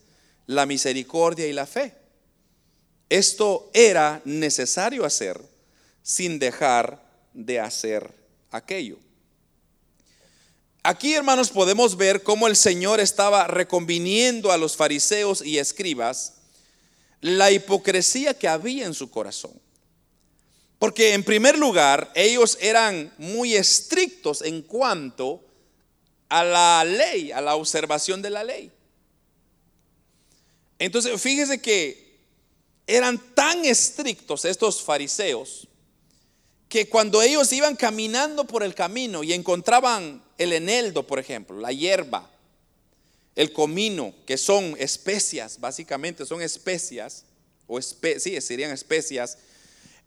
la 0.45 0.65
misericordia 0.65 1.47
y 1.47 1.51
la 1.51 1.65
fe. 1.65 1.93
Esto 3.09 3.69
era 3.73 4.21
necesario 4.23 5.03
hacer 5.03 5.37
sin 6.01 6.39
dejar 6.39 7.03
de 7.33 7.59
hacer 7.59 8.09
aquello. 8.51 8.99
Aquí, 10.87 11.15
hermanos, 11.15 11.49
podemos 11.49 11.97
ver 11.97 12.23
cómo 12.23 12.47
el 12.47 12.55
Señor 12.55 13.01
estaba 13.01 13.45
reconviniendo 13.47 14.53
a 14.53 14.57
los 14.57 14.77
fariseos 14.77 15.45
y 15.45 15.57
escribas 15.57 16.35
la 17.19 17.51
hipocresía 17.51 18.33
que 18.33 18.47
había 18.47 18.85
en 18.85 18.93
su 18.93 19.11
corazón. 19.11 19.51
Porque 20.79 21.13
en 21.13 21.25
primer 21.25 21.57
lugar, 21.57 22.09
ellos 22.15 22.57
eran 22.61 23.13
muy 23.17 23.53
estrictos 23.53 24.41
en 24.41 24.61
cuanto 24.61 25.43
a 26.29 26.45
la 26.45 26.85
ley, 26.85 27.33
a 27.33 27.41
la 27.41 27.55
observación 27.55 28.21
de 28.21 28.29
la 28.29 28.45
ley. 28.45 28.71
Entonces, 30.79 31.21
fíjese 31.21 31.59
que 31.59 32.17
eran 32.87 33.17
tan 33.35 33.65
estrictos 33.65 34.45
estos 34.45 34.81
fariseos 34.81 35.67
que 36.69 36.87
cuando 36.87 37.21
ellos 37.21 37.51
iban 37.51 37.75
caminando 37.75 38.45
por 38.45 38.63
el 38.63 38.73
camino 38.73 39.21
y 39.21 39.33
encontraban 39.33 40.25
el 40.37 40.53
eneldo, 40.53 41.05
por 41.05 41.19
ejemplo, 41.19 41.59
la 41.59 41.71
hierba, 41.71 42.29
el 43.35 43.53
comino, 43.53 44.13
que 44.25 44.37
son 44.37 44.75
especias, 44.79 45.59
básicamente 45.59 46.25
son 46.25 46.41
especias, 46.41 47.23
o 47.67 47.81
sí, 47.81 48.41
serían 48.41 48.71
especias. 48.71 49.37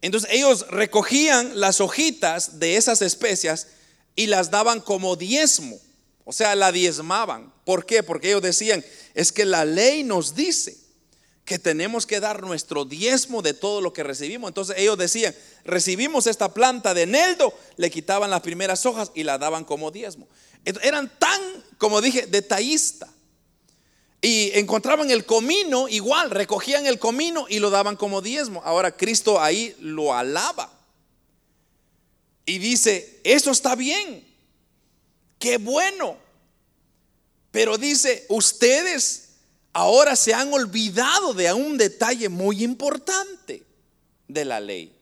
Entonces 0.03 0.31
ellos 0.33 0.67
recogían 0.69 1.61
las 1.61 1.81
hojitas 1.81 2.59
de 2.59 2.77
esas 2.77 3.03
especias 3.03 3.69
y 4.17 4.27
las 4.27 4.51
daban 4.51 4.81
como 4.81 5.17
diezmo. 5.17 5.79
O 6.25 6.33
sea, 6.33 6.55
la 6.55 6.73
diezmaban. 6.73 7.53
¿Por 7.65 7.87
qué? 7.87 8.03
Porque 8.03 8.29
ellos 8.29 8.43
decían, 8.43 8.85
es 9.15 9.33
que 9.33 9.45
la 9.45 9.65
ley 9.65 10.03
nos 10.03 10.35
dice 10.35 10.80
que 11.51 11.59
tenemos 11.59 12.07
que 12.07 12.21
dar 12.21 12.45
nuestro 12.45 12.85
diezmo 12.85 13.43
de 13.43 13.55
todo 13.55 13.81
lo 13.81 13.93
que 13.93 14.05
recibimos. 14.05 14.47
Entonces 14.51 14.77
ellos 14.79 14.97
decían, 14.97 15.35
recibimos 15.65 16.29
esta 16.29 16.55
planta 16.55 16.95
de 16.95 17.07
Neldo, 17.07 17.53
le 17.77 17.91
quitaban 17.91 18.31
las 18.31 18.43
primeras 18.43 18.87
hojas 18.87 19.11
y 19.17 19.25
la 19.25 19.37
daban 19.37 19.65
como 19.65 19.91
diezmo. 19.91 20.29
Eran 20.65 21.11
tan, 21.19 21.41
como 21.77 22.01
dije, 22.01 22.27
detallista. 22.29 23.09
Y 24.23 24.53
encontraban 24.55 25.11
el 25.11 25.27
comino 25.27 25.89
igual, 25.89 26.31
recogían 26.31 26.87
el 26.87 27.01
comino 27.01 27.47
y 27.49 27.59
lo 27.59 27.71
daban 27.71 27.97
como 27.97 28.23
diezmo. 28.23 28.63
Ahora 28.65 28.97
Cristo 28.97 29.41
ahí 29.41 29.75
lo 29.81 30.15
alaba. 30.15 30.73
Y 32.47 32.59
dice, 32.59 33.19
eso 33.25 33.51
está 33.51 33.75
bien, 33.75 34.25
qué 35.41 35.59
bueno. 35.59 36.17
Pero 37.51 37.77
dice, 37.77 38.25
ustedes 38.29 39.30
ahora 39.73 40.17
se 40.17 40.35
han 40.35 40.53
olvidado 40.53 41.35
de 41.35 41.53
un 41.53 41.79
detalle 41.79 42.29
muy 42.29 42.63
importante 42.65 43.65
de 44.29 44.45
la 44.45 44.61
ley. 44.61 44.97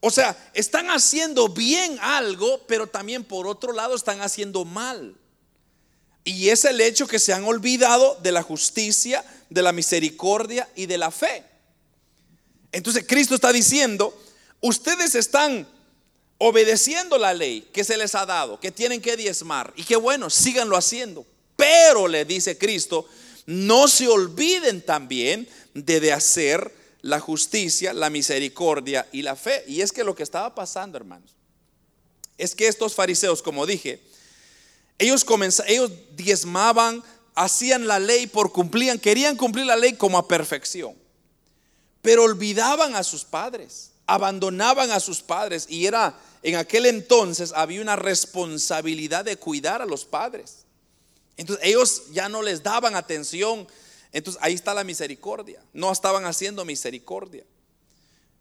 O 0.00 0.10
sea, 0.10 0.36
están 0.54 0.90
haciendo 0.90 1.48
bien 1.48 1.98
algo, 2.00 2.64
pero 2.66 2.86
también 2.86 3.24
por 3.24 3.46
otro 3.46 3.72
lado 3.72 3.96
están 3.96 4.20
haciendo 4.20 4.64
mal. 4.64 5.16
Y 6.24 6.50
es 6.50 6.64
el 6.64 6.80
hecho 6.80 7.06
que 7.06 7.18
se 7.18 7.32
han 7.32 7.44
olvidado 7.44 8.16
de 8.22 8.32
la 8.32 8.42
justicia, 8.42 9.24
de 9.50 9.62
la 9.62 9.72
misericordia 9.72 10.68
y 10.76 10.86
de 10.86 10.98
la 10.98 11.10
fe. 11.10 11.44
Entonces 12.70 13.04
Cristo 13.08 13.34
está 13.34 13.52
diciendo, 13.52 14.16
ustedes 14.60 15.14
están 15.14 15.66
obedeciendo 16.36 17.18
la 17.18 17.34
ley 17.34 17.68
que 17.72 17.82
se 17.82 17.96
les 17.96 18.14
ha 18.14 18.24
dado, 18.24 18.60
que 18.60 18.70
tienen 18.70 19.00
que 19.00 19.16
diezmar. 19.16 19.72
Y 19.74 19.84
que 19.84 19.96
bueno, 19.96 20.30
síganlo 20.30 20.76
haciendo. 20.76 21.26
Pero 21.56 22.06
le 22.06 22.24
dice 22.24 22.56
Cristo, 22.56 23.08
no 23.48 23.88
se 23.88 24.06
olviden 24.06 24.82
también 24.82 25.48
de, 25.72 26.12
hacer 26.12 26.70
la 27.00 27.18
justicia, 27.18 27.94
la 27.94 28.10
misericordia 28.10 29.08
y 29.10 29.22
la 29.22 29.36
fe. 29.36 29.64
Y 29.66 29.80
es 29.80 29.90
que 29.90 30.04
lo 30.04 30.14
que 30.14 30.22
estaba 30.22 30.54
pasando, 30.54 30.98
hermanos, 30.98 31.30
es 32.36 32.54
que 32.54 32.68
estos 32.68 32.94
fariseos, 32.94 33.40
como 33.40 33.64
dije, 33.64 34.02
ellos, 34.98 35.24
ellos 35.66 35.90
diezmaban, 36.14 37.02
hacían 37.34 37.86
la 37.86 37.98
ley 37.98 38.26
por 38.26 38.52
cumplían, 38.52 38.98
querían 38.98 39.34
cumplir 39.34 39.64
la 39.64 39.76
ley 39.76 39.94
como 39.94 40.18
a 40.18 40.28
perfección, 40.28 40.94
pero 42.02 42.24
olvidaban 42.24 42.96
a 42.96 43.02
sus 43.02 43.24
padres, 43.24 43.92
abandonaban 44.06 44.90
a 44.90 45.00
sus 45.00 45.22
padres 45.22 45.64
y 45.70 45.86
era 45.86 46.14
en 46.42 46.56
aquel 46.56 46.84
entonces 46.84 47.54
había 47.56 47.80
una 47.80 47.96
responsabilidad 47.96 49.24
de 49.24 49.38
cuidar 49.38 49.80
a 49.80 49.86
los 49.86 50.04
padres. 50.04 50.57
Entonces 51.38 51.64
ellos 51.64 52.02
ya 52.10 52.28
no 52.28 52.42
les 52.42 52.62
daban 52.62 52.94
atención. 52.96 53.66
Entonces 54.12 54.42
ahí 54.42 54.54
está 54.54 54.74
la 54.74 54.84
misericordia. 54.84 55.62
No 55.72 55.90
estaban 55.90 56.26
haciendo 56.26 56.64
misericordia. 56.64 57.44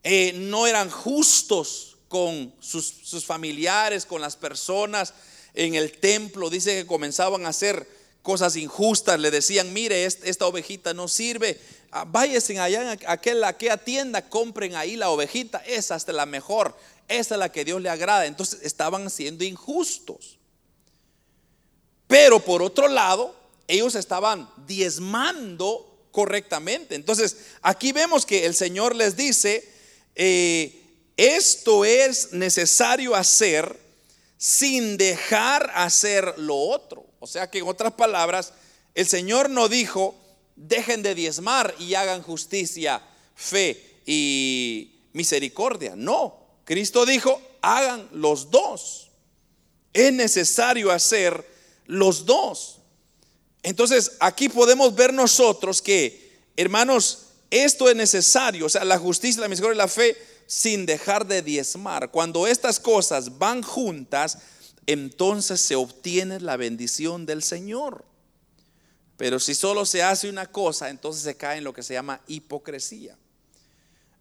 Eh, 0.04 0.34
no 0.34 0.68
eran 0.68 0.89
justos 0.89 1.98
con 2.08 2.54
sus, 2.60 3.26
familiares, 3.26 4.06
con 4.06 4.20
las 4.20 4.36
personas 4.36 5.14
en 5.54 5.76
el 5.76 5.91
templo. 6.00 6.50
Dice 6.50 6.76
que 6.76 6.88
comenzaban 6.88 7.45
a 7.45 7.50
hacer 7.50 7.88
cosas 8.24 8.56
injustas. 8.56 9.20
Le 9.20 9.30
decían, 9.30 9.72
mire, 9.74 10.06
esta 10.06 10.48
ovejita 10.48 10.93
no 10.93 11.08
sirve. 11.08 11.60
Ah, 11.91 12.04
váyanse 12.06 12.60
allá 12.60 12.93
en 12.93 13.00
aquella, 13.08 13.48
aquella 13.48 13.78
tienda, 13.78 14.28
compren 14.28 14.76
ahí 14.76 14.95
la 14.95 15.12
ovejita. 15.12 15.60
Esa 15.68 15.95
es 15.95 16.08
la 16.08 16.26
mejor. 16.26 16.76
Esa 17.08 17.36
es 17.36 17.39
la 17.39 17.52
que 17.52 17.64
Dios 17.64 17.80
le 17.80 17.89
agrada. 17.89 18.26
Entonces 18.26 18.62
estaban 18.64 19.10
siendo 19.12 19.43
injustos. 19.43 20.37
Pero 22.08 22.39
por 22.39 22.62
otro 22.62 22.88
lado, 22.88 23.36
ellos 23.68 23.95
estaban 23.95 24.49
diezmando 24.66 26.08
correctamente. 26.12 26.95
Entonces, 26.95 27.38
aquí 27.62 27.91
vemos 27.91 28.26
que 28.26 28.45
el 28.45 28.55
Señor 28.55 28.95
les 28.95 29.16
dice, 29.16 29.70
eh, 30.16 30.82
esto 31.18 31.86
es 31.86 32.34
necesario 32.34 33.14
hacer 33.14 33.78
sin 34.38 34.97
dejar 34.97 35.72
hacer 35.76 36.36
lo 36.38 36.55
otro. 36.55 37.05
O 37.20 37.28
sea 37.28 37.49
que 37.49 37.60
en 37.60 37.68
otras 37.68 37.93
palabras, 37.93 38.53
el 38.95 39.08
Señor 39.08 39.49
no 39.49 39.68
dijo, 39.68 40.16
dejen 40.55 41.03
de 41.03 41.16
diezmar 41.16 41.76
y 41.80 41.95
hagan 41.95 42.22
justicia, 42.22 43.01
fe 43.36 43.99
y 44.05 45.01
misericordia. 45.14 45.93
No, 45.95 46.38
Cristo 46.66 47.05
dijo, 47.05 47.41
hagan 47.62 48.08
los 48.12 48.49
dos. 48.49 49.10
Es 49.93 50.14
necesario 50.14 50.91
hacer 50.91 51.57
los 51.88 52.26
dos. 52.26 52.80
Entonces, 53.64 54.14
aquí 54.20 54.50
podemos 54.50 54.94
ver 54.96 55.14
nosotros 55.14 55.82
que, 55.82 56.40
hermanos, 56.56 57.24
esto 57.50 57.90
es 57.90 57.96
necesario, 57.96 58.66
o 58.66 58.70
sea, 58.70 58.86
la 58.86 59.00
justicia, 59.00 59.42
la 59.42 59.48
misericordia 59.48 59.76
y 59.76 59.86
la 59.86 59.88
fe, 59.88 60.18
sin 60.46 60.86
dejar 60.86 61.26
de 61.26 61.42
diezmar. 61.42 62.12
Cuando 62.12 62.48
estas 62.48 62.80
cosas 62.80 63.38
van 63.38 63.62
juntas, 63.64 64.38
entonces 64.86 65.60
se 65.60 65.76
obtiene 65.76 66.40
la 66.40 66.56
bendición 66.56 67.26
del 67.26 67.44
Señor. 67.44 68.06
Pero 69.18 69.40
si 69.40 69.56
solo 69.56 69.86
se 69.86 70.04
hace 70.04 70.30
una 70.30 70.46
cosa, 70.46 70.90
entonces 70.90 71.24
se 71.24 71.36
cae 71.36 71.58
en 71.58 71.64
lo 71.64 71.74
que 71.74 71.84
se 71.84 71.94
llama 71.94 72.22
hipocresía. 72.28 73.18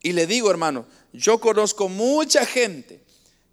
Y 0.02 0.12
le 0.12 0.26
digo, 0.26 0.50
hermano, 0.50 0.86
yo 1.12 1.38
conozco 1.38 1.88
mucha 1.88 2.46
gente 2.46 3.05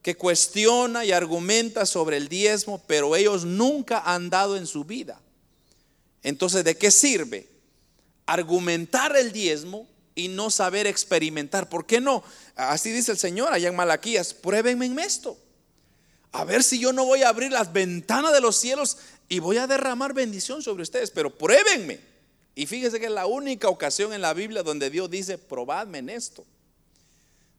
que 0.04 0.16
cuestiona 0.16 1.06
y 1.06 1.14
argumenta 1.14 1.86
sobre 1.86 2.18
el 2.18 2.28
diezmo, 2.28 2.84
pero 2.86 3.16
ellos 3.16 3.46
nunca 3.46 4.00
han 4.06 4.30
dado 4.30 4.58
en 4.58 4.68
su 4.68 4.84
vida. 4.84 5.20
Entonces, 6.22 6.66
¿de 6.66 6.78
qué 6.78 6.92
sirve 6.92 7.48
argumentar 8.26 9.16
el 9.16 9.32
diezmo 9.32 9.88
y 10.14 10.28
no 10.28 10.50
saber 10.50 10.88
experimentar? 10.88 11.70
¿Por 11.70 11.86
qué 11.86 12.02
no? 12.02 12.22
Así 12.56 12.92
dice 12.92 13.14
el 13.14 13.18
Señor 13.18 13.54
allá 13.54 13.70
en 13.70 13.78
Malaquías, 13.78 14.34
pruébenme 14.34 14.88
en 14.88 15.00
esto. 15.00 15.38
A 16.34 16.44
ver 16.44 16.64
si 16.64 16.80
yo 16.80 16.92
no 16.92 17.06
voy 17.06 17.24
a 17.24 17.30
abrir 17.30 17.52
las 17.52 17.72
ventanas 17.72 18.34
de 18.34 18.42
los 18.42 18.58
cielos 18.58 18.98
y 19.30 19.40
voy 19.40 19.58
a 19.58 19.68
derramar 19.68 20.14
bendición 20.14 20.62
sobre 20.62 20.84
ustedes, 20.84 21.12
pero 21.12 21.34
pruébenme. 21.34 22.02
Y 22.56 22.66
fíjese 22.66 23.00
que 23.00 23.06
es 23.06 23.12
la 23.12 23.26
única 23.26 23.70
ocasión 23.70 24.12
en 24.12 24.22
la 24.22 24.34
Biblia 24.34 24.64
donde 24.64 24.90
Dios 24.90 25.10
dice, 25.10 25.38
probadme 25.38 26.00
en 26.00 26.10
esto. 26.10 26.46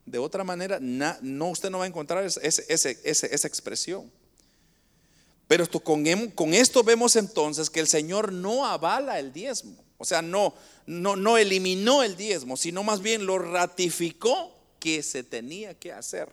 De 0.07 0.19
otra 0.19 0.45
manera, 0.45 0.79
no, 0.81 1.51
usted 1.51 1.71
no 1.71 1.79
va 1.79 1.85
a 1.85 1.89
encontrar 1.89 2.25
esa 2.25 3.47
expresión. 3.49 4.11
Pero 5.49 5.69
con, 5.83 6.07
em, 6.07 6.31
con, 6.31 6.55
esto 6.55 6.83
vemos 6.83 7.17
entonces 7.17 7.71
que 7.71 7.81
el 7.81 7.87
Señor 7.87 8.33
no 8.33 8.67
avala 8.67 9.19
el 9.19 9.33
diezmo. 9.33 9.77
O 9.99 10.05
sea, 10.05 10.23
no 10.23 11.39
eliminó 11.39 12.03
el 12.03 12.17
diezmo, 12.17 12.57
sino 12.57 12.83
más 12.83 13.01
bien 13.01 13.27
lo 13.27 13.39
ratificó 13.39 14.55
que 14.81 15.03
se 15.03 15.23
tenía 15.23 15.73
que 15.75 15.93
hacer. 15.93 16.29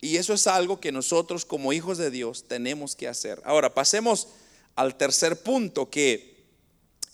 Y 0.00 0.16
eso 0.16 0.34
es 0.34 0.48
algo 0.48 0.80
que 0.80 0.92
nosotros 0.92 1.44
como 1.44 1.72
hijos 1.72 1.96
de 1.96 2.10
Dios 2.10 2.44
tenemos 2.48 2.96
que 2.96 3.06
hacer. 3.08 3.40
Ahora, 3.44 3.72
pasemos 3.72 4.28
al 4.74 4.96
tercer 4.96 5.42
punto, 5.42 5.90
que 5.90 6.44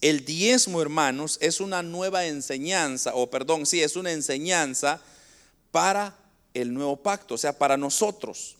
el 0.01 0.24
diezmo, 0.24 0.80
hermanos, 0.80 1.39
es 1.41 1.61
una 1.61 1.82
nueva 1.82 2.26
enseñanza, 2.26 3.14
o 3.14 3.28
perdón, 3.28 3.66
sí, 3.66 3.82
es 3.82 3.97
una 3.97 4.12
enseñanza 4.12 5.03
para 5.70 6.16
el 6.54 6.72
nuevo 6.72 6.96
pacto, 6.96 7.34
o 7.34 7.38
sea, 7.38 7.58
para 7.58 7.76
nosotros. 7.76 8.56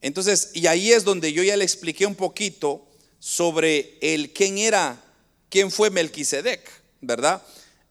Entonces, 0.00 0.50
y 0.54 0.66
ahí 0.66 0.92
es 0.92 1.04
donde 1.04 1.32
yo 1.32 1.42
ya 1.42 1.56
le 1.56 1.64
expliqué 1.64 2.06
un 2.06 2.14
poquito 2.14 2.86
sobre 3.18 3.98
el 4.00 4.32
quién 4.32 4.58
era, 4.58 5.02
quién 5.48 5.70
fue 5.70 5.90
Melquisedec, 5.90 6.70
¿verdad? 7.00 7.42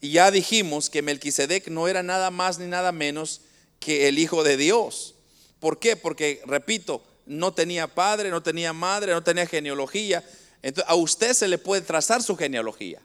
Y 0.01 0.11
ya 0.11 0.31
dijimos 0.31 0.89
que 0.89 1.01
Melquisedec 1.01 1.67
no 1.67 1.87
era 1.87 2.03
nada 2.03 2.31
más 2.31 2.57
ni 2.57 2.65
nada 2.65 2.91
menos 2.91 3.41
que 3.79 4.07
el 4.07 4.17
hijo 4.17 4.43
de 4.43 4.57
Dios. 4.57 5.15
¿Por 5.59 5.79
qué? 5.79 5.95
Porque, 5.95 6.41
repito, 6.45 7.03
no 7.25 7.53
tenía 7.53 7.87
padre, 7.87 8.29
no 8.29 8.41
tenía 8.41 8.73
madre, 8.73 9.11
no 9.11 9.23
tenía 9.23 9.45
genealogía. 9.45 10.23
Entonces, 10.61 10.89
a 10.89 10.95
usted 10.95 11.33
se 11.33 11.47
le 11.47 11.57
puede 11.57 11.81
trazar 11.81 12.23
su 12.23 12.35
genealogía. 12.35 13.01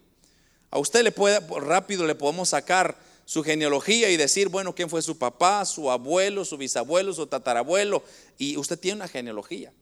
A 0.71 0.79
usted 0.79 1.03
le 1.03 1.13
puede, 1.13 1.41
rápido 1.61 2.07
le 2.07 2.15
podemos 2.15 2.49
sacar 2.49 2.97
su 3.25 3.43
genealogía 3.43 4.11
y 4.11 4.17
decir, 4.17 4.49
bueno, 4.49 4.75
quién 4.75 4.91
fue 4.91 5.03
su 5.03 5.19
papá, 5.19 5.65
su 5.65 5.91
abuelo, 5.91 6.45
su 6.45 6.57
bisabuelo, 6.57 7.13
su 7.13 7.27
tatarabuelo. 7.27 8.05
Y 8.39 8.57
usted 8.57 8.79
tiene 8.79 8.97
una 8.97 9.09
genealogía. 9.09 9.73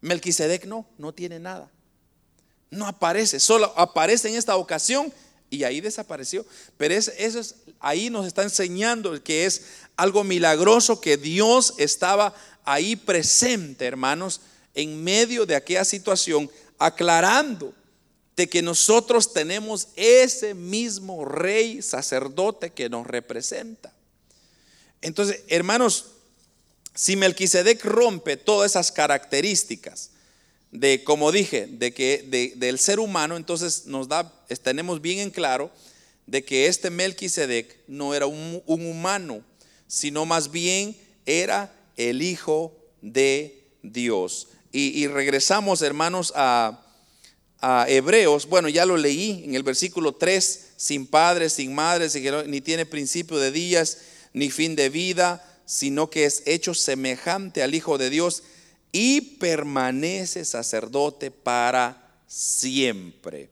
Melquisedec 0.00 0.64
no, 0.64 0.86
no 0.98 1.12
tiene 1.12 1.38
nada. 1.38 1.70
No 2.70 2.86
aparece, 2.86 3.40
solo 3.40 3.72
aparece 3.76 4.28
en 4.28 4.36
esta 4.36 4.56
ocasión 4.56 5.12
y 5.50 5.64
ahí 5.64 5.80
desapareció. 5.80 6.46
Pero 6.76 6.94
eso 6.94 7.12
es, 7.16 7.56
ahí 7.80 8.10
nos 8.10 8.26
está 8.26 8.42
enseñando 8.42 9.22
que 9.22 9.46
es 9.46 9.62
algo 9.96 10.24
milagroso 10.24 11.00
que 11.00 11.16
Dios 11.16 11.74
estaba 11.78 12.34
ahí 12.64 12.96
presente, 12.96 13.86
hermanos, 13.86 14.40
en 14.74 15.02
medio 15.02 15.46
de 15.46 15.56
aquella 15.56 15.84
situación, 15.84 16.50
aclarando 16.78 17.74
de 18.40 18.48
que 18.48 18.62
nosotros 18.62 19.34
tenemos 19.34 19.88
ese 19.96 20.54
mismo 20.54 21.26
rey 21.26 21.82
sacerdote 21.82 22.70
que 22.70 22.88
nos 22.88 23.06
representa. 23.06 23.92
Entonces, 25.02 25.42
hermanos, 25.48 26.06
si 26.94 27.16
Melquisedec 27.16 27.84
rompe 27.84 28.38
todas 28.38 28.70
esas 28.70 28.92
características 28.92 30.12
de, 30.70 31.04
como 31.04 31.32
dije, 31.32 31.66
de 31.66 31.92
que 31.92 32.54
del 32.56 32.78
ser 32.78 32.98
humano, 32.98 33.36
entonces 33.36 33.84
nos 33.84 34.08
da, 34.08 34.32
tenemos 34.62 35.02
bien 35.02 35.18
en 35.18 35.30
claro 35.30 35.70
de 36.26 36.42
que 36.42 36.66
este 36.66 36.88
Melquisedec 36.88 37.76
no 37.88 38.14
era 38.14 38.24
un, 38.24 38.62
humano, 38.64 39.44
sino 39.86 40.24
más 40.24 40.50
bien 40.50 40.96
era 41.26 41.70
el 41.98 42.22
Hijo 42.22 42.74
de 43.02 43.66
Dios. 43.82 44.48
y 44.72 45.06
regresamos, 45.08 45.82
hermanos, 45.82 46.32
a, 46.34 46.86
a 47.60 47.86
Hebreos, 47.88 48.46
bueno, 48.46 48.68
ya 48.68 48.86
lo 48.86 48.96
leí 48.96 49.42
en 49.44 49.54
el 49.54 49.62
versículo 49.62 50.14
3, 50.14 50.68
sin 50.76 51.06
padre, 51.06 51.50
sin 51.50 51.74
madre, 51.74 52.08
ni 52.46 52.60
tiene 52.60 52.86
principio 52.86 53.38
de 53.38 53.52
días, 53.52 53.98
ni 54.32 54.50
fin 54.50 54.76
de 54.76 54.88
vida, 54.88 55.44
sino 55.66 56.08
que 56.10 56.24
es 56.24 56.42
hecho 56.46 56.74
semejante 56.74 57.62
al 57.62 57.74
Hijo 57.74 57.98
de 57.98 58.10
Dios 58.10 58.42
y 58.92 59.20
permanece 59.20 60.44
sacerdote 60.44 61.30
para 61.30 62.22
siempre. 62.26 63.50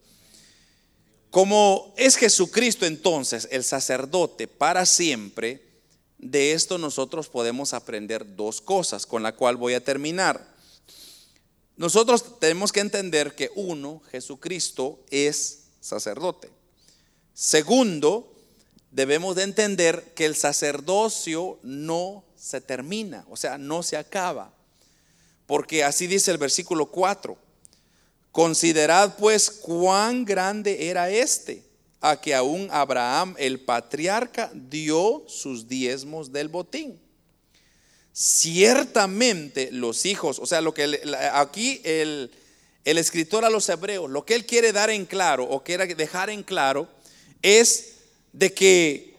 Como 1.30 1.94
es 1.96 2.16
Jesucristo 2.16 2.86
entonces 2.86 3.48
el 3.50 3.62
sacerdote 3.62 4.48
para 4.48 4.86
siempre, 4.86 5.62
de 6.18 6.52
esto 6.52 6.78
nosotros 6.78 7.28
podemos 7.28 7.74
aprender 7.74 8.34
dos 8.34 8.60
cosas, 8.60 9.06
con 9.06 9.22
la 9.22 9.32
cual 9.32 9.56
voy 9.56 9.74
a 9.74 9.84
terminar. 9.84 10.57
Nosotros 11.78 12.40
tenemos 12.40 12.72
que 12.72 12.80
entender 12.80 13.36
que 13.36 13.52
uno, 13.54 14.02
Jesucristo 14.10 14.98
es 15.10 15.60
sacerdote. 15.80 16.50
Segundo, 17.32 18.34
debemos 18.90 19.36
de 19.36 19.44
entender 19.44 20.12
que 20.16 20.26
el 20.26 20.34
sacerdocio 20.34 21.60
no 21.62 22.24
se 22.34 22.60
termina, 22.60 23.24
o 23.30 23.36
sea, 23.36 23.58
no 23.58 23.84
se 23.84 23.96
acaba. 23.96 24.52
Porque 25.46 25.84
así 25.84 26.08
dice 26.08 26.32
el 26.32 26.38
versículo 26.38 26.86
4. 26.86 27.38
Considerad 28.32 29.16
pues 29.16 29.48
cuán 29.48 30.24
grande 30.24 30.88
era 30.88 31.10
este, 31.10 31.62
a 32.00 32.20
que 32.20 32.34
aún 32.34 32.68
Abraham 32.72 33.36
el 33.38 33.60
patriarca 33.60 34.50
dio 34.52 35.22
sus 35.28 35.68
diezmos 35.68 36.32
del 36.32 36.48
botín. 36.48 37.00
Ciertamente 38.20 39.70
los 39.70 40.04
hijos, 40.04 40.40
o 40.40 40.46
sea, 40.46 40.60
lo 40.60 40.74
que 40.74 41.00
aquí 41.34 41.80
el, 41.84 42.32
el 42.84 42.98
escritor 42.98 43.44
a 43.44 43.48
los 43.48 43.68
hebreos, 43.68 44.10
lo 44.10 44.24
que 44.26 44.34
él 44.34 44.44
quiere 44.44 44.72
dar 44.72 44.90
en 44.90 45.06
claro 45.06 45.44
o 45.44 45.62
quiere 45.62 45.94
dejar 45.94 46.28
en 46.28 46.42
claro 46.42 46.88
es 47.42 47.98
de 48.32 48.52
que 48.52 49.14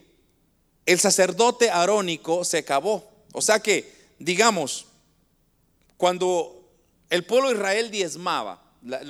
el 0.86 1.00
sacerdote 1.00 1.70
arónico 1.70 2.43
se 2.43 2.58
acabó. 2.58 3.10
O 3.32 3.41
sea 3.41 3.62
que, 3.62 3.89
digamos, 4.20 4.88
cuando 5.95 6.70
el 7.10 7.24
pueblo 7.24 7.47
de 7.47 7.56
Israel 7.56 7.91
diezmaba, 7.91 8.62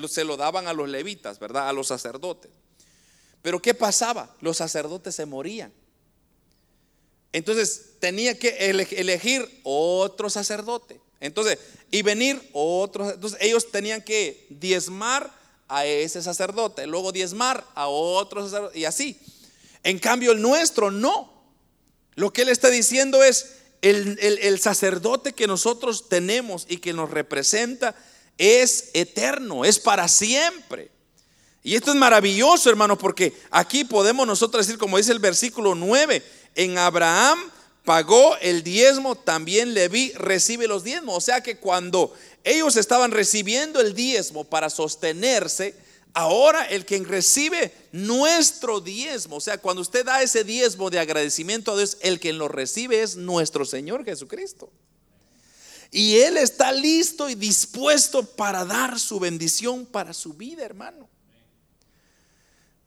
se 0.08 0.24
lo 0.24 0.38
daban 0.38 0.68
a 0.68 0.74
los 0.74 0.88
levitas, 0.88 1.40
¿verdad? 1.40 1.68
A 1.68 1.74
los 1.74 1.88
sacerdotes. 1.88 2.52
Pero 3.42 3.60
¿qué 3.60 3.74
pasaba? 3.74 4.36
Los 4.40 4.58
sacerdotes 4.58 5.16
se 5.16 5.26
morían. 5.26 5.74
Entonces 7.34 7.89
tenía 8.00 8.38
que 8.38 8.70
elegir 8.70 9.62
otro 9.64 10.30
sacerdote. 10.30 11.00
Entonces, 11.20 11.60
y 11.92 12.02
venir 12.02 12.42
otros. 12.54 13.14
Entonces 13.14 13.40
ellos 13.42 13.72
tenían 13.72 14.02
que 14.02 14.48
diezmar 14.50 15.38
a 15.68 15.86
ese 15.86 16.22
sacerdote, 16.22 16.88
luego 16.88 17.12
diezmar 17.12 17.66
a 17.76 17.88
otro 17.88 18.44
sacerdote 18.44 18.80
y 18.80 18.86
así. 18.86 19.20
En 19.84 20.00
cambio 20.00 20.32
el 20.32 20.42
nuestro 20.42 20.92
no. 20.92 21.32
Lo 22.16 22.34
que 22.34 22.42
él 22.42 22.50
está 22.50 22.70
diciendo 22.70 23.24
es, 23.24 23.56
el, 23.82 24.20
el, 24.20 24.60
sacerdote 24.60 25.32
que 25.32 25.48
nosotros 25.48 26.10
tenemos 26.10 26.66
y 26.68 26.78
que 26.78 26.92
nos 26.92 27.10
representa 27.12 27.96
es 28.38 28.90
eterno, 28.94 29.64
es 29.64 29.80
para 29.80 30.08
siempre. 30.10 30.92
Y 31.64 31.76
esto 31.76 31.92
es 31.92 31.98
maravilloso, 31.98 32.70
hermanos, 32.70 32.98
porque 32.98 33.34
aquí 33.52 33.86
podemos 33.86 34.28
nosotros 34.28 34.66
decir, 34.66 34.78
como 34.78 34.98
dice 34.98 35.14
el 35.14 35.20
versículo 35.20 35.76
9, 35.76 36.22
en 36.56 36.78
Abraham 36.78 37.40
pagó 37.84 38.38
el 38.38 38.64
diezmo, 38.64 39.16
también 39.16 39.74
Leví 39.74 40.12
recibe 40.14 40.68
los 40.68 40.84
diezmos. 40.84 41.18
O 41.18 41.22
sea 41.22 41.42
que 41.42 41.58
cuando 41.58 42.14
ellos 42.44 42.76
estaban 42.76 43.12
recibiendo 43.12 43.80
el 43.82 43.94
diezmo 43.94 44.44
para 44.44 44.70
sostenerse, 44.70 45.76
ahora 46.14 46.66
el 46.66 46.86
que 46.86 47.00
recibe 47.00 47.74
nuestro 47.92 48.80
diezmo, 48.80 49.38
o 49.38 49.42
sea, 49.42 49.58
cuando 49.58 49.82
usted 49.82 50.06
da 50.06 50.22
ese 50.22 50.44
diezmo 50.44 50.90
de 50.90 51.00
agradecimiento 51.00 51.72
a 51.72 51.78
Dios, 51.78 51.98
el 52.02 52.20
que 52.20 52.34
lo 52.34 52.48
recibe 52.48 53.02
es 53.02 53.16
nuestro 53.16 53.66
Señor 53.66 54.06
Jesucristo. 54.06 54.72
Y 55.92 56.18
Él 56.18 56.38
está 56.38 56.72
listo 56.72 57.30
y 57.30 57.36
dispuesto 57.36 58.24
para 58.24 58.64
dar 58.64 59.00
su 59.00 59.20
bendición 59.20 59.86
para 59.86 60.14
su 60.14 60.34
vida, 60.34 60.64
hermano. 60.64 61.10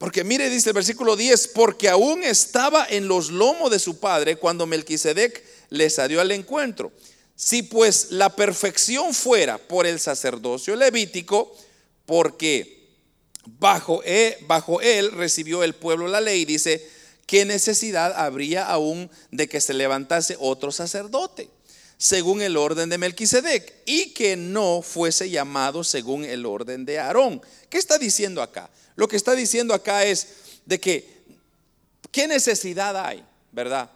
Porque 0.02 0.24
mire, 0.24 0.50
dice 0.50 0.70
el 0.70 0.74
versículo 0.74 1.14
10, 1.14 1.52
porque 1.54 1.88
aún 1.88 2.24
estaba 2.24 2.84
en 2.90 3.06
los 3.06 3.30
lomos 3.30 3.70
de 3.70 3.78
su 3.78 4.00
padre 4.00 4.34
cuando 4.34 4.66
Melquisedec 4.66 5.44
le 5.68 5.88
salió 5.90 6.20
al 6.20 6.32
encuentro. 6.32 6.90
Si 7.36 7.62
pues 7.62 8.08
la 8.10 8.34
perfección 8.34 9.14
fuera 9.14 9.58
por 9.58 9.86
el 9.86 10.00
sacerdocio 10.00 10.74
levítico, 10.74 11.56
porque 12.04 12.88
bajo 13.46 14.02
él, 14.02 14.34
bajo 14.48 14.80
él 14.80 15.12
recibió 15.12 15.62
el 15.62 15.76
pueblo 15.76 16.08
la 16.08 16.20
ley, 16.20 16.46
dice, 16.46 16.84
¿qué 17.24 17.44
necesidad 17.44 18.12
habría 18.16 18.66
aún 18.66 19.08
de 19.30 19.48
que 19.48 19.60
se 19.60 19.72
levantase 19.72 20.36
otro 20.40 20.72
sacerdote? 20.72 21.48
según 21.96 22.42
el 22.42 22.56
orden 22.56 22.88
de 22.88 22.98
Melquisedec 22.98 23.74
y 23.86 24.12
que 24.12 24.34
no 24.34 24.82
fuese 24.82 25.30
llamado 25.30 25.84
según 25.84 26.24
el 26.24 26.44
orden 26.46 26.84
de 26.84 26.98
Aarón. 26.98 27.40
¿Qué 27.70 27.78
está 27.78 27.96
diciendo 27.96 28.42
acá? 28.42 28.68
Lo 28.96 29.08
que 29.08 29.16
está 29.16 29.34
diciendo 29.34 29.74
acá 29.74 30.04
es 30.04 30.28
de 30.66 30.80
que, 30.80 31.24
¿qué 32.10 32.26
necesidad 32.26 32.96
hay? 32.96 33.24
¿Verdad? 33.52 33.90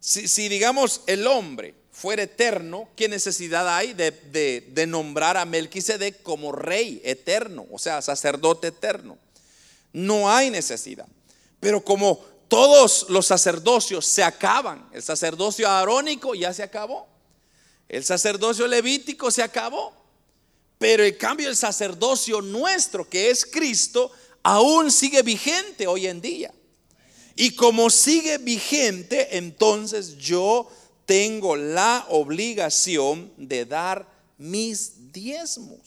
Si, 0.00 0.48
digamos 0.48 1.02
el 1.06 1.26
hombre 1.26 1.74
fuera 1.90 2.22
eterno, 2.22 2.88
¿qué 2.94 3.08
necesidad 3.08 3.68
hay 3.68 3.92
de, 3.92 4.10
de, 4.10 4.86
nombrar 4.86 5.36
a 5.36 5.44
Melquisedec 5.44 6.22
como 6.22 6.52
rey 6.52 7.00
eterno, 7.04 7.66
o 7.70 7.78
sea, 7.78 8.00
sacerdote 8.00 8.68
eterno? 8.68 9.18
No 9.92 10.30
hay 10.30 10.50
necesidad. 10.50 11.06
Pero 11.58 11.82
como 11.82 12.24
todos 12.46 13.06
los 13.08 13.26
sacerdocios 13.26 14.06
se 14.06 14.22
acaban, 14.22 14.88
el 14.92 15.02
sacerdocio 15.02 15.68
arónico 15.68 16.34
ya 16.34 16.54
se 16.54 16.62
acabó, 16.62 17.08
el 17.88 18.04
sacerdocio 18.04 18.66
levítico 18.66 19.30
se 19.30 19.42
acabó, 19.42 19.92
pero 20.78 21.04
en 21.04 21.16
cambio 21.16 21.48
el 21.48 21.56
sacerdocio 21.56 22.40
nuestro, 22.40 23.08
que 23.08 23.30
es 23.30 23.44
Cristo, 23.44 24.12
aún 24.42 24.90
sigue 24.90 25.22
vigente 25.22 25.86
hoy 25.86 26.06
en 26.06 26.20
día. 26.20 26.52
Y 27.36 27.52
como 27.52 27.88
sigue 27.88 28.38
vigente, 28.38 29.36
entonces 29.36 30.16
yo 30.18 30.68
tengo 31.06 31.56
la 31.56 32.04
obligación 32.08 33.32
de 33.36 33.64
dar 33.64 34.06
mis 34.38 35.12
diezmos. 35.12 35.80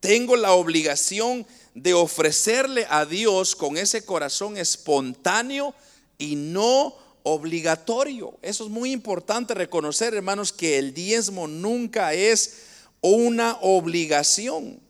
Tengo 0.00 0.36
la 0.36 0.52
obligación 0.52 1.46
de 1.74 1.94
ofrecerle 1.94 2.86
a 2.88 3.04
Dios 3.04 3.56
con 3.56 3.76
ese 3.76 4.04
corazón 4.04 4.56
espontáneo 4.56 5.74
y 6.16 6.36
no 6.36 6.96
obligatorio. 7.24 8.38
Eso 8.40 8.64
es 8.64 8.70
muy 8.70 8.92
importante 8.92 9.52
reconocer, 9.52 10.14
hermanos, 10.14 10.52
que 10.52 10.78
el 10.78 10.94
diezmo 10.94 11.48
nunca 11.48 12.14
es 12.14 12.58
una 13.00 13.58
obligación. 13.62 14.80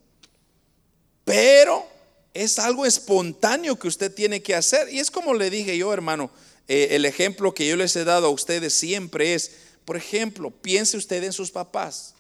Pero 1.25 1.96
es 2.43 2.59
algo 2.59 2.85
espontáneo 2.85 3.79
que 3.79 3.89
usted 3.89 4.15
tiene 4.15 4.43
que 4.43 4.55
hacer. 4.55 4.93
Y 4.93 4.99
es 4.99 5.11
como 5.11 5.33
le 5.33 5.49
dije 5.49 5.77
yo, 5.79 5.93
hermano, 5.93 6.31
eh, 6.69 6.89
el 6.91 7.07
ejemplo 7.07 7.55
que 7.55 7.67
yo 7.67 7.77
les 7.77 7.97
he 7.97 8.05
dado 8.05 8.27
a 8.27 8.31
ustedes 8.31 8.75
siempre 8.75 9.35
es, 9.35 9.53
por 9.85 9.97
ejemplo, 9.97 10.51
piense 10.51 10.99
usted 10.99 11.25
en 11.25 11.33
sus 11.33 11.51
papás. 11.51 12.15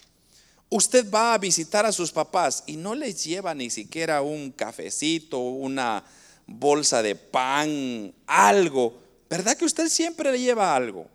Usted 0.70 1.10
va 1.10 1.34
a 1.34 1.38
visitar 1.38 1.84
a 1.84 1.92
sus 1.92 2.12
papás 2.12 2.64
y 2.66 2.76
no 2.76 2.94
les 2.94 3.24
lleva 3.24 3.54
ni 3.54 3.68
siquiera 3.68 4.22
un 4.22 4.52
cafecito, 4.52 5.38
una 5.38 6.02
bolsa 6.46 7.02
de 7.02 7.14
pan, 7.14 8.14
algo. 8.26 8.98
¿Verdad 9.28 9.56
que 9.56 9.66
usted 9.66 9.88
siempre 9.88 10.32
le 10.32 10.40
lleva 10.40 10.74
algo? 10.74 11.08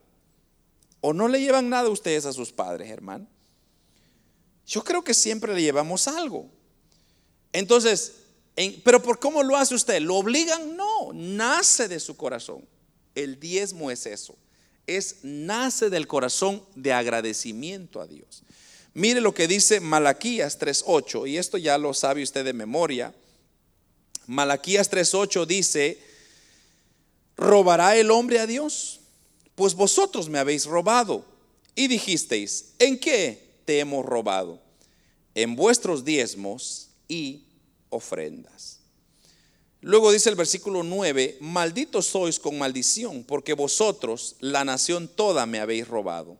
¿O 1.01 1.11
no 1.11 1.27
le 1.27 1.41
llevan 1.41 1.69
nada 1.69 1.89
ustedes 1.89 2.25
a 2.25 2.33
sus 2.33 2.51
padres, 2.51 2.89
hermano? 2.89 3.25
Yo 4.67 4.83
creo 4.83 5.03
que 5.03 5.15
siempre 5.15 5.55
le 5.55 5.61
llevamos 5.63 6.07
algo. 6.07 6.47
Entonces, 7.51 8.20
pero 8.83 9.01
¿por 9.01 9.19
cómo 9.19 9.43
lo 9.43 9.57
hace 9.57 9.75
usted? 9.75 10.01
¿Lo 10.01 10.15
obligan? 10.15 10.75
No, 10.75 11.11
nace 11.13 11.87
de 11.87 11.99
su 11.99 12.15
corazón. 12.15 12.65
El 13.15 13.39
diezmo 13.39 13.91
es 13.91 14.05
eso. 14.05 14.35
Es 14.87 15.17
nace 15.23 15.89
del 15.89 16.07
corazón 16.07 16.63
de 16.75 16.93
agradecimiento 16.93 18.01
a 18.01 18.07
Dios. 18.07 18.43
Mire 18.93 19.21
lo 19.21 19.33
que 19.33 19.47
dice 19.47 19.79
Malaquías 19.79 20.59
3:8 20.59 21.27
y 21.27 21.37
esto 21.37 21.57
ya 21.57 21.77
lo 21.77 21.93
sabe 21.93 22.23
usted 22.23 22.43
de 22.43 22.53
memoria. 22.53 23.13
Malaquías 24.27 24.91
3:8 24.91 25.45
dice, 25.45 25.99
¿robará 27.37 27.95
el 27.95 28.11
hombre 28.11 28.39
a 28.39 28.47
Dios? 28.47 28.99
Pues 29.55 29.75
vosotros 29.75 30.29
me 30.29 30.39
habéis 30.39 30.65
robado. 30.65 31.25
Y 31.73 31.87
dijisteis, 31.87 32.73
¿en 32.79 32.99
qué 32.99 33.61
te 33.65 33.79
hemos 33.79 34.05
robado? 34.05 34.61
En 35.35 35.55
vuestros 35.55 36.03
diezmos 36.03 36.89
y 37.07 37.45
ofrendas. 37.91 38.79
Luego 39.81 40.11
dice 40.11 40.29
el 40.29 40.35
versículo 40.35 40.83
9, 40.83 41.37
malditos 41.41 42.07
sois 42.07 42.39
con 42.39 42.57
maldición, 42.57 43.23
porque 43.23 43.53
vosotros, 43.53 44.35
la 44.39 44.63
nación 44.63 45.07
toda, 45.07 45.45
me 45.45 45.59
habéis 45.59 45.87
robado. 45.87 46.37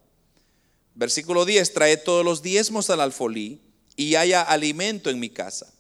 Versículo 0.94 1.46
10, 1.46 1.74
trae 1.74 1.98
todos 1.98 2.24
los 2.24 2.44
diezmos 2.44 2.90
al 2.92 3.02
alfolí 3.02 3.62
y 3.96 4.16
haya 4.16 4.44
alimento 4.44 5.10
en 5.10 5.20
mi 5.20 5.32
casa. 5.32 5.74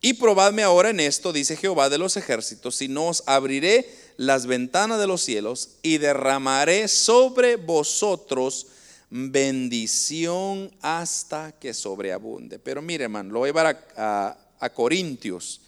Y 0.00 0.14
probadme 0.14 0.62
ahora 0.62 0.90
en 0.90 1.00
esto, 1.00 1.32
dice 1.32 1.56
Jehová 1.56 1.88
de 1.88 1.98
los 1.98 2.16
ejércitos, 2.16 2.76
si 2.76 2.88
no 2.88 3.08
os 3.08 3.24
abriré 3.26 3.88
las 4.16 4.46
ventanas 4.46 5.00
de 5.00 5.06
los 5.08 5.22
cielos 5.22 5.78
y 5.82 5.98
derramaré 5.98 6.86
sobre 6.86 7.56
vosotros 7.56 8.68
bendición 9.10 10.74
hasta 10.80 11.52
que 11.52 11.74
sobreabunde. 11.74 12.58
Pero 12.60 12.80
mire, 12.80 13.04
hermano, 13.04 13.32
lo 13.32 13.38
voy 13.40 13.48
a 13.48 13.52
llevar 13.52 13.92
a 13.96 14.41
Corintios. 14.70 15.60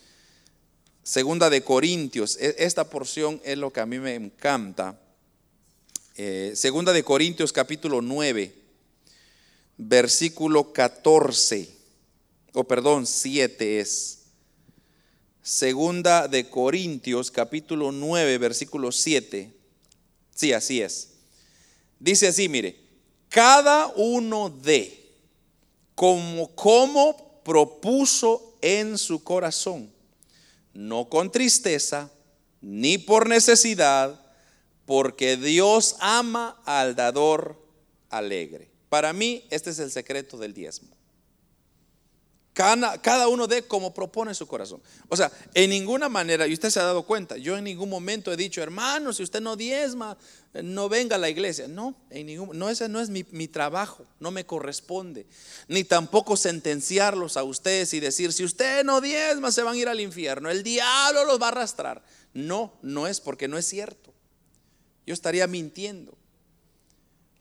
Segunda 1.03 1.51
de 1.51 1.63
Corintios. 1.63 2.37
E, 2.41 2.55
esta 2.59 2.89
porción 2.89 3.41
es 3.45 3.59
lo 3.59 3.73
que 3.73 3.81
a 3.81 3.87
mí 3.87 3.99
me 3.99 4.15
encanta. 4.15 4.99
Eh, 6.17 6.53
segunda 6.55 6.93
de 6.93 7.03
Corintios 7.03 7.53
capítulo 7.53 8.01
9, 8.01 8.55
versículo 9.77 10.73
14. 10.73 11.69
O 12.53 12.65
perdón, 12.65 13.07
7 13.07 13.81
es. 13.81 14.21
Segunda 15.43 16.27
de 16.27 16.49
Corintios 16.49 17.31
capítulo 17.31 17.93
9, 17.93 18.39
versículo 18.39 18.93
7. 18.93 19.53
Sí, 20.35 20.53
así 20.53 20.81
es. 20.81 21.11
Dice 21.99 22.29
así, 22.29 22.49
mire, 22.49 22.77
cada 23.29 23.89
uno 23.97 24.49
de 24.49 25.13
como, 25.95 26.49
como 26.55 27.43
propuso 27.43 28.54
en 28.65 28.97
su 28.97 29.23
corazón, 29.23 29.93
no 30.73 31.11
con 31.11 31.31
tristeza, 31.31 32.11
ni 32.63 32.97
por 32.97 33.29
necesidad, 33.29 34.19
porque 34.87 35.37
Dios 35.37 35.97
ama 36.01 36.63
al 36.65 36.97
dador 36.97 37.63
alegre. 38.09 38.71
Para 38.89 39.13
mí, 39.13 39.45
este 39.51 39.69
es 39.69 39.79
el 39.81 39.91
secreto 39.91 40.39
del 40.39 40.55
diezmo. 40.55 40.97
Cada, 42.55 43.27
uno 43.27 43.49
de 43.49 43.67
como 43.67 43.93
propone 43.93 44.33
su 44.33 44.47
corazón. 44.47 44.81
O 45.09 45.17
sea, 45.17 45.33
en 45.55 45.71
ninguna 45.71 46.09
manera, 46.09 46.47
y 46.47 46.53
usted 46.53 46.71
se 46.71 46.79
ha 46.79 46.85
dado 46.85 47.03
cuenta, 47.03 47.37
yo 47.37 47.59
en 47.59 47.65
ningún 47.65 47.91
momento 47.91 48.33
he 48.33 48.37
dicho, 48.37 48.63
hermano, 48.63 49.13
si 49.13 49.25
usted 49.25 49.41
no 49.41 49.57
diezma, 49.57 50.17
no 50.63 50.89
venga 50.89 51.17
a 51.17 51.19
la 51.19 51.29
iglesia. 51.29 51.67
No, 51.67 51.97
en 52.11 52.27
ningún, 52.27 52.57
no 52.57 52.71
ese 52.71 52.89
no 52.89 53.01
es 53.01 53.11
mi, 53.11 53.27
mi 53.33 53.49
trabajo, 53.49 54.07
no 54.21 54.31
me 54.31 54.47
corresponde. 54.47 55.27
Ni 55.67 55.83
tampoco 55.83 56.37
sentenciarlos 56.37 57.37
a 57.37 57.43
ustedes 57.43 57.93
y 57.93 57.99
decir, 57.99 58.33
si 58.33 58.45
usted 58.45 58.85
no 58.85 59.01
diezma, 59.01 59.51
se 59.51 59.65
van 59.65 59.75
a 59.75 59.79
ir 59.79 59.89
al 59.89 60.01
infierno, 60.01 60.49
el 60.49 60.63
diablo 60.63 61.25
los 61.25 61.43
va 61.43 61.47
a 61.47 61.49
arrastrar. 61.49 62.05
No, 62.35 62.73
no 62.83 63.09
es 63.09 63.21
porque 63.21 63.49
no 63.49 63.59
es 63.59 63.67
cierto. 63.67 64.15
Yo 65.05 65.13
estaría 65.13 65.49
mintiendo. 65.49 66.17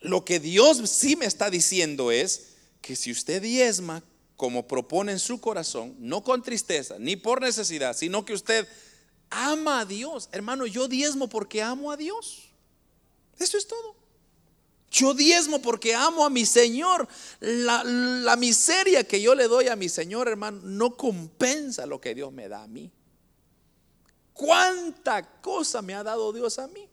Lo 0.01 0.25
que 0.25 0.39
Dios 0.39 0.89
sí 0.89 1.15
me 1.15 1.27
está 1.27 1.51
diciendo 1.51 2.11
es 2.11 2.47
que 2.81 2.95
si 2.95 3.11
usted 3.11 3.43
diezma, 3.43 4.03
como 4.43 4.67
propone 4.67 5.13
en 5.13 5.19
su 5.19 5.39
corazón, 5.39 5.95
no 5.99 6.21
con 6.21 6.43
tristeza, 6.43 6.97
ni 6.99 7.15
por 7.15 7.41
necesidad, 7.41 7.95
sino 7.95 8.25
que 8.25 8.33
usted 8.33 8.67
ama 9.29 9.79
a 9.79 9.85
Dios. 9.85 10.27
Hermano, 10.33 10.65
yo 10.65 10.89
diezmo 10.89 11.29
porque 11.29 11.61
amo 11.61 11.93
a 11.93 11.95
Dios. 11.95 12.49
Eso 13.39 13.57
es 13.57 13.65
todo. 13.65 13.95
Yo 14.91 15.13
diezmo 15.13 15.61
porque 15.61 15.95
amo 15.95 16.25
a 16.25 16.29
mi 16.29 16.45
Señor. 16.45 17.07
La, 17.39 17.85
la, 17.85 18.35
miseria 18.35 19.07
que 19.07 19.21
yo 19.21 19.33
le 19.33 19.47
doy 19.47 19.69
a 19.69 19.77
mi 19.77 19.87
Señor, 19.87 20.27
hermano, 20.27 20.59
no 20.61 20.97
compensa 20.97 21.85
lo 21.85 22.01
que 22.01 22.13
Dios 22.13 22.33
me 22.33 22.49
da 22.49 22.63
a 22.63 22.67
mí. 22.67 22.91
¿Cuánta 24.33 25.39
cosa 25.39 25.81
me 25.81 25.93
ha 25.93 26.03
dado 26.03 26.33
Dios 26.33 26.59
a 26.59 26.67
mí? 26.67 26.89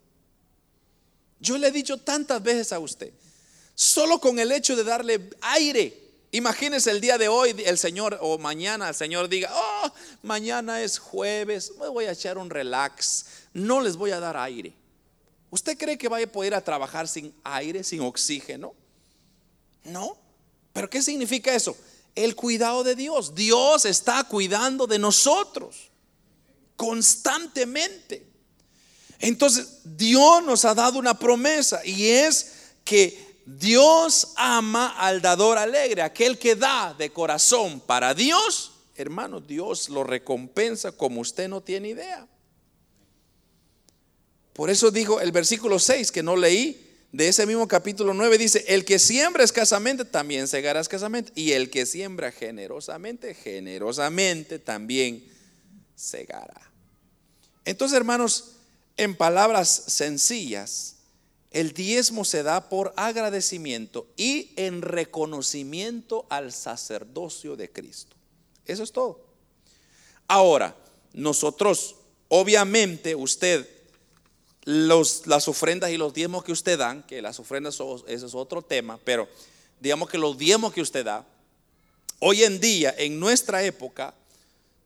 Yo 1.41 1.59
le 1.59 1.67
he 1.67 1.73
dicho 1.73 1.97
tantas 1.97 2.41
veces 2.41 2.73
a 2.73 2.79
usted, 2.79 3.13
solo 3.75 4.21
con 4.21 4.39
el 4.39 4.53
hecho 4.53 4.77
de 4.77 4.85
darle 4.85 5.31
aire 5.41 6.10
Imagínese 6.33 6.91
el 6.91 7.01
día 7.01 7.19
de 7.19 7.29
hoy, 7.29 7.55
el 7.67 7.77
Señor, 7.77 8.19
o 8.21 8.39
mañana 8.39 8.89
el 8.89 8.95
Señor 8.95 9.29
diga, 9.29 9.51
oh, 9.53 9.93
mañana 10.23 10.81
es 10.81 10.99
jueves, 10.99 11.73
me 11.81 11.89
voy 11.89 12.05
a 12.05 12.13
echar 12.13 12.39
un 12.39 12.51
relax, 12.51 13.27
no 13.53 13.81
les 13.81 13.97
voy 13.97 14.13
a 14.13 14.21
dar 14.21 14.37
aire. 14.37 14.73
¿Usted 15.51 15.77
cree 15.77 15.99
que 15.99 16.09
vaya 16.09 16.27
a 16.27 16.33
poder 16.33 16.61
trabajar 16.63 17.09
sin 17.09 17.35
aire, 17.43 17.83
sin 17.83 18.01
oxígeno? 18.01 18.75
No. 19.83 20.17
¿Pero 20.73 20.89
qué 20.89 21.03
significa 21.03 21.53
eso? 21.53 21.77
El 22.15 22.37
cuidado 22.37 22.85
de 22.85 22.95
Dios. 22.95 23.35
Dios 23.35 23.85
está 23.85 24.23
cuidando 24.25 24.87
de 24.87 25.01
nosotros 25.01 25.91
constantemente. 26.77 28.25
Entonces, 29.19 29.81
Dios 29.85 30.45
nos 30.45 30.65
ha 30.65 30.75
dado 30.75 30.99
una 30.99 31.19
promesa 31.19 31.85
y 31.85 32.09
es 32.09 32.53
que 32.85 33.30
Dios 33.59 34.33
ama 34.37 34.95
al 34.99 35.21
dador 35.21 35.59
alegre, 35.59 36.03
aquel 36.03 36.39
que 36.39 36.55
da 36.55 36.95
de 36.95 37.11
corazón 37.11 37.81
para 37.81 38.15
Dios. 38.15 38.73
Hermano, 38.95 39.41
Dios 39.41 39.89
lo 39.89 40.05
recompensa 40.05 40.93
como 40.93 41.21
usted 41.21 41.49
no 41.49 41.63
tiene 41.63 41.89
idea. 41.89 42.29
Por 44.53 44.71
eso 44.71 44.91
dijo 44.91 45.21
el 45.21 45.33
versículo 45.33 45.79
6 45.79 46.13
que 46.13 46.23
no 46.23 46.37
leí 46.37 46.87
de 47.13 47.29
ese 47.29 47.45
mismo 47.45 47.67
capítulo 47.67 48.15
9, 48.15 48.39
dice, 48.39 48.65
el 48.69 48.85
que 48.85 49.01
siembra 49.01 49.43
escasamente 49.43 50.05
también 50.05 50.47
segará 50.47 50.79
escasamente. 50.79 51.33
Y 51.35 51.53
el 51.53 51.71
que 51.71 51.87
siembra 51.87 52.31
generosamente, 52.31 53.35
generosamente 53.35 54.61
también 54.61 55.25
segará. 55.97 56.71
Entonces, 57.65 57.97
hermanos, 57.97 58.53
en 58.97 59.17
palabras 59.17 59.69
sencillas, 59.89 61.00
el 61.51 61.73
diezmo 61.73 62.25
se 62.25 62.43
da 62.43 62.69
por 62.69 62.93
agradecimiento 62.97 64.07
y 64.17 64.53
en 64.57 64.83
reconocimiento 64.83 66.27
al 66.31 66.53
sacerdocio 66.53 67.57
de 67.57 67.71
Cristo. 67.71 68.17
Eso 68.67 68.85
es 68.85 68.93
todo. 68.93 69.21
Ahora, 70.29 70.77
nosotros, 71.13 71.97
obviamente, 72.29 73.17
usted, 73.17 73.69
las 74.65 75.49
ofrendas 75.49 75.91
y 75.91 75.97
los 75.97 76.15
diezmos 76.15 76.45
que 76.45 76.53
usted 76.53 76.79
dan, 76.79 77.03
que 77.03 77.21
las 77.21 77.41
ofrendas, 77.41 77.75
eso 77.75 78.05
es 78.07 78.35
otro 78.35 78.63
tema, 78.63 78.99
pero 79.05 79.29
digamos 79.81 80.09
que 80.09 80.19
los 80.19 80.39
diezmos 80.39 80.73
que 80.73 80.83
usted 80.83 81.05
da, 81.05 81.27
hoy 82.21 82.45
en 82.45 82.61
día, 82.61 82.95
en 82.97 83.19
nuestra 83.19 83.65
época, 83.65 84.15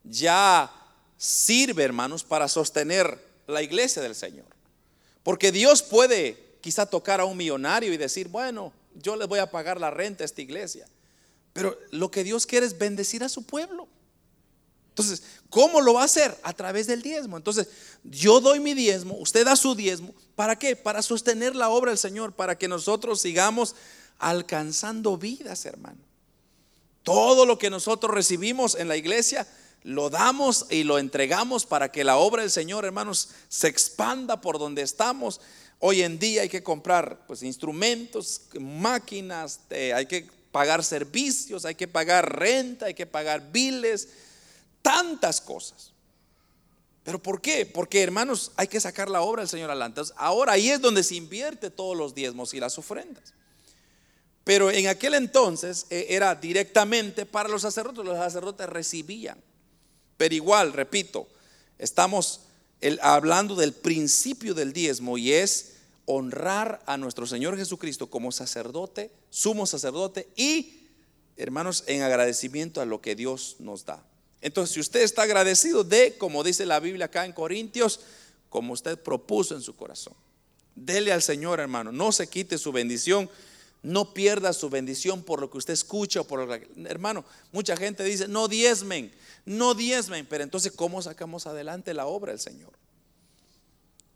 ya 0.02 0.72
sirve, 1.18 1.82
hermanos, 1.82 2.24
para 2.24 2.48
sostener 2.48 3.22
la 3.46 3.62
iglesia 3.62 4.00
del 4.00 4.14
Señor. 4.14 4.46
Porque 5.22 5.52
Dios 5.52 5.82
puede 5.82 6.43
quizá 6.64 6.86
tocar 6.86 7.20
a 7.20 7.26
un 7.26 7.36
millonario 7.36 7.92
y 7.92 7.98
decir, 7.98 8.28
bueno, 8.28 8.72
yo 8.94 9.16
le 9.16 9.26
voy 9.26 9.38
a 9.38 9.50
pagar 9.50 9.78
la 9.78 9.90
renta 9.90 10.24
a 10.24 10.24
esta 10.24 10.40
iglesia. 10.40 10.88
Pero 11.52 11.78
lo 11.90 12.10
que 12.10 12.24
Dios 12.24 12.46
quiere 12.46 12.64
es 12.64 12.78
bendecir 12.78 13.22
a 13.22 13.28
su 13.28 13.42
pueblo. 13.42 13.86
Entonces, 14.88 15.24
¿cómo 15.50 15.82
lo 15.82 15.92
va 15.92 16.00
a 16.00 16.04
hacer? 16.06 16.34
A 16.42 16.54
través 16.54 16.86
del 16.86 17.02
diezmo. 17.02 17.36
Entonces, 17.36 17.68
yo 18.02 18.40
doy 18.40 18.60
mi 18.60 18.72
diezmo, 18.72 19.14
usted 19.16 19.44
da 19.44 19.56
su 19.56 19.74
diezmo. 19.74 20.14
¿Para 20.36 20.58
qué? 20.58 20.74
Para 20.74 21.02
sostener 21.02 21.54
la 21.54 21.68
obra 21.68 21.90
del 21.90 21.98
Señor, 21.98 22.32
para 22.32 22.56
que 22.56 22.66
nosotros 22.66 23.20
sigamos 23.20 23.76
alcanzando 24.18 25.18
vidas, 25.18 25.66
hermano. 25.66 26.00
Todo 27.02 27.44
lo 27.44 27.58
que 27.58 27.68
nosotros 27.68 28.14
recibimos 28.14 28.74
en 28.74 28.88
la 28.88 28.96
iglesia, 28.96 29.46
lo 29.82 30.08
damos 30.08 30.64
y 30.70 30.84
lo 30.84 30.98
entregamos 30.98 31.66
para 31.66 31.92
que 31.92 32.04
la 32.04 32.16
obra 32.16 32.40
del 32.40 32.50
Señor, 32.50 32.86
hermanos, 32.86 33.28
se 33.50 33.68
expanda 33.68 34.40
por 34.40 34.58
donde 34.58 34.80
estamos 34.80 35.42
Hoy 35.86 36.00
en 36.00 36.18
día 36.18 36.40
hay 36.40 36.48
que 36.48 36.62
comprar 36.62 37.26
pues, 37.26 37.42
instrumentos, 37.42 38.40
máquinas, 38.58 39.60
hay 39.70 40.06
que 40.06 40.26
pagar 40.50 40.82
servicios, 40.82 41.66
hay 41.66 41.74
que 41.74 41.86
pagar 41.86 42.38
renta, 42.38 42.86
hay 42.86 42.94
que 42.94 43.04
pagar 43.04 43.52
biles, 43.52 44.08
tantas 44.80 45.42
cosas. 45.42 45.92
¿Pero 47.02 47.22
por 47.22 47.42
qué? 47.42 47.66
Porque 47.66 48.02
hermanos, 48.02 48.52
hay 48.56 48.66
que 48.66 48.80
sacar 48.80 49.10
la 49.10 49.20
obra 49.20 49.42
del 49.42 49.48
Señor 49.50 49.68
adelante. 49.68 50.00
Ahora 50.16 50.52
ahí 50.52 50.70
es 50.70 50.80
donde 50.80 51.02
se 51.02 51.16
invierte 51.16 51.68
todos 51.68 51.94
los 51.94 52.14
diezmos 52.14 52.54
y 52.54 52.60
las 52.60 52.78
ofrendas. 52.78 53.34
Pero 54.42 54.70
en 54.70 54.86
aquel 54.86 55.12
entonces 55.12 55.84
eh, 55.90 56.06
era 56.08 56.34
directamente 56.34 57.26
para 57.26 57.50
los 57.50 57.60
sacerdotes, 57.60 58.06
los 58.06 58.16
sacerdotes 58.16 58.70
recibían. 58.70 59.38
Pero 60.16 60.34
igual, 60.34 60.72
repito, 60.72 61.28
estamos 61.76 62.40
hablando 63.02 63.54
del 63.54 63.74
principio 63.74 64.54
del 64.54 64.72
diezmo 64.72 65.18
y 65.18 65.32
es 65.32 65.73
honrar 66.06 66.82
a 66.86 66.96
nuestro 66.96 67.26
Señor 67.26 67.56
Jesucristo 67.56 68.10
como 68.10 68.32
sacerdote, 68.32 69.10
sumo 69.30 69.66
sacerdote 69.66 70.28
y, 70.36 70.86
hermanos, 71.36 71.84
en 71.86 72.02
agradecimiento 72.02 72.80
a 72.80 72.86
lo 72.86 73.00
que 73.00 73.16
Dios 73.16 73.56
nos 73.58 73.84
da. 73.84 74.04
Entonces, 74.40 74.74
si 74.74 74.80
usted 74.80 75.00
está 75.00 75.22
agradecido 75.22 75.84
de, 75.84 76.16
como 76.18 76.44
dice 76.44 76.66
la 76.66 76.80
Biblia 76.80 77.06
acá 77.06 77.24
en 77.24 77.32
Corintios, 77.32 78.00
como 78.50 78.72
usted 78.72 78.98
propuso 78.98 79.54
en 79.54 79.62
su 79.62 79.74
corazón, 79.74 80.14
dele 80.74 81.12
al 81.12 81.22
Señor, 81.22 81.60
hermano, 81.60 81.92
no 81.92 82.12
se 82.12 82.26
quite 82.26 82.58
su 82.58 82.72
bendición. 82.72 83.30
No 83.82 84.14
pierda 84.14 84.54
su 84.54 84.70
bendición 84.70 85.22
por 85.22 85.42
lo 85.42 85.50
que 85.50 85.58
usted 85.58 85.74
escucha 85.74 86.22
por 86.22 86.40
lo 86.40 86.48
que, 86.48 86.66
hermano, 86.86 87.22
mucha 87.52 87.76
gente 87.76 88.02
dice, 88.02 88.26
no 88.28 88.48
diezmen, 88.48 89.12
no 89.44 89.74
diezmen, 89.74 90.24
pero 90.24 90.42
entonces, 90.42 90.72
¿cómo 90.72 91.02
sacamos 91.02 91.46
adelante 91.46 91.92
la 91.92 92.06
obra 92.06 92.32
del 92.32 92.40
Señor? 92.40 92.72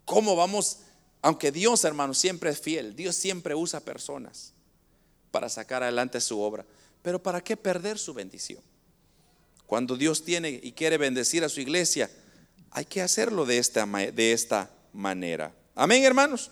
¿Cómo 0.06 0.36
vamos? 0.36 0.78
Aunque 1.22 1.50
Dios, 1.50 1.84
hermano, 1.84 2.14
siempre 2.14 2.50
es 2.50 2.60
fiel, 2.60 2.94
Dios 2.94 3.16
siempre 3.16 3.54
usa 3.54 3.80
personas 3.80 4.52
para 5.30 5.48
sacar 5.48 5.82
adelante 5.82 6.20
su 6.20 6.40
obra. 6.40 6.64
Pero 7.02 7.22
¿para 7.22 7.40
qué 7.40 7.56
perder 7.56 7.98
su 7.98 8.14
bendición? 8.14 8.62
Cuando 9.66 9.96
Dios 9.96 10.24
tiene 10.24 10.60
y 10.62 10.72
quiere 10.72 10.96
bendecir 10.96 11.44
a 11.44 11.48
su 11.48 11.60
iglesia, 11.60 12.10
hay 12.70 12.84
que 12.84 13.02
hacerlo 13.02 13.44
de 13.44 13.58
esta, 13.58 13.86
de 13.86 14.32
esta 14.32 14.70
manera. 14.92 15.52
Amén, 15.74 16.04
hermanos. 16.04 16.50